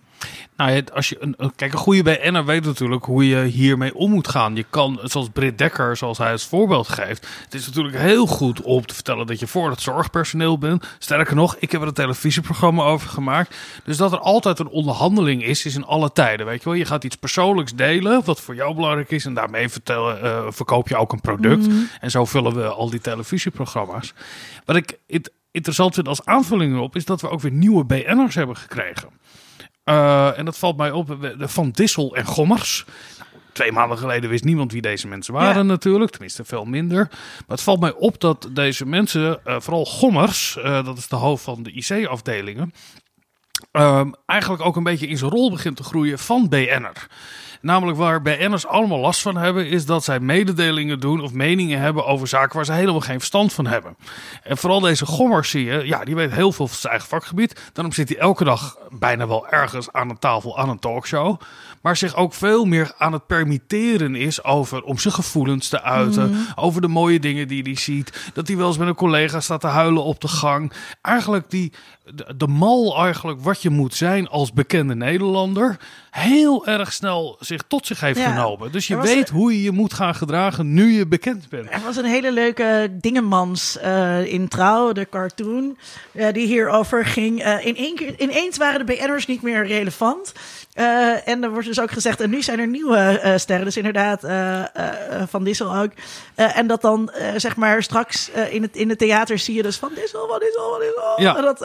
Nou, 0.63 0.85
als 0.93 1.09
je 1.09 1.17
een, 1.21 1.53
kijk, 1.57 1.73
een 1.73 1.79
goede 1.79 2.03
BN'er 2.03 2.45
weet 2.45 2.65
natuurlijk 2.65 3.05
hoe 3.05 3.29
je 3.29 3.43
hiermee 3.43 3.95
om 3.95 4.11
moet 4.11 4.29
gaan. 4.29 4.57
Je 4.57 4.65
kan, 4.71 5.01
zoals 5.03 5.29
Britt 5.33 5.59
Dekker, 5.59 5.97
zoals 5.97 6.19
hij 6.19 6.33
als 6.33 6.47
voorbeeld 6.47 6.89
geeft. 6.89 7.27
Het 7.45 7.55
is 7.55 7.67
natuurlijk 7.67 7.97
heel 7.97 8.27
goed 8.27 8.61
om 8.61 8.87
te 8.87 8.95
vertellen 8.95 9.27
dat 9.27 9.41
je 9.41 9.47
voor 9.47 9.71
het 9.71 9.81
zorgpersoneel 9.81 10.59
bent. 10.59 10.87
Sterker 10.99 11.35
nog, 11.35 11.57
ik 11.59 11.73
heb 11.73 11.81
er 11.81 11.87
een 11.87 11.93
televisieprogramma 11.93 12.83
over 12.83 13.09
gemaakt. 13.09 13.57
Dus 13.85 13.97
dat 13.97 14.13
er 14.13 14.19
altijd 14.19 14.59
een 14.59 14.69
onderhandeling 14.69 15.45
is, 15.45 15.67
is 15.67 15.75
in 15.75 15.85
alle 15.85 16.13
tijden. 16.13 16.47
Weet 16.47 16.63
je 16.63 16.65
wel, 16.65 16.79
je 16.79 16.85
gaat 16.85 17.05
iets 17.05 17.17
persoonlijks 17.17 17.75
delen, 17.75 18.23
wat 18.25 18.41
voor 18.41 18.55
jou 18.55 18.75
belangrijk 18.75 19.11
is. 19.11 19.25
En 19.25 19.35
daarmee 19.35 19.69
vertellen, 19.69 20.25
uh, 20.25 20.47
verkoop 20.49 20.89
je 20.89 20.97
ook 20.97 21.13
een 21.13 21.21
product. 21.21 21.69
Mm. 21.69 21.89
En 22.01 22.11
zo 22.11 22.25
vullen 22.25 22.55
we 22.55 22.69
al 22.69 22.91
die 22.91 23.01
televisieprogramma's. 23.01 24.13
Wat 24.65 24.77
ik 24.77 24.99
interessant 25.51 25.95
vind 25.95 26.09
als 26.09 26.25
aanvulling 26.25 26.75
erop, 26.75 26.97
is 26.97 27.05
dat 27.05 27.21
we 27.21 27.29
ook 27.29 27.41
weer 27.41 27.53
nieuwe 27.53 27.85
BN'ers 27.85 28.35
hebben 28.35 28.57
gekregen. 28.57 29.09
Uh, 29.85 30.39
en 30.39 30.45
dat 30.45 30.59
valt 30.59 30.77
mij 30.77 30.91
op 30.91 31.17
van 31.39 31.71
Dissel 31.71 32.17
en 32.17 32.25
Gommers. 32.25 32.85
Nou, 33.19 33.31
twee 33.53 33.73
maanden 33.73 33.99
geleden 33.99 34.31
wist 34.31 34.45
niemand 34.45 34.73
wie 34.73 34.83
deze 34.83 35.09
mensen 35.09 35.35
waren 35.35 35.57
ja. 35.57 35.63
natuurlijk. 35.63 36.11
Tenminste 36.11 36.45
veel 36.45 36.65
minder. 36.65 37.07
Maar 37.11 37.45
het 37.47 37.63
valt 37.63 37.81
mij 37.81 37.93
op 37.93 38.21
dat 38.21 38.49
deze 38.53 38.87
mensen, 38.87 39.41
uh, 39.47 39.61
vooral 39.61 39.85
Gommers, 39.85 40.57
uh, 40.59 40.85
dat 40.85 40.99
is 40.99 41.09
de 41.09 41.17
hoofd 41.17 41.45
van 41.45 41.63
de 41.63 41.73
IC-afdelingen... 41.73 42.73
eigenlijk 44.27 44.63
ook 44.63 44.77
een 44.77 44.83
beetje 44.83 45.07
in 45.07 45.19
zijn 45.19 45.31
rol 45.31 45.51
begint 45.51 45.77
te 45.77 45.83
groeien 45.83 46.19
van 46.19 46.49
BN'er. 46.49 47.09
Namelijk 47.63 47.99
waar 47.99 48.23
BN'ers 48.23 48.67
allemaal 48.67 48.99
last 48.99 49.23
van 49.23 49.37
hebben, 49.37 49.67
is 49.67 49.87
dat 49.87 50.05
zij 50.05 50.21
mededelingen 50.21 51.01
doen 51.01 51.21
of 51.21 51.33
meningen 51.33 51.81
hebben 51.81 52.07
over 52.07 52.29
zaken 52.29 52.57
waar 52.57 52.65
ze 52.65 52.73
helemaal 52.73 53.01
geen 53.01 53.19
verstand 53.19 53.53
van 53.53 53.67
hebben. 53.67 53.97
En 54.43 54.57
vooral 54.57 54.81
deze 54.81 55.07
gommers 55.07 55.51
zie 55.51 55.65
je, 55.65 55.87
ja, 55.87 56.05
die 56.05 56.15
weet 56.15 56.33
heel 56.33 56.53
veel 56.53 56.69
van 56.69 56.77
zijn 56.77 56.93
eigen 56.93 57.11
vakgebied. 57.11 57.71
Daarom 57.73 57.95
zit 57.95 58.09
hij 58.09 58.19
elke 58.19 58.45
dag 58.45 58.77
bijna 58.91 59.27
wel 59.27 59.49
ergens 59.49 59.93
aan 59.93 60.11
een 60.11 60.19
tafel, 60.19 60.59
aan 60.59 60.69
een 60.69 60.79
talkshow. 60.79 61.41
Maar 61.83 61.97
zich 61.97 62.17
ook 62.17 62.35
veel 62.35 62.65
meer 62.65 62.93
aan 62.99 63.13
het 63.13 63.27
permitteren 63.27 64.15
is 64.15 64.45
over 64.45 64.83
om 64.83 64.99
zijn 64.99 65.15
gevoelens 65.15 65.69
te 65.69 65.83
uiten. 65.83 66.47
Over 66.55 66.81
de 66.81 66.89
mooie 66.89 67.21
dingen 67.21 67.49
die 67.49 67.63
hij 67.63 67.77
ziet. 67.77 68.31
Dat 68.35 68.49
hij 68.49 68.57
wel 68.57 68.67
eens 68.67 68.79
met 68.79 68.89
een 68.89 68.95
collega 68.95 69.41
staat 69.41 69.61
te 69.61 69.67
huilen 69.67 70.03
op 70.03 70.21
de 70.21 70.29
gang. 70.29 70.73
Eigenlijk 71.03 71.51
die, 71.51 71.73
de, 72.05 72.35
de 72.37 72.47
mal 72.47 72.97
eigenlijk 73.05 73.41
wat 73.41 73.63
je 73.63 73.71
moet 73.71 73.95
zijn 73.95 74.29
als 74.29 74.53
bekende 74.53 74.95
Nederlander. 74.95 75.77
Heel 76.11 76.67
erg 76.67 76.93
snel 76.93 77.37
zich 77.41 77.63
tot 77.69 77.87
zich 77.87 78.01
heeft 78.01 78.19
Ja. 78.19 78.31
genomen. 78.31 78.73
Dus 78.73 78.87
je 78.87 78.97
weet 79.01 79.29
een- 79.29 79.35
hoe 79.35 79.53
je 79.53 79.63
je 79.63 79.71
moet 79.71 79.93
gaan 79.95 80.15
gedragen 80.15 80.75
nu 80.75 80.93
je 80.93 81.07
bekend 81.07 81.49
bent. 81.49 81.71
Er 81.71 81.81
was 81.85 81.97
een 81.97 82.05
hele 82.05 82.33
leuke 82.33 82.89
dingemans 82.93 83.79
eh, 83.79 84.33
in 84.33 84.49
Trouw, 84.49 84.93
de 84.93 85.09
cartoon, 85.11 85.77
eh, 86.13 86.33
die 86.33 86.47
hierover 86.47 87.05
ging. 87.07 87.43
Eh, 87.43 87.67
in 87.67 87.77
één 87.77 87.95
keer, 87.97 88.21
ineens 88.21 88.57
waren 88.57 88.87
de 88.87 88.93
BN'ers 88.95 89.27
niet 89.27 89.43
meer 89.43 89.67
relevant. 89.67 90.33
En 91.25 91.43
er 91.43 91.51
wordt 91.51 91.67
dus 91.67 91.81
ook 91.81 91.91
gezegd, 91.91 92.21
en 92.21 92.31
nu 92.31 92.43
zijn 92.43 92.59
er 92.59 92.67
nieuwe 92.67 93.35
sterren, 93.37 93.65
dus 93.65 93.77
inderdaad 93.77 94.21
Van 95.31 95.45
Dissel 95.45 95.77
ook. 95.77 95.91
En 96.35 96.67
dat 96.67 96.81
dan, 96.83 97.11
zeg 97.37 97.57
maar, 97.57 97.83
straks 97.83 98.31
in, 98.51 98.63
het, 98.63 98.77
in 98.77 98.89
het 98.89 98.99
theater 98.99 99.39
zie 99.39 99.55
je 99.55 99.63
dus 99.63 99.77
Van 99.77 99.91
Dissel, 99.95 100.29
Van 100.29 100.39
Dissel, 100.39 100.71
Van 100.71 100.81
Dissel. 100.81 101.21
Ja. 101.21 101.37
En 101.37 101.43
dat, 101.43 101.61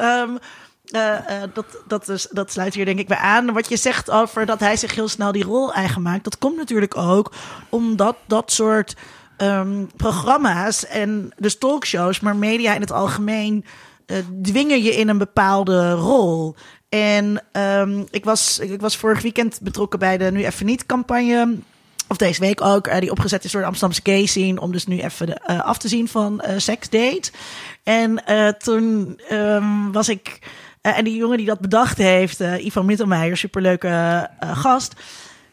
eh, 0.87 1.43
eh, 1.43 1.49
dat, 1.53 1.65
dat, 1.87 2.09
is, 2.09 2.27
dat 2.31 2.51
sluit 2.51 2.73
hier 2.73 2.85
denk 2.85 2.99
ik 2.99 3.07
bij 3.07 3.17
aan. 3.17 3.53
Wat 3.53 3.69
je 3.69 3.77
zegt 3.77 4.11
over 4.11 4.45
dat 4.45 4.59
hij 4.59 4.75
zich 4.75 4.95
heel 4.95 5.07
snel 5.07 5.31
die 5.31 5.43
rol 5.43 5.73
eigen 5.73 6.01
maakt, 6.01 6.23
dat 6.23 6.37
komt 6.37 6.57
natuurlijk 6.57 6.97
ook 6.97 7.33
omdat 7.69 8.15
dat 8.27 8.51
soort 8.51 8.95
ehm, 9.37 9.85
programma's 9.95 10.85
en 10.85 11.33
dus 11.37 11.57
talkshows, 11.57 12.19
maar 12.19 12.35
media 12.35 12.73
in 12.73 12.81
het 12.81 12.91
algemeen, 12.91 13.65
eh, 14.05 14.17
dwingen 14.41 14.83
je 14.83 14.95
in 14.95 15.09
een 15.09 15.17
bepaalde 15.17 15.91
rol. 15.91 16.55
En 16.89 17.43
ehm, 17.51 18.03
ik, 18.09 18.25
was, 18.25 18.59
ik 18.59 18.81
was 18.81 18.97
vorig 18.97 19.21
weekend 19.21 19.59
betrokken 19.61 19.99
bij 19.99 20.17
de 20.17 20.31
Nu 20.31 20.45
Even 20.45 20.65
Niet 20.65 20.85
campagne. 20.85 21.57
Of 22.07 22.17
deze 22.17 22.39
week 22.39 22.61
ook, 22.61 22.87
eh, 22.87 22.99
die 22.99 23.11
opgezet 23.11 23.43
is 23.43 23.51
door 23.51 23.61
de 23.61 23.67
Amsterdamse 23.67 24.01
gay 24.03 24.25
scene. 24.25 24.61
Om 24.61 24.71
dus 24.71 24.85
nu 24.85 24.99
even 24.99 25.43
eh, 25.43 25.59
af 25.61 25.77
te 25.77 25.87
zien 25.87 26.07
van 26.07 26.41
eh 26.41 26.53
seksdate. 26.57 27.31
En 27.83 28.25
eh, 28.25 28.47
toen 28.47 29.19
ehm, 29.29 29.91
was 29.91 30.09
ik... 30.09 30.39
en 30.81 31.03
die 31.03 31.15
jongen 31.15 31.37
die 31.37 31.45
dat 31.45 31.59
bedacht 31.59 31.97
heeft, 31.97 32.39
Ivan 32.39 32.85
Mittelmeijer, 32.85 33.37
superleuke 33.37 34.29
gast... 34.39 34.93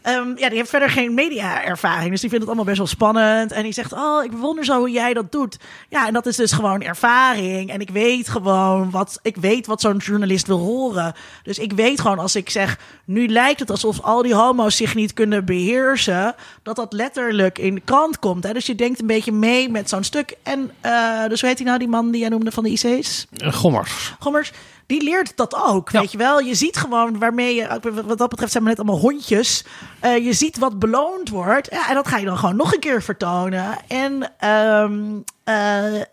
Ehm, 0.04 0.28
ja, 0.36 0.48
die 0.48 0.58
heeft 0.58 0.70
verder 0.70 0.90
geen 0.90 1.14
media-ervaring. 1.14 2.10
Dus 2.10 2.20
die 2.20 2.30
vindt 2.30 2.44
het 2.44 2.46
allemaal 2.46 2.64
best 2.64 2.78
wel 2.78 2.86
spannend. 2.86 3.52
En 3.52 3.62
die 3.62 3.72
zegt, 3.72 3.92
oh, 3.92 4.24
ik 4.24 4.30
bewonder 4.30 4.64
zo 4.64 4.78
hoe 4.78 4.90
jij 4.90 5.14
dat 5.14 5.32
doet. 5.32 5.58
Ja, 5.88 6.06
en 6.06 6.12
dat 6.12 6.26
is 6.26 6.36
dus 6.36 6.52
gewoon 6.52 6.82
ervaring. 6.82 7.70
En 7.70 7.80
ik 7.80 7.90
weet 7.90 8.28
gewoon 8.28 8.90
wat, 8.90 9.18
ik 9.22 9.36
weet 9.36 9.66
wat 9.66 9.80
zo'n 9.80 9.96
journalist 9.96 10.46
wil 10.46 10.58
horen. 10.58 11.14
Dus 11.42 11.58
ik 11.58 11.72
weet 11.72 12.00
gewoon 12.00 12.18
als 12.18 12.36
ik 12.36 12.50
zeg, 12.50 12.78
nu 13.04 13.28
lijkt 13.28 13.60
het 13.60 13.70
alsof 13.70 14.00
al 14.00 14.22
die 14.22 14.34
homo's 14.34 14.76
zich 14.76 14.94
niet 14.94 15.12
kunnen 15.12 15.44
beheersen. 15.44 16.34
Dat 16.62 16.76
dat 16.76 16.92
letterlijk 16.92 17.58
in 17.58 17.74
de 17.74 17.82
krant 17.84 18.18
komt. 18.18 18.44
Hè? 18.44 18.52
Dus 18.52 18.66
je 18.66 18.74
denkt 18.74 19.00
een 19.00 19.06
beetje 19.06 19.32
mee 19.32 19.70
met 19.70 19.88
zo'n 19.88 20.04
stuk. 20.04 20.36
En 20.42 20.70
eh, 20.80 21.26
dus 21.28 21.40
hoe 21.40 21.48
heet 21.48 21.58
hij 21.58 21.66
nou, 21.66 21.78
die 21.78 21.88
man 21.88 22.10
die 22.10 22.20
jij 22.20 22.28
noemde 22.28 22.50
van 22.50 22.64
de 22.64 22.70
IC's? 22.70 23.26
Eh, 23.36 23.52
Gommers. 23.52 24.14
Gommers, 24.18 24.52
die 24.86 25.02
leert 25.02 25.36
dat 25.36 25.54
ook. 25.54 25.90
Ja. 25.90 26.00
Weet 26.00 26.12
je 26.12 26.18
wel, 26.18 26.40
je 26.40 26.54
ziet 26.54 26.76
gewoon 26.76 27.18
waarmee 27.18 27.54
je, 27.54 27.80
wat 28.06 28.18
dat 28.18 28.28
betreft 28.28 28.52
zijn 28.52 28.64
we 28.64 28.68
net 28.70 28.78
allemaal 28.78 28.98
hondjes. 28.98 29.64
Eh, 30.00 30.24
je 30.24 30.32
ziet 30.32 30.58
wat 30.58 30.78
beloond 30.78 31.28
wordt. 31.28 31.68
Ja, 31.70 31.88
en 31.88 31.94
dat 31.94 32.08
ga 32.08 32.16
je 32.16 32.24
dan 32.24 32.38
gewoon 32.38 32.56
nog 32.56 32.72
een 32.74 32.80
keer 32.80 33.02
vertonen. 33.02 33.76
En, 33.88 34.32
eh, 34.38 34.84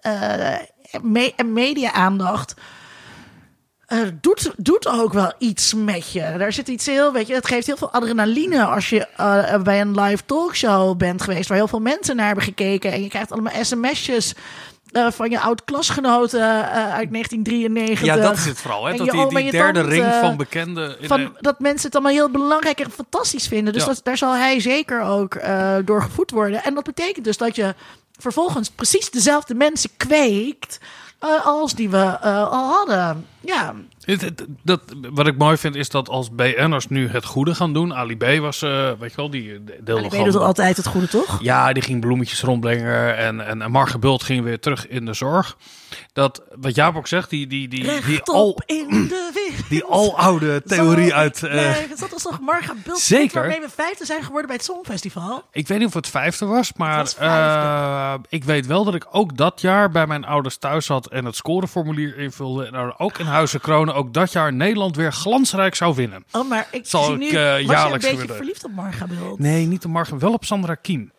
eh, 0.02 0.60
me- 1.02 1.34
en 1.36 1.54
media-aandacht. 1.54 2.54
eh, 3.92 4.00
doet, 4.22 4.52
doet 4.58 4.88
ook 4.88 5.14
wel 5.14 5.34
iets 5.38 5.74
met 5.74 6.12
je. 6.12 6.34
Daar 6.38 6.54
zit 6.54 6.68
iets 6.68 6.86
heel, 6.86 7.12
weet 7.14 7.28
je, 7.28 7.34
het 7.34 7.48
geeft 7.48 7.66
heel 7.68 7.78
veel 7.78 7.92
adrenaline 7.92 8.66
als 8.66 8.90
je 8.90 9.08
eh, 9.08 9.62
bij 9.62 9.82
een 9.82 10.00
live 10.00 10.26
talkshow 10.26 10.98
bent 10.98 11.22
geweest, 11.22 11.48
waar 11.48 11.58
heel 11.58 11.68
veel 11.68 11.80
mensen 11.80 12.16
naar 12.16 12.26
hebben 12.26 12.44
gekeken. 12.44 12.92
En 12.92 13.02
je 13.04 13.08
krijgt 13.10 13.32
allemaal 13.32 13.64
sms'jes 13.64 14.36
eh, 14.92 15.12
van 15.12 15.30
je 15.30 15.40
oud-klasgenoten 15.40 16.40
eh, 16.40 16.94
uit 16.94 17.12
1993. 17.12 18.06
Ja, 18.06 18.16
dat 18.16 18.38
is 18.38 18.46
het 18.46 18.58
vooral. 18.58 18.86
Hè? 18.86 18.98
Dat 18.98 19.06
je 19.06 19.28
die, 19.30 19.52
derde 19.52 19.82
ring 19.82 20.06
van 20.22 20.38
bekende... 20.38 20.98
in 21.00 21.08
van, 21.08 21.36
dat 21.40 21.60
mensen 21.60 21.86
het 21.86 21.96
allemaal 21.96 22.14
heel 22.14 22.30
belangrijk 22.30 22.80
en 22.80 22.92
fantastisch 22.92 23.48
vinden. 23.48 23.74
Dus 23.74 23.82
Ja. 23.82 23.88
dat, 23.88 24.02
daar 24.04 24.18
zal 24.18 24.34
hij 24.36 24.60
zeker 24.60 25.02
ook 25.02 25.36
eh 25.36 25.76
door 25.86 26.02
gevoed 26.02 26.32
worden. 26.32 26.64
En 26.64 26.74
dat 26.74 26.84
betekent 26.84 27.26
dus 27.26 27.38
dat 27.38 27.56
je 27.56 27.76
vervolgens 28.20 28.70
precies 28.70 29.10
dezelfde 29.10 29.56
mensen 29.56 29.90
kweekt 29.98 30.80
als 31.44 31.74
die 31.74 31.90
we 31.90 32.20
al 32.20 32.70
hadden. 32.70 33.28
Ja, 33.46 33.74
Het- 34.02 34.22
het- 34.22 34.46
dat, 34.64 34.82
wat 35.12 35.28
ik 35.28 35.38
mooi 35.38 35.58
vind 35.58 35.76
is 35.76 35.90
dat 35.90 36.10
als 36.10 36.32
BN'ers 36.32 36.88
nu 36.88 37.10
het 37.10 37.26
goede 37.26 37.56
gaan 37.56 37.74
doen. 37.74 37.94
Ali 37.96 38.18
B 38.18 38.40
was, 38.40 38.62
eh, 38.62 38.92
weet 39.00 39.10
je 39.10 39.16
wel, 39.16 39.30
die 39.30 39.64
deelde 39.64 40.04
ik 40.04 40.12
weet 40.12 40.20
gewoon... 40.20 40.28
het 40.28 40.36
altijd 40.36 40.78
het 40.78 40.88
goede, 40.88 41.08
toch? 41.08 41.38
Ja, 41.42 41.74
die 41.74 41.84
ging 41.84 42.02
bloemetjes 42.02 42.42
rondbrengen 42.42 43.18
en, 43.18 43.46
en, 43.48 43.62
en 43.62 43.72
Marge 43.72 44.00
Bult 44.00 44.24
ging 44.24 44.44
weer 44.44 44.60
terug 44.60 44.88
in 44.88 45.06
de 45.06 45.14
zorg. 45.14 45.58
Dat, 46.14 46.42
wat 46.56 46.76
Jaap 46.76 46.96
ook 46.96 47.08
zegt, 47.08 47.30
die, 47.30 47.48
die, 47.48 47.68
die, 47.68 48.02
die, 48.06 48.22
al, 48.24 48.60
in 48.66 48.88
de 49.08 49.32
wind. 49.34 49.70
die 49.70 49.84
aloude 49.86 50.64
theorie 50.64 51.14
uit... 51.14 51.44
eh, 51.44 51.52
blijven? 51.52 51.98
Dat 52.00 52.10
was 52.10 52.22
toch 52.22 52.40
Marga 52.40 52.74
Bult 52.84 53.00
Zeker. 53.00 53.40
waarmee 53.42 53.60
we 53.62 53.70
vijfde 53.76 54.06
zijn 54.06 54.22
geworden 54.24 54.48
bij 54.48 54.56
het 54.56 54.66
Songfestival? 54.66 55.44
Ik 55.52 55.68
weet 55.68 55.78
niet 55.80 55.88
of 55.88 55.94
het 55.94 56.08
vijfde 56.08 56.46
was, 56.46 56.74
maar 56.74 56.98
was 56.98 57.14
vijfde. 57.14 57.34
eh, 57.34 58.14
ik 58.30 58.44
weet 58.44 58.66
wel 58.66 58.84
dat 58.84 58.96
ik 58.96 59.08
ook 59.12 59.38
dat 59.38 59.62
jaar 59.62 59.92
bij 59.92 60.08
mijn 60.08 60.26
ouders 60.26 60.58
thuis 60.58 60.86
zat 60.86 61.08
en 61.08 61.26
het 61.26 61.36
scoreformulier 61.36 62.18
invulde. 62.18 62.66
En 62.66 62.74
er 62.74 62.94
ook 63.00 63.18
in 63.18 63.26
Huizen 63.32 63.62
Kronen 63.62 63.96
ook 63.96 64.14
dat 64.14 64.32
jaar 64.32 64.54
Nederland 64.54 64.96
weer 64.96 65.12
glansrijk 65.14 65.76
zou 65.76 65.96
winnen. 65.96 66.26
Oh, 66.32 66.50
maar 66.50 66.68
ik 66.72 66.86
Zal 66.86 67.04
zie 67.04 67.14
ik, 67.14 67.20
nu, 67.20 67.28
eh, 67.28 67.34
was 67.34 67.44
je 67.44 67.60
een 67.60 67.66
jaarlijks 67.66 68.04
beetje 68.04 68.18
worden? 68.18 68.36
verliefd 68.36 68.64
op 68.64 68.72
Marga 68.72 69.08
Bult? 69.08 69.40
Nee, 69.40 69.66
niet 69.66 69.82
de 69.82 69.88
Margen, 69.88 70.20
wel 70.20 70.34
op 70.34 70.46
Sandra 70.46 70.76
Kiem. 70.76 71.12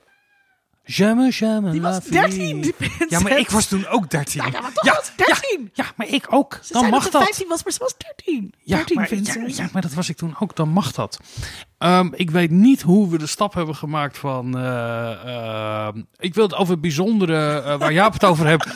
Jamais, 0.85 1.39
jamais 1.39 1.73
Die 1.73 1.81
was 1.81 1.99
vie. 2.03 2.13
13, 2.13 2.61
die 2.61 2.75
Ja, 3.09 3.21
maar 3.21 3.39
ik 3.39 3.51
was 3.51 3.67
toen 3.67 3.87
ook 3.87 4.11
13. 4.11 4.43
Ja, 4.43 4.49
ja, 4.53 4.61
maar 4.61 4.73
toch 4.73 4.95
was 4.95 5.07
ze 5.07 5.13
13. 5.17 5.71
Ja, 5.73 5.85
maar 5.97 6.09
ik 6.09 6.27
ook. 6.29 6.59
Ze 6.63 6.73
Dan 6.73 6.83
mag 6.83 6.93
dat 6.93 7.03
ze 7.03 7.11
dat. 7.11 7.23
15 7.23 7.49
was, 7.49 7.65
maar 7.65 7.73
ze 7.73 7.79
was 7.79 7.95
13. 7.97 8.55
Ja, 8.63 8.77
13 8.77 8.97
maar, 8.97 9.07
vindt 9.09 9.27
ja, 9.27 9.33
ze. 9.33 9.63
ja, 9.63 9.69
maar 9.73 9.83
dat 9.83 9.93
was 9.93 10.09
ik 10.09 10.17
toen 10.17 10.37
ook. 10.39 10.57
Dan 10.57 10.69
mag 10.69 10.93
dat. 10.93 11.19
Ehm, 11.83 12.09
ik 12.15 12.31
weet 12.31 12.51
niet 12.51 12.83
hoe 12.83 13.09
we 13.11 13.19
de 13.19 13.27
stap 13.27 13.55
hebben 13.55 13.75
gemaakt 13.75 14.19
van... 14.19 14.59
eh, 14.59 15.11
eh, 15.13 15.95
ik 16.19 16.35
wil 16.35 16.45
het 16.45 16.55
over 16.55 16.73
het 16.73 16.81
bijzondere, 16.81 17.63
eh, 17.63 17.79
waar 17.79 17.93
Jaap 17.93 18.13
het 18.13 18.25
over 18.25 18.47
hebt. 18.47 18.75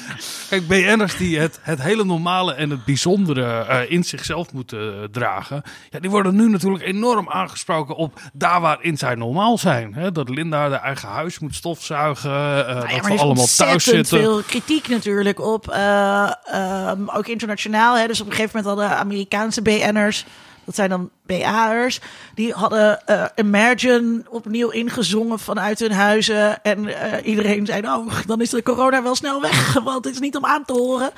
Kijk, 0.49 0.67
BN'ers 0.67 1.17
die 1.17 1.39
het, 1.39 1.59
het 1.63 1.83
hele 1.83 2.05
normale 2.05 2.55
en 2.55 2.71
het 2.71 2.85
bijzondere 2.85 3.87
in 3.89 4.05
zichzelf 4.05 4.53
moeten 4.53 5.09
dragen... 5.13 5.63
Ja, 5.91 6.01
die 6.01 6.11
worden 6.11 6.37
nu 6.37 6.49
natuurlijk 6.49 6.85
enorm 6.85 7.29
aangesproken 7.31 7.97
op 7.97 8.21
daar 8.33 8.61
waarin 8.61 8.97
zij 8.97 9.15
normaal 9.15 9.59
zijn. 9.59 9.95
Hè? 9.95 10.13
Dat 10.13 10.29
Linda 10.29 10.59
haar 10.59 10.73
eigen 10.73 11.09
huis 11.09 11.39
moet 11.39 11.55
stofzuigen, 11.55 12.31
Nou 12.31 12.57
ja, 12.57 12.75
dat 12.75 12.85
er 12.85 13.03
we 13.03 13.15
is 13.15 13.21
allemaal 13.21 13.47
thuis 13.57 13.85
zitten. 13.85 14.19
veel 14.19 14.43
kritiek 14.43 14.89
natuurlijk 14.89 15.41
op, 15.41 15.69
eh, 15.69 16.33
ehm, 16.45 17.01
ook 17.07 17.27
internationaal. 17.27 17.97
Hè. 17.97 18.07
Dus 18.07 18.21
op 18.21 18.27
een 18.27 18.33
gegeven 18.33 18.57
moment 18.57 18.79
hadden 18.79 18.99
Amerikaanse 18.99 19.63
BN'ers, 19.63 20.25
dat 20.67 20.75
zijn 20.75 20.91
dan 20.91 21.11
BA'ers, 21.27 22.01
die 22.35 22.53
hadden 22.53 23.07
eh, 23.07 23.25
Imagine 23.35 24.23
opnieuw 24.29 24.71
ingezongen 24.71 25.39
vanuit 25.39 25.79
hun 25.79 25.93
huizen. 25.93 26.63
En 26.63 27.01
eh, 27.01 27.27
iedereen 27.27 27.67
zei, 27.67 27.81
nou, 27.81 28.09
dan 28.27 28.41
is 28.41 28.51
de 28.51 28.63
corona 28.63 29.03
wel 29.03 29.15
snel 29.15 29.41
weg, 29.41 29.73
want 29.85 30.05
het 30.05 30.15
is 30.15 30.21
niet 30.21 30.37
om 30.37 30.45
aan 30.45 30.65
te 30.65 30.73
horen. 30.73 31.11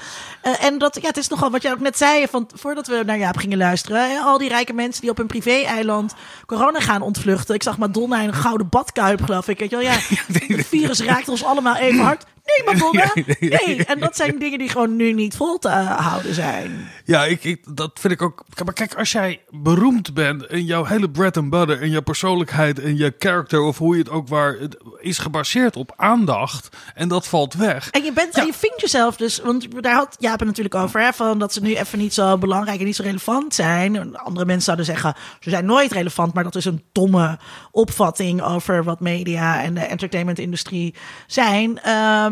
Eh, 0.42 0.64
en 0.64 0.78
dat, 0.78 0.98
ja, 1.00 1.08
het 1.08 1.16
is 1.16 1.28
nogal 1.28 1.50
wat 1.50 1.62
jij 1.62 1.72
ook 1.72 1.80
net 1.80 1.98
zei, 1.98 2.26
van, 2.26 2.48
voordat 2.54 2.86
we 2.86 3.02
naar 3.06 3.18
Jaap 3.18 3.36
gingen 3.36 3.58
luisteren. 3.58 4.10
Hè, 4.10 4.18
al 4.18 4.38
die 4.38 4.48
rijke 4.48 4.72
mensen 4.72 5.00
die 5.00 5.10
op 5.10 5.16
hun 5.16 5.26
privé-eiland 5.26 6.14
corona 6.46 6.80
gaan 6.80 7.02
ontvluchten. 7.02 7.54
Ik 7.54 7.62
zag 7.62 7.78
Madonna 7.78 8.20
in 8.20 8.28
een 8.28 8.34
gouden 8.34 8.68
badkuip, 8.68 9.22
geloof 9.22 9.48
ik. 9.48 9.58
Weet 9.58 9.70
je 9.70 9.76
wel, 9.76 9.84
ja, 9.84 9.92
het 10.56 10.66
virus 10.66 11.00
raakt 11.00 11.28
ons 11.28 11.44
allemaal 11.44 11.76
even 11.76 12.04
hard. 12.04 12.24
Nee, 12.56 12.74
Madonna. 12.74 13.12
Nee. 13.40 13.84
En 13.84 13.98
dat 13.98 14.16
zijn 14.16 14.38
dingen 14.38 14.58
die 14.58 14.68
gewoon 14.68 14.96
nu 14.96 15.12
niet 15.12 15.36
vol 15.36 15.58
te 15.58 15.68
houden 15.68 16.34
zijn. 16.34 16.88
Ja, 17.04 17.24
ik, 17.24 17.44
ik, 17.44 17.76
dat 17.76 17.90
vind 18.00 18.12
ik 18.12 18.22
ook. 18.22 18.44
Maar 18.64 18.74
kijk, 18.74 18.94
als 18.94 19.12
jij 19.12 19.40
beroemd 19.50 20.14
bent 20.14 20.46
en 20.46 20.64
jouw 20.64 20.84
hele 20.84 21.10
bread 21.10 21.36
and 21.36 21.50
butter 21.50 21.82
en 21.82 21.90
je 21.90 22.02
persoonlijkheid 22.02 22.78
en 22.78 22.96
je 22.96 23.14
character 23.18 23.60
of 23.60 23.78
hoe 23.78 23.94
je 23.96 24.02
het 24.02 24.10
ook 24.10 24.28
waar 24.28 24.56
het 24.58 24.76
is 25.00 25.18
gebaseerd 25.18 25.76
op 25.76 25.92
aandacht 25.96 26.68
en 26.94 27.08
dat 27.08 27.26
valt 27.28 27.54
weg. 27.54 27.90
En 27.90 28.04
je, 28.04 28.12
bent, 28.12 28.34
Ja. 28.34 28.40
en 28.40 28.46
je 28.46 28.52
vindt 28.52 28.80
jezelf 28.80 29.16
dus, 29.16 29.38
want 29.40 29.82
daar 29.82 29.94
had 29.94 30.16
Jaap 30.18 30.38
het 30.38 30.48
natuurlijk 30.48 30.74
over, 30.74 31.00
hè, 31.00 31.12
van 31.12 31.38
dat 31.38 31.52
ze 31.52 31.60
nu 31.60 31.74
even 31.74 31.98
niet 31.98 32.14
zo 32.14 32.38
belangrijk 32.38 32.78
en 32.78 32.84
niet 32.84 32.96
zo 32.96 33.02
relevant 33.02 33.54
zijn. 33.54 34.16
Andere 34.16 34.46
mensen 34.46 34.64
zouden 34.64 34.86
zeggen, 34.86 35.14
ze 35.40 35.50
zijn 35.50 35.64
nooit 35.64 35.92
relevant, 35.92 36.34
maar 36.34 36.44
dat 36.44 36.54
is 36.56 36.64
een 36.64 36.82
domme 36.92 37.38
opvatting 37.70 38.42
over 38.42 38.84
wat 38.84 39.00
media 39.00 39.62
en 39.62 39.74
de 39.74 39.80
entertainmentindustrie 39.80 40.94
zijn. 41.26 41.80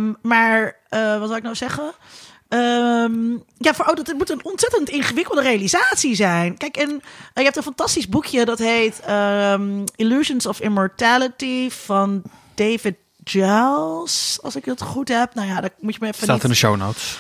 Ehm, 0.07 0.29
maar 0.29 0.77
eh, 0.89 1.19
wat 1.19 1.29
wil 1.29 1.37
ik 1.37 1.43
nou 1.43 1.55
zeggen? 1.55 1.93
Ehm, 2.49 3.31
ja, 3.59 3.75
voor, 3.75 3.87
oh, 3.87 3.95
dat 3.95 4.07
het 4.07 4.17
moet 4.17 4.31
een 4.31 4.45
ontzettend 4.45 4.89
ingewikkelde 4.89 5.43
realisatie 5.43 6.15
zijn. 6.15 6.57
Kijk, 6.57 6.77
en 6.77 6.91
eh, 6.91 6.99
je 7.35 7.43
hebt 7.43 7.57
een 7.57 7.63
fantastisch 7.63 8.09
boekje 8.09 8.45
dat 8.45 8.59
heet 8.59 9.01
ehm, 9.01 9.85
Illusions 9.97 10.47
of 10.47 10.61
Immortality 10.61 11.71
van 11.71 12.23
David 12.55 12.95
Giles, 13.25 14.39
als 14.43 14.57
ik 14.57 14.65
het 14.65 14.83
goed 14.83 15.09
heb. 15.09 15.35
Nou 15.35 15.49
ja, 15.49 15.61
dat 15.61 15.73
moet 15.81 15.93
je 15.93 15.99
me 16.01 16.07
even 16.07 16.23
Staat 16.23 16.35
niet... 16.35 16.45
in 16.45 16.51
de 16.51 16.57
show 16.57 16.77
notes. 16.77 17.19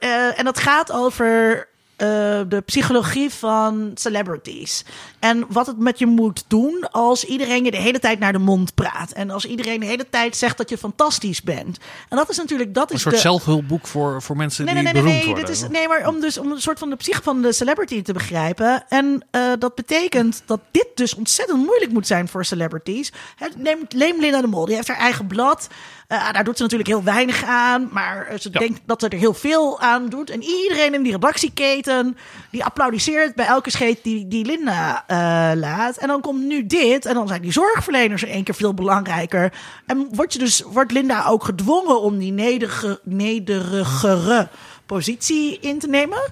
Eh, 0.00 0.38
en 0.38 0.44
dat 0.44 0.58
gaat 0.58 0.92
over 0.92 1.68
eh, 1.96 2.06
de 2.48 2.62
psychologie 2.64 3.30
van 3.30 3.90
celebrities. 3.94 4.84
En 5.18 5.44
wat 5.48 5.66
het 5.66 5.78
met 5.78 5.98
je 5.98 6.06
moet 6.06 6.44
doen 6.48 6.90
als 6.90 7.24
iedereen 7.24 7.64
je 7.64 7.70
de 7.70 7.76
hele 7.76 7.98
tijd 7.98 8.18
naar 8.18 8.32
de 8.32 8.38
mond 8.38 8.74
praat. 8.74 9.12
En 9.12 9.30
als 9.30 9.44
iedereen 9.44 9.80
de 9.80 9.86
hele 9.86 10.06
tijd 10.10 10.36
zegt 10.36 10.56
dat 10.56 10.68
je 10.68 10.78
fantastisch 10.78 11.42
bent. 11.42 11.78
En 12.08 12.16
dat 12.16 12.28
is 12.28 12.36
natuurlijk, 12.36 12.74
dat 12.74 12.90
Een 12.90 12.96
is 12.96 13.02
soort 13.02 13.14
de... 13.14 13.20
zelfhulpboek 13.20 13.86
voor, 13.86 14.22
voor 14.22 14.36
mensen 14.36 14.64
Nee, 14.64 14.74
die 14.74 14.82
nee, 14.82 14.92
nee, 14.92 15.02
nee, 15.02 15.12
beroemd 15.12 15.26
nee, 15.26 15.34
worden. 15.34 15.54
dit 15.54 15.72
is, 15.72 15.78
nee, 15.78 15.88
maar 15.88 16.08
om 16.08 16.20
dus 16.20 16.38
om 16.38 16.52
een 16.52 16.60
soort 16.60 16.78
van 16.78 16.90
de 16.90 16.96
psyche 16.96 17.22
van 17.22 17.42
de 17.42 17.52
celebrity 17.52 18.02
te 18.02 18.12
begrijpen. 18.12 18.84
En 18.88 19.24
eh, 19.30 19.42
dat 19.58 19.74
betekent 19.74 20.42
dat 20.46 20.60
dit 20.70 20.88
dus 20.94 21.14
ontzettend 21.14 21.64
moeilijk 21.64 21.92
moet 21.92 22.06
zijn 22.06 22.28
voor 22.28 22.44
celebrities. 22.44 23.12
Hè, 23.36 23.46
Neem, 23.56 23.78
neem 23.88 24.20
Linda 24.20 24.40
de 24.40 24.46
Mol, 24.46 24.64
die 24.64 24.74
heeft 24.74 24.88
haar 24.88 24.96
eigen 24.96 25.26
blad. 25.26 25.68
Eh, 26.06 26.32
daar 26.32 26.44
doet 26.44 26.56
ze 26.56 26.62
natuurlijk 26.62 26.90
heel 26.90 27.02
weinig 27.04 27.44
aan, 27.44 27.88
maar 27.92 28.26
eh, 28.26 28.38
ze 28.38 28.48
Ja. 28.52 28.58
denkt 28.58 28.80
dat 28.86 29.00
ze 29.00 29.08
er 29.08 29.18
heel 29.18 29.34
veel 29.34 29.80
aan 29.80 30.08
doet. 30.08 30.30
En 30.30 30.42
iedereen 30.42 30.94
in 30.94 31.02
die 31.02 31.12
redactieketen, 31.12 32.16
die 32.50 32.64
applaudisseert 32.64 33.34
bij 33.34 33.46
elke 33.46 33.70
scheet 33.70 34.02
die, 34.02 34.28
die 34.28 34.44
Linda 34.44 35.04
eh, 35.06 35.16
laat. 35.58 35.96
En 35.96 36.08
dan 36.08 36.20
komt 36.20 36.44
nu 36.44 36.66
dit, 36.66 37.06
en 37.06 37.14
dan 37.14 37.28
zijn 37.28 37.42
die 37.42 37.52
zorgverleners 37.52 38.22
in 38.22 38.28
één 38.28 38.44
keer 38.44 38.54
veel 38.54 38.74
belangrijker. 38.74 39.52
En 39.86 40.08
wordt, 40.12 40.32
je 40.32 40.38
dus, 40.38 40.60
wordt 40.60 40.92
Linda 40.92 41.26
ook 41.26 41.44
gedwongen 41.44 42.00
om 42.00 42.18
die 42.18 42.32
nederige, 42.32 43.00
nederigere 43.04 44.48
positie 44.86 45.58
in 45.60 45.78
te 45.78 45.88
nemen? 45.88 46.30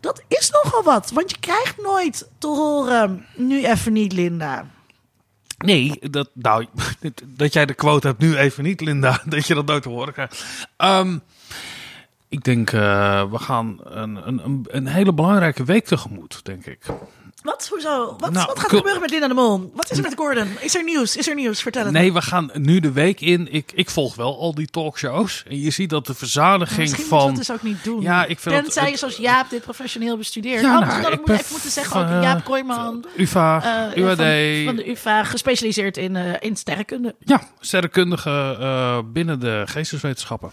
Dat 0.00 0.22
is 0.28 0.50
nogal 0.50 0.82
wat, 0.82 1.10
want 1.14 1.30
je 1.30 1.36
krijgt 1.40 1.82
nooit 1.82 2.28
te 2.38 2.46
horen, 2.46 3.26
nu 3.36 3.64
even 3.64 3.92
niet 3.92 4.12
Linda. 4.12 4.66
Nee, 5.58 5.98
dat, 6.10 6.30
nou, 6.32 6.66
dat 7.26 7.52
jij 7.52 7.66
de 7.66 7.74
quote 7.74 8.06
hebt 8.06 8.18
nu 8.18 8.36
even 8.36 8.64
niet, 8.64 8.80
Linda. 8.80 9.22
Dat 9.26 9.46
je 9.46 9.54
dat 9.54 9.66
nooit 9.66 9.82
te 9.82 9.88
horen 9.88 10.12
krijgt. 10.12 10.66
Ehm, 10.76 11.18
ik 12.28 12.44
denk, 12.44 12.72
eh, 12.72 13.30
we 13.30 13.38
gaan 13.38 13.78
een, 13.82 14.28
een, 14.28 14.44
een, 14.44 14.66
een 14.70 14.86
hele 14.86 15.12
belangrijke 15.12 15.64
week 15.64 15.84
tegemoet, 15.84 16.44
denk 16.44 16.66
ik. 16.66 16.86
Wat? 17.42 17.68
Hoezo? 17.70 18.16
Wat, 18.18 18.32
Nou, 18.32 18.46
wat 18.46 18.58
gaat 18.58 18.70
er 18.70 18.76
gebeuren 18.76 19.00
met 19.00 19.10
Linda 19.10 19.28
de 19.28 19.34
Mol? 19.34 19.70
Wat 19.74 19.90
is 19.90 19.96
er 19.96 20.02
met 20.02 20.14
Gordon? 20.16 20.48
Is 20.60 20.74
er 20.76 20.84
nieuws? 20.84 21.16
Is 21.16 21.28
er 21.28 21.34
nieuws? 21.34 21.62
Vertel 21.62 21.82
het 21.84 21.92
Nee, 21.92 22.06
me. 22.08 22.12
we 22.12 22.22
gaan 22.22 22.50
nu 22.54 22.80
de 22.80 22.92
week 22.92 23.20
in. 23.20 23.52
Ik, 23.52 23.72
ik 23.74 23.90
volg 23.90 24.14
wel 24.14 24.38
al 24.38 24.54
die 24.54 24.66
talkshows. 24.66 25.42
En 25.48 25.60
je 25.60 25.70
ziet 25.70 25.90
dat 25.90 26.06
de 26.06 26.14
verzadiging 26.14 26.78
Misschien 26.78 27.02
moet 27.02 27.12
je 27.12 27.18
van... 27.18 27.26
dat 27.26 27.36
dus 27.36 27.50
ook 27.50 27.62
niet 27.62 27.84
doen. 27.84 28.00
Ja, 28.00 28.24
ik 28.24 28.38
vind 28.38 28.54
Tenzij 28.54 28.82
dat- 28.82 28.90
je 28.92 28.98
zoals 28.98 29.16
Jaap 29.16 29.50
dit 29.50 29.62
professioneel 29.62 30.16
bestudeert. 30.16 30.60
Ja, 30.60 30.66
oh, 30.66 30.72
nou, 30.72 30.84
misschien 30.84 31.04
had 31.04 31.12
ik 31.12 31.26
moet 31.26 31.30
even 31.38 31.46
moeten 31.52 31.70
zeggen, 31.70 32.00
ook 32.00 32.08
van, 32.08 32.22
Jaap 32.22 32.38
eh, 32.38 32.44
Kooijman. 32.44 33.04
UvA, 33.16 33.62
eh, 33.94 34.02
UAD. 34.02 34.16
Van, 34.16 34.64
van 34.64 34.76
de 34.76 34.90
UvA, 34.90 35.24
gespecialiseerd 35.24 35.96
in, 35.96 36.16
eh, 36.16 36.32
in 36.38 36.56
sterrenkunde. 36.56 37.14
Ja, 37.18 37.40
sterrenkundige 37.60 38.56
eh, 38.60 38.98
binnen 39.12 39.40
de 39.40 39.62
geesteswetenschappen. 39.66 40.50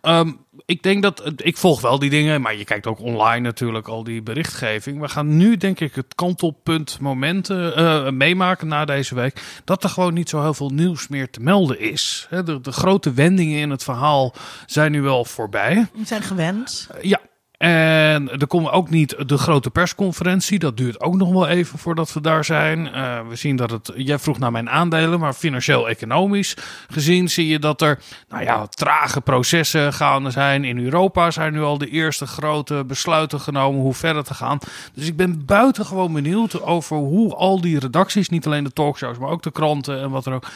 Ehm, 0.00 0.30
ik 0.66 0.82
denk 0.82 1.02
dat 1.02 1.32
ik 1.36 1.56
volg 1.56 1.80
wel 1.80 1.98
die 1.98 2.10
dingen, 2.10 2.40
maar 2.40 2.56
je 2.56 2.64
kijkt 2.64 2.86
ook 2.86 3.00
online 3.00 3.40
natuurlijk 3.40 3.88
al 3.88 4.04
die 4.04 4.22
berichtgeving. 4.22 5.00
We 5.00 5.08
gaan 5.08 5.36
nu 5.36 5.56
denk 5.56 5.80
ik 5.80 5.94
het 5.94 6.14
kantelpunt 6.14 7.00
momenten 7.00 7.76
eh, 7.76 8.10
meemaken 8.10 8.68
na 8.68 8.84
deze 8.84 9.14
week 9.14 9.42
dat 9.64 9.84
er 9.84 9.90
gewoon 9.90 10.14
niet 10.14 10.28
zo 10.28 10.42
heel 10.42 10.54
veel 10.54 10.70
nieuws 10.70 11.08
meer 11.08 11.30
te 11.30 11.40
melden 11.40 11.80
is. 11.80 12.26
De, 12.30 12.60
de 12.60 12.72
grote 12.72 13.12
wendingen 13.12 13.60
in 13.60 13.70
het 13.70 13.84
verhaal 13.84 14.34
zijn 14.66 14.92
nu 14.92 15.02
wel 15.02 15.24
voorbij. 15.24 15.86
We 15.92 16.06
zijn 16.06 16.22
gewend. 16.22 16.88
Ja. 17.02 17.20
En 17.58 18.30
er 18.30 18.46
komt 18.46 18.70
ook 18.70 18.90
niet 18.90 19.28
de 19.28 19.38
grote 19.38 19.70
persconferentie. 19.70 20.58
Dat 20.58 20.76
duurt 20.76 21.00
ook 21.00 21.16
nog 21.16 21.30
wel 21.32 21.48
even 21.48 21.78
voordat 21.78 22.12
we 22.12 22.20
daar 22.20 22.44
zijn. 22.44 22.92
Eh, 22.92 23.28
we 23.28 23.36
zien 23.36 23.56
dat 23.56 23.70
het. 23.70 23.92
Jij 23.96 24.18
vroeg 24.18 24.38
naar 24.38 24.52
mijn 24.52 24.70
aandelen, 24.70 25.20
maar 25.20 25.32
financieel-economisch 25.32 26.56
gezien 26.88 27.28
zie 27.28 27.48
je 27.48 27.58
dat 27.58 27.82
er. 27.82 27.98
Nou 28.28 28.42
ja, 28.42 28.66
trage 28.66 29.20
processen 29.20 29.92
gaande 29.92 30.30
zijn. 30.30 30.64
In 30.64 30.84
Europa 30.84 31.30
zijn 31.30 31.52
nu 31.52 31.62
al 31.62 31.78
de 31.78 31.90
eerste 31.90 32.26
grote 32.26 32.84
besluiten 32.86 33.40
genomen 33.40 33.80
hoe 33.80 33.94
verder 33.94 34.24
te 34.24 34.34
gaan. 34.34 34.58
Dus 34.94 35.06
ik 35.06 35.16
ben 35.16 35.44
buitengewoon 35.44 36.12
benieuwd 36.12 36.62
over 36.62 36.96
hoe 36.96 37.34
al 37.34 37.60
die 37.60 37.78
redacties, 37.78 38.28
niet 38.28 38.46
alleen 38.46 38.64
de 38.64 38.72
talkshows, 38.72 39.18
maar 39.18 39.30
ook 39.30 39.42
de 39.42 39.52
kranten 39.52 40.00
en 40.00 40.10
wat 40.10 40.26
er 40.26 40.32
ook 40.32 40.46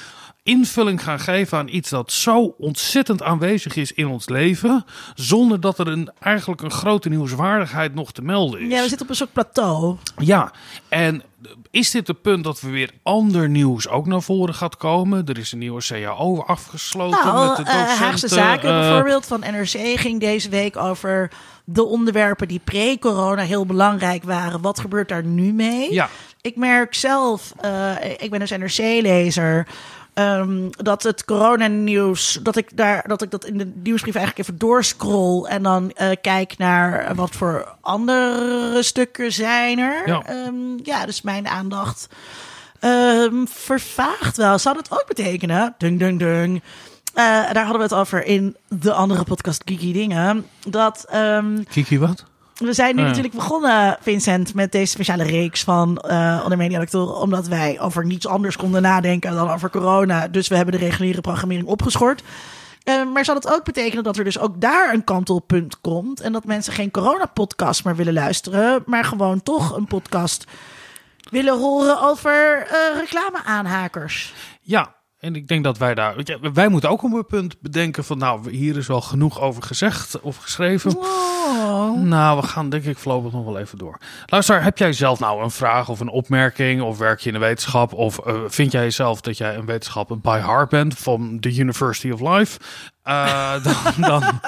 invulling 0.43 1.03
gaan 1.03 1.21
geven 1.21 1.59
aan 1.59 1.69
iets 1.69 1.91
dat 1.91 2.13
zo 2.13 2.55
ontzettend 2.59 3.23
aanwezig 3.23 3.77
is 3.77 3.93
in 3.93 4.07
ons 4.07 4.29
leven, 4.29 4.85
zonder 5.15 5.61
dat 5.61 5.79
er 5.79 5.89
een, 5.89 6.11
eigenlijk 6.21 6.61
een 6.63 6.71
grote 6.71 7.09
nieuwswaardigheid 7.09 7.95
nog 7.95 8.13
te 8.13 8.23
melden 8.23 8.61
is. 8.61 8.69
Ja, 8.69 8.83
we 8.83 8.89
zitten 8.89 9.01
op 9.01 9.09
een 9.09 9.17
soort 9.17 9.33
plateau. 9.33 9.97
Ja, 10.17 10.53
en 10.89 11.23
is 11.71 11.91
dit 11.91 12.07
het 12.07 12.23
punt 12.23 12.45
dat 12.45 12.61
we 12.61 12.71
weer 12.71 12.91
ander 13.03 13.49
nieuws 13.49 13.89
ook 13.89 14.07
naar 14.07 14.23
voren 14.23 14.55
gaat 14.55 14.77
komen? 14.77 15.27
Er 15.27 15.39
is 15.39 15.53
een 15.53 15.59
nieuwe 15.59 15.83
CAO 15.83 16.43
afgesloten 16.43 17.25
Nou, 17.25 17.49
met 17.49 17.57
de 17.57 17.63
eh, 17.63 17.79
docenten. 17.79 18.05
Haagse 18.05 18.29
Zaken 18.29 18.71
eh, 18.71 18.79
bijvoorbeeld 18.79 19.27
van 19.27 19.41
NRC 19.41 20.01
ging 20.01 20.21
deze 20.21 20.49
week 20.49 20.77
over 20.77 21.31
de 21.65 21.85
onderwerpen 21.85 22.49
die 22.49 22.61
pre-corona 22.65 23.43
heel 23.43 23.67
belangrijk 23.67 24.25
waren. 24.25 24.61
Wat 24.61 24.81
gebeurt 24.81 25.09
daar 25.09 25.25
nu 25.25 25.53
mee? 25.53 25.93
Ja. 25.93 26.09
Ik 26.41 26.57
merk 26.57 26.95
zelf, 26.95 27.53
eh, 27.61 27.91
ik 28.19 28.31
ben 28.31 28.39
dus 28.39 28.51
NRC-lezer. 28.51 29.67
Ehm, 30.15 30.69
dat 30.71 31.03
het 31.03 31.25
coronanieuws, 31.25 32.39
dat 32.43 32.57
ik 32.57 32.77
daar, 32.77 33.09
dat 33.09 33.23
ik 33.23 33.31
dat 33.31 33.45
in 33.45 33.59
de 33.59 33.73
nieuwsbrief 33.83 34.15
eigenlijk 34.15 34.49
even 34.49 34.59
doorscroll 34.59 35.45
en 35.45 35.63
dan 35.63 35.91
eh, 35.91 36.11
kijk 36.21 36.59
naar 36.59 37.15
wat 37.15 37.31
voor 37.31 37.75
andere 37.81 38.79
stukken 38.83 39.33
zijn 39.33 39.79
er. 39.79 40.09
Ja. 40.09 40.23
Ehm, 40.27 40.55
ja, 40.83 41.07
dus 41.07 41.23
mijn 41.23 41.49
aandacht 41.49 42.09
ehm, 42.81 43.45
vervaagt 43.47 44.37
wel. 44.37 44.59
Zou 44.59 44.75
dat 44.75 44.91
ook 44.91 45.07
betekenen? 45.07 45.75
Dung, 45.79 45.99
dung, 45.99 46.19
dung. 46.19 46.63
Eh, 47.15 47.25
daar 47.25 47.65
hadden 47.65 47.77
we 47.77 47.83
het 47.83 47.95
over 47.95 48.25
in 48.25 48.57
de 48.69 48.93
andere 48.93 49.25
podcast 49.25 49.65
Kiki 49.65 49.93
Dingen. 49.93 50.47
Dat 50.69 51.07
Kiki, 51.69 51.99
wat? 51.99 52.25
We 52.55 52.73
zijn 52.73 52.95
nu 52.95 53.01
Ja. 53.03 53.07
natuurlijk 53.09 53.35
begonnen, 53.35 53.97
Vincent, 54.01 54.55
met 54.55 54.73
deze 54.73 54.93
speciale 54.93 55.23
reeks 55.25 55.63
van 55.65 55.97
eh 55.99 56.41
onder 56.43 56.59
media 56.59 56.85
omdat 56.95 57.47
wij 57.47 57.81
over 57.81 58.07
niets 58.07 58.27
anders 58.27 58.57
konden 58.57 58.83
nadenken 58.83 59.35
dan 59.35 59.51
over 59.51 59.71
corona. 59.71 60.29
Dus 60.29 60.49
we 60.49 60.57
hebben 60.57 60.75
de 60.79 60.85
reguliere 60.85 61.21
programmering 61.21 61.67
opgeschort. 61.69 62.23
Eh, 62.85 63.05
maar 63.13 63.25
zou 63.25 63.41
dat 63.41 63.53
ook 63.55 63.65
betekenen 63.65 64.05
dat 64.05 64.17
er 64.17 64.25
dus 64.25 64.39
ook 64.39 64.61
daar 64.61 64.93
een 64.95 65.05
kantelpunt 65.05 65.81
komt 65.81 66.21
en 66.21 66.33
dat 66.33 66.45
mensen 66.45 66.73
geen 66.73 66.91
corona-podcast 66.91 67.85
meer 67.85 67.97
willen 67.97 68.13
luisteren, 68.13 68.83
maar 68.87 69.05
gewoon 69.05 69.43
toch 69.43 69.77
een 69.77 69.87
podcast 69.87 70.45
willen 71.31 71.59
horen 71.59 72.01
over 72.03 72.67
eh 72.71 72.99
reclame-aanhakers? 73.01 74.33
Ja, 74.61 74.95
en 75.23 75.35
ik 75.37 75.49
denk 75.49 75.65
dat 75.65 75.79
wij 75.79 75.95
daar. 75.95 76.17
weet 76.17 76.29
je, 76.29 76.51
Wij 76.53 76.69
moeten 76.69 76.91
ook 76.91 77.03
op 77.03 77.13
een 77.13 77.27
punt 77.27 77.61
bedenken 77.61 78.05
van. 78.05 78.19
Nou, 78.19 78.51
hier 78.51 78.77
is 78.77 78.87
wel 78.87 79.01
genoeg 79.01 79.41
over 79.41 79.63
gezegd 79.63 80.21
of 80.21 80.37
geschreven. 80.37 80.93
Wow. 80.93 81.97
Nou, 81.97 82.41
we 82.41 82.47
gaan 82.47 82.69
denk 82.69 82.85
ik 82.85 82.99
voorlopig 82.99 83.33
nog 83.33 83.45
wel 83.45 83.59
even 83.59 83.79
door. 83.79 83.99
Luister, 84.27 84.63
heb 84.63 84.79
jij 84.79 84.93
zelf 84.93 85.19
nou 85.21 85.43
een 85.43 85.51
vraag 85.51 85.89
of 85.89 86.01
een 86.01 86.09
opmerking? 86.09 86.83
Of 86.83 86.99
werk 86.99 87.21
je 87.21 87.27
in 87.27 87.35
de 87.35 87.41
wetenschap? 87.41 87.93
Of 87.93 88.19
eh, 88.19 88.41
vind 88.47 88.73
jij 88.73 88.91
zelf 88.91 89.21
dat 89.21 89.37
jij 89.37 89.57
een 89.57 89.67
wetenschapper 89.67 90.19
by 90.19 90.39
heart 90.39 90.69
bent 90.69 90.99
van 90.99 91.41
de 91.41 91.57
University 91.57 92.11
of 92.11 92.21
Life? 92.21 92.59
Eh, 93.03 93.65
dan. 93.65 93.75
dan 93.97 94.23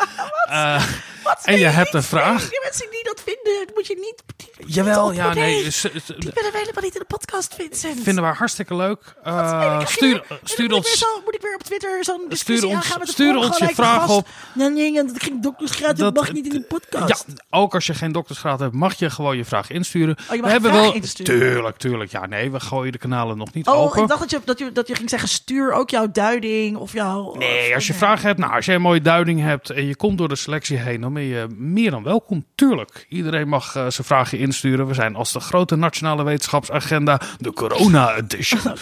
eh, 0.50 0.84
Wat 1.24 1.40
en 1.44 1.58
je 1.58 1.66
hebt 1.66 1.94
een 1.94 2.02
vraag? 2.02 2.48
Die 2.48 2.60
mensen 2.62 2.90
die 2.90 3.04
dat 3.04 3.22
vinden, 3.24 3.74
moet 3.74 3.86
je 3.86 3.96
niet. 3.96 4.22
Jawel, 4.66 5.12
ja, 5.12 5.34
nee. 5.34 5.70
s- 5.70 5.78
s- 5.80 5.86
Die 6.06 6.14
willen 6.34 6.52
we 6.52 6.58
helemaal 6.58 6.82
niet 6.82 6.94
in 6.94 7.00
de 7.00 7.04
podcast, 7.06 7.54
Vincent. 7.54 8.00
Vinden 8.02 8.24
we 8.24 8.30
hartstikke 8.30 8.76
leuk. 8.76 9.14
Eh, 9.22 9.48
krijg 9.60 9.80
je 9.80 9.86
stuur 9.94 10.24
weer- 10.28 10.38
stuur 10.44 10.68
dan 10.68 10.76
moet 10.76 10.86
ik 10.86 10.92
weer 10.92 10.92
ons. 10.92 10.98
zo- 10.98 11.20
moet 11.24 11.34
ik 11.34 11.40
weer 11.40 11.54
op 11.54 11.62
Twitter 11.62 12.04
zo'n 12.04 12.26
discussie 12.28 12.66
ons- 12.68 12.76
aangaan 12.76 12.98
met 12.98 13.06
de 13.06 13.12
stuur 13.12 13.26
vorige 13.32 13.46
ons 13.46 13.58
je 13.58 13.64
gelijke 13.64 13.82
vraag 13.82 14.00
gast? 14.00 14.18
op. 14.18 14.28
Nee, 14.54 14.70
nee, 14.70 14.92
dat 14.94 15.22
ging 15.22 15.42
doktersgraad, 15.42 15.96
dat 15.96 16.14
mag 16.14 16.32
niet 16.32 16.44
in 16.46 16.50
de 16.52 16.60
podcast. 16.68 17.24
Ja, 17.28 17.34
ook 17.58 17.74
als 17.74 17.86
je 17.86 17.94
geen 17.94 18.12
doktersgraad 18.12 18.60
hebt, 18.60 18.74
mag 18.74 18.94
je 18.94 19.10
gewoon 19.10 19.36
je 19.36 19.44
vraag 19.44 19.70
insturen. 19.70 20.16
Oh, 20.30 20.34
je 20.36 20.42
mag 20.42 20.52
je 20.52 20.60
vraag 20.60 20.94
insturen. 20.94 21.38
Tuurlijk, 21.38 21.76
tuurlijk. 21.76 22.10
Ja, 22.10 22.26
nee, 22.26 22.50
we 22.50 22.60
gooien 22.60 22.92
de 22.92 22.98
kanalen 22.98 23.36
nog 23.36 23.52
niet 23.54 23.66
Oh, 23.66 23.78
open. 23.80 24.02
ik 24.02 24.08
dacht 24.08 24.20
dat 24.20 24.30
je, 24.30 24.40
dat, 24.44 24.58
je, 24.58 24.72
dat 24.72 24.88
je 24.88 24.94
ging 24.94 25.10
zeggen, 25.10 25.28
stuur 25.28 25.72
ook 25.72 25.90
jouw 25.90 26.10
duiding 26.12 26.76
of 26.76 26.92
jouw... 26.92 27.34
Nee, 27.38 27.74
als 27.74 27.86
je 27.86 27.94
vragen 27.94 28.26
hebt, 28.26 28.38
nou, 28.38 28.52
als 28.52 28.64
jij 28.66 28.74
een 28.74 28.80
mooie 28.80 29.00
duiding 29.02 29.40
hebt 29.40 29.70
en 29.70 29.86
je 29.86 29.96
komt 29.96 30.18
door 30.18 30.28
de 30.28 30.36
selectie 30.36 30.76
heen, 30.76 31.00
dan 31.00 31.12
ben 31.12 31.22
je 31.22 31.46
meer 31.56 31.90
dan 31.90 32.02
welkom. 32.02 32.44
Tuurlijk. 32.54 33.06
Iedereen 33.08 33.48
mag 33.48 33.76
eh, 33.76 33.86
zijn 33.88 34.06
vragen 34.06 34.38
insturen. 34.44 34.86
We 34.86 34.94
zijn 34.94 35.16
als 35.16 35.32
de 35.32 35.40
grote 35.40 35.76
nationale 35.76 36.22
wetenschapsagenda, 36.24 37.20
de 37.38 37.52
Corona 37.52 38.14
Edition. 38.14 38.60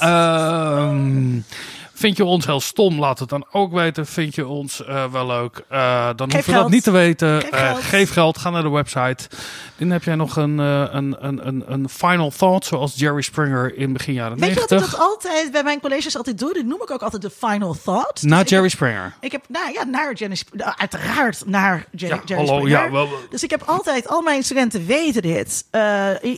Oh, 0.00 0.90
Vind 1.98 2.16
je 2.16 2.24
ons 2.24 2.46
heel 2.46 2.60
stom? 2.60 2.98
Laat 3.00 3.18
het 3.18 3.28
dan 3.28 3.46
ook 3.52 3.72
weten. 3.72 4.06
Vind 4.06 4.34
je 4.34 4.46
ons 4.46 4.84
eh, 4.84 5.04
wel 5.12 5.26
leuk? 5.26 5.64
Eh, 5.68 6.08
dan 6.16 6.28
we 6.28 6.42
geld. 6.42 6.56
dat 6.62 6.70
niet 6.70 6.82
te 6.84 6.90
weten. 6.90 7.40
Geef 7.40 7.50
Eh, 7.50 7.66
geld. 7.66 7.82
geef 7.82 8.10
geld. 8.12 8.38
Ga 8.38 8.50
naar 8.50 8.62
de 8.62 8.68
website. 8.70 9.28
Dan 9.76 9.90
heb 9.90 10.04
jij 10.04 10.14
nog 10.14 10.36
een, 10.36 10.58
een, 10.58 11.16
een, 11.20 11.46
een, 11.46 11.64
een 11.66 11.88
final 11.88 12.30
thought, 12.36 12.64
zoals 12.66 12.92
Jerry 12.96 13.20
Springer 13.22 13.76
in 13.76 13.92
begin 13.92 14.14
jaren 14.14 14.38
Weet 14.38 14.48
je 14.54 14.60
wat 14.60 14.70
90. 14.70 14.92
ik 14.92 14.98
dat 14.98 15.08
altijd 15.08 15.52
bij 15.52 15.62
mijn 15.62 15.80
colleges 15.80 16.16
altijd 16.16 16.38
doe? 16.38 16.52
Dit 16.52 16.66
noem 16.66 16.82
ik 16.82 16.90
ook 16.90 17.02
altijd 17.02 17.22
de 17.22 17.30
final 17.30 17.76
thought. 17.84 18.22
Na 18.22 18.40
Dus 18.40 18.48
Jerry 18.50 18.64
heb- 18.64 18.72
Springer. 18.74 19.14
Ik 19.20 19.32
heb, 19.32 19.44
nou 19.48 19.72
ja, 19.72 19.84
naar 19.84 20.14
Jenny, 20.14 20.34
Sp- 20.34 20.54
nou, 20.54 20.72
uiteraard 20.76 21.42
naar 21.46 21.86
Jenny, 21.90 22.16
Ja, 22.16 22.22
Jerry 22.24 22.44
hallo, 22.46 22.58
Springer. 22.60 22.84
ja, 22.84 22.90
wel-. 22.90 23.08
Dus 23.30 23.42
ik 23.42 23.50
heb 23.50 23.62
altijd, 23.66 24.08
al 24.08 24.22
mijn 24.22 24.42
studenten 24.42 24.86
weten 24.86 25.22
dit. 25.22 25.64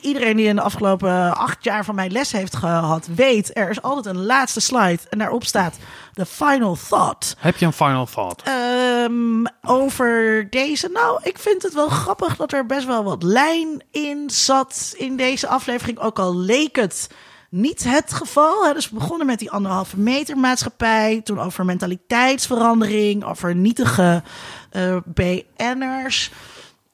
Iedereen 0.03 0.37
die 0.37 0.47
in 0.47 0.57
de 0.57 0.63
afgelopen 0.63 1.37
acht 1.37 1.65
jaar 1.65 1.85
van 1.85 1.95
mijn 1.95 2.11
les 2.13 2.33
heeft 2.33 2.57
gehad, 2.57 3.09
weet, 3.15 3.51
er 3.57 3.71
is 3.71 3.83
altijd 3.83 4.07
een 4.07 4.25
laatste 4.27 4.61
slide 4.61 4.99
en 5.11 5.19
daarop 5.19 5.45
staat 5.49 5.77
de 6.13 6.27
final 6.27 6.77
thought. 6.89 7.37
Heb 7.39 7.57
je 7.57 7.67
een 7.67 7.73
final 7.73 8.07
thought? 8.07 8.43
Ehm, 8.43 9.45
over 9.63 10.47
deze. 10.51 10.89
Nou, 10.89 11.21
ik 11.23 11.39
vind 11.39 11.63
het 11.63 11.75
wel 11.75 11.89
grappig 11.89 12.37
dat 12.37 12.53
er 12.53 12.67
best 12.67 12.87
wel 12.87 13.05
wat 13.05 13.23
lijn 13.23 13.83
in 13.91 14.31
zat 14.31 14.95
in 14.97 15.17
deze 15.17 15.49
aflevering. 15.49 15.99
Ook 15.99 16.19
al 16.19 16.37
leek 16.37 16.77
het 16.77 17.09
niet 17.51 17.85
het 17.85 18.13
geval. 18.13 18.67
Hè. 18.67 18.73
Dus 18.73 18.91
we 18.91 18.95
begonnen 18.95 19.27
met 19.27 19.39
die 19.39 19.51
anderhalve 19.51 19.99
meter 19.99 20.37
maatschappij. 20.37 21.21
Toen 21.25 21.41
over 21.41 21.65
mentaliteitsverandering. 21.65 23.25
Over 23.25 23.55
nietige 23.55 24.23
eh, 24.71 24.97
BN'ers. 25.05 26.31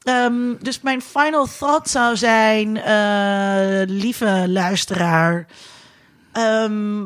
Ehm, 0.04 0.54
dus 0.60 0.80
mijn 0.80 1.02
final 1.02 1.46
thought 1.58 1.90
zou 1.90 2.16
zijn, 2.16 2.76
eh, 2.76 3.82
lieve 3.86 4.44
luisteraar, 4.48 5.46
ehm, 6.32 7.04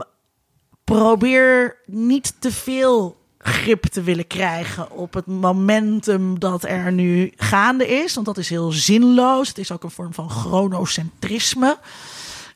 probeer 0.88 1.76
niet 1.86 2.34
te 2.38 2.52
veel 2.52 3.16
grip 3.38 3.86
te 3.86 4.02
willen 4.02 4.26
krijgen 4.26 4.90
op 4.90 5.14
het 5.14 5.26
momentum 5.26 6.38
dat 6.38 6.64
er 6.64 6.92
nu 6.92 7.32
gaande 7.36 7.86
is. 7.86 8.14
Want 8.14 8.26
dat 8.26 8.38
is 8.38 8.48
heel 8.48 8.72
zinloos. 8.72 9.48
Het 9.48 9.58
is 9.58 9.72
ook 9.72 9.82
een 9.82 9.90
vorm 9.90 10.14
van 10.14 10.30
chronocentrisme. 10.30 11.78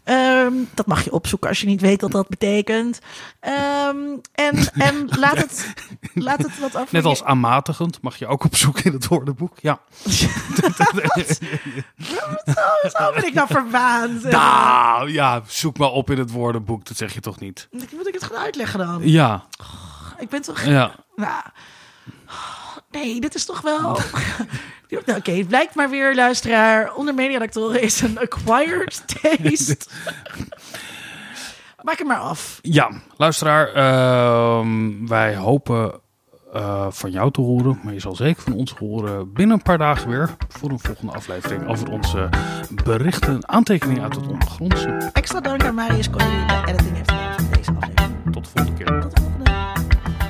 Ehm, 0.04 0.52
dat 0.74 0.86
mag 0.86 1.04
je 1.04 1.12
opzoeken 1.12 1.48
als 1.48 1.60
je 1.60 1.66
niet 1.66 1.80
weet 1.80 2.00
wat 2.00 2.10
dat 2.10 2.28
betekent. 2.28 2.98
Ehm, 3.40 3.96
en 4.34 4.72
en 4.72 5.08
laat, 5.20 5.36
het, 5.36 5.72
laat 6.14 6.38
het 6.38 6.58
wat 6.58 6.76
over 6.76 6.88
Net 6.94 7.04
als 7.04 7.24
aanmatigend 7.24 8.00
mag 8.00 8.16
je 8.16 8.26
ook 8.26 8.44
opzoeken 8.44 8.84
in 8.84 8.92
het 8.92 9.06
woordenboek. 9.06 9.58
Ja. 9.60 9.80
Zo, 12.46 12.88
zo 12.88 13.12
ben 13.14 13.26
ik 13.26 13.34
nou 13.34 13.46
verwaand. 13.48 14.22
Nou, 14.22 15.12
ja, 15.12 15.42
zoek 15.46 15.78
maar 15.78 15.90
op 15.90 16.10
in 16.10 16.18
het 16.18 16.30
woordenboek. 16.30 16.84
Dat 16.84 16.96
zeg 16.96 17.14
je 17.14 17.20
toch 17.20 17.40
niet? 17.40 17.68
Moet 17.70 18.08
ik 18.08 18.14
het 18.14 18.24
gaan 18.24 18.36
uitleggen 18.36 18.78
dan? 18.78 19.00
Ja, 19.08 19.44
Ik 20.18 20.28
ben 20.28 20.42
toch... 20.42 20.62
ja. 20.64 20.94
Nou, 21.16 21.42
nee, 22.92 23.20
dit 23.20 23.34
is 23.34 23.44
toch 23.44 23.60
wel... 23.60 23.98
Nou, 25.06 25.18
Oké, 25.18 25.32
het 25.32 25.48
blijkt 25.48 25.74
maar 25.74 25.90
weer, 25.90 26.14
luisteraar. 26.14 26.94
Onder 26.94 27.14
mediadoctoren 27.14 27.82
is 27.82 28.00
een 28.00 28.18
acquired 28.18 29.02
taste. 29.12 29.76
Maak 31.82 31.98
hem 31.98 32.06
maar 32.06 32.18
af. 32.18 32.58
Ja, 32.62 32.90
luisteraar, 33.16 33.68
ehm, 33.68 35.06
wij 35.06 35.36
hopen 35.36 36.00
eh, 36.52 36.86
van 36.90 37.10
jou 37.10 37.30
te 37.30 37.40
horen, 37.40 37.80
maar 37.82 37.92
je 37.92 38.00
zal 38.00 38.14
zeker 38.14 38.42
van 38.42 38.52
ons 38.52 38.72
horen 38.72 39.32
binnen 39.32 39.56
een 39.56 39.62
paar 39.62 39.78
dagen 39.78 40.08
weer 40.08 40.30
voor 40.48 40.70
een 40.70 40.78
volgende 40.78 41.12
aflevering 41.12 41.68
over 41.68 41.90
onze 41.90 42.28
berichten, 42.84 43.48
aantekeningen 43.48 44.02
uit 44.02 44.14
het 44.14 44.26
ondergrondse. 44.26 45.10
Extra 45.12 45.40
dank 45.40 45.64
aan 45.64 45.74
Marius 45.74 46.08
die 46.10 46.16
de 46.16 46.62
editing 46.66 46.96
heeft 46.96 47.10
gedaan 47.10 47.34
van 47.34 47.50
deze 47.52 47.72
aflevering. 47.80 48.32
Tot 48.32 48.44
de 48.44 48.50
volgende 48.50 48.84
keer. 48.84 49.00
Tot 49.00 49.16
de 49.16 49.22
volgende. 49.22 49.51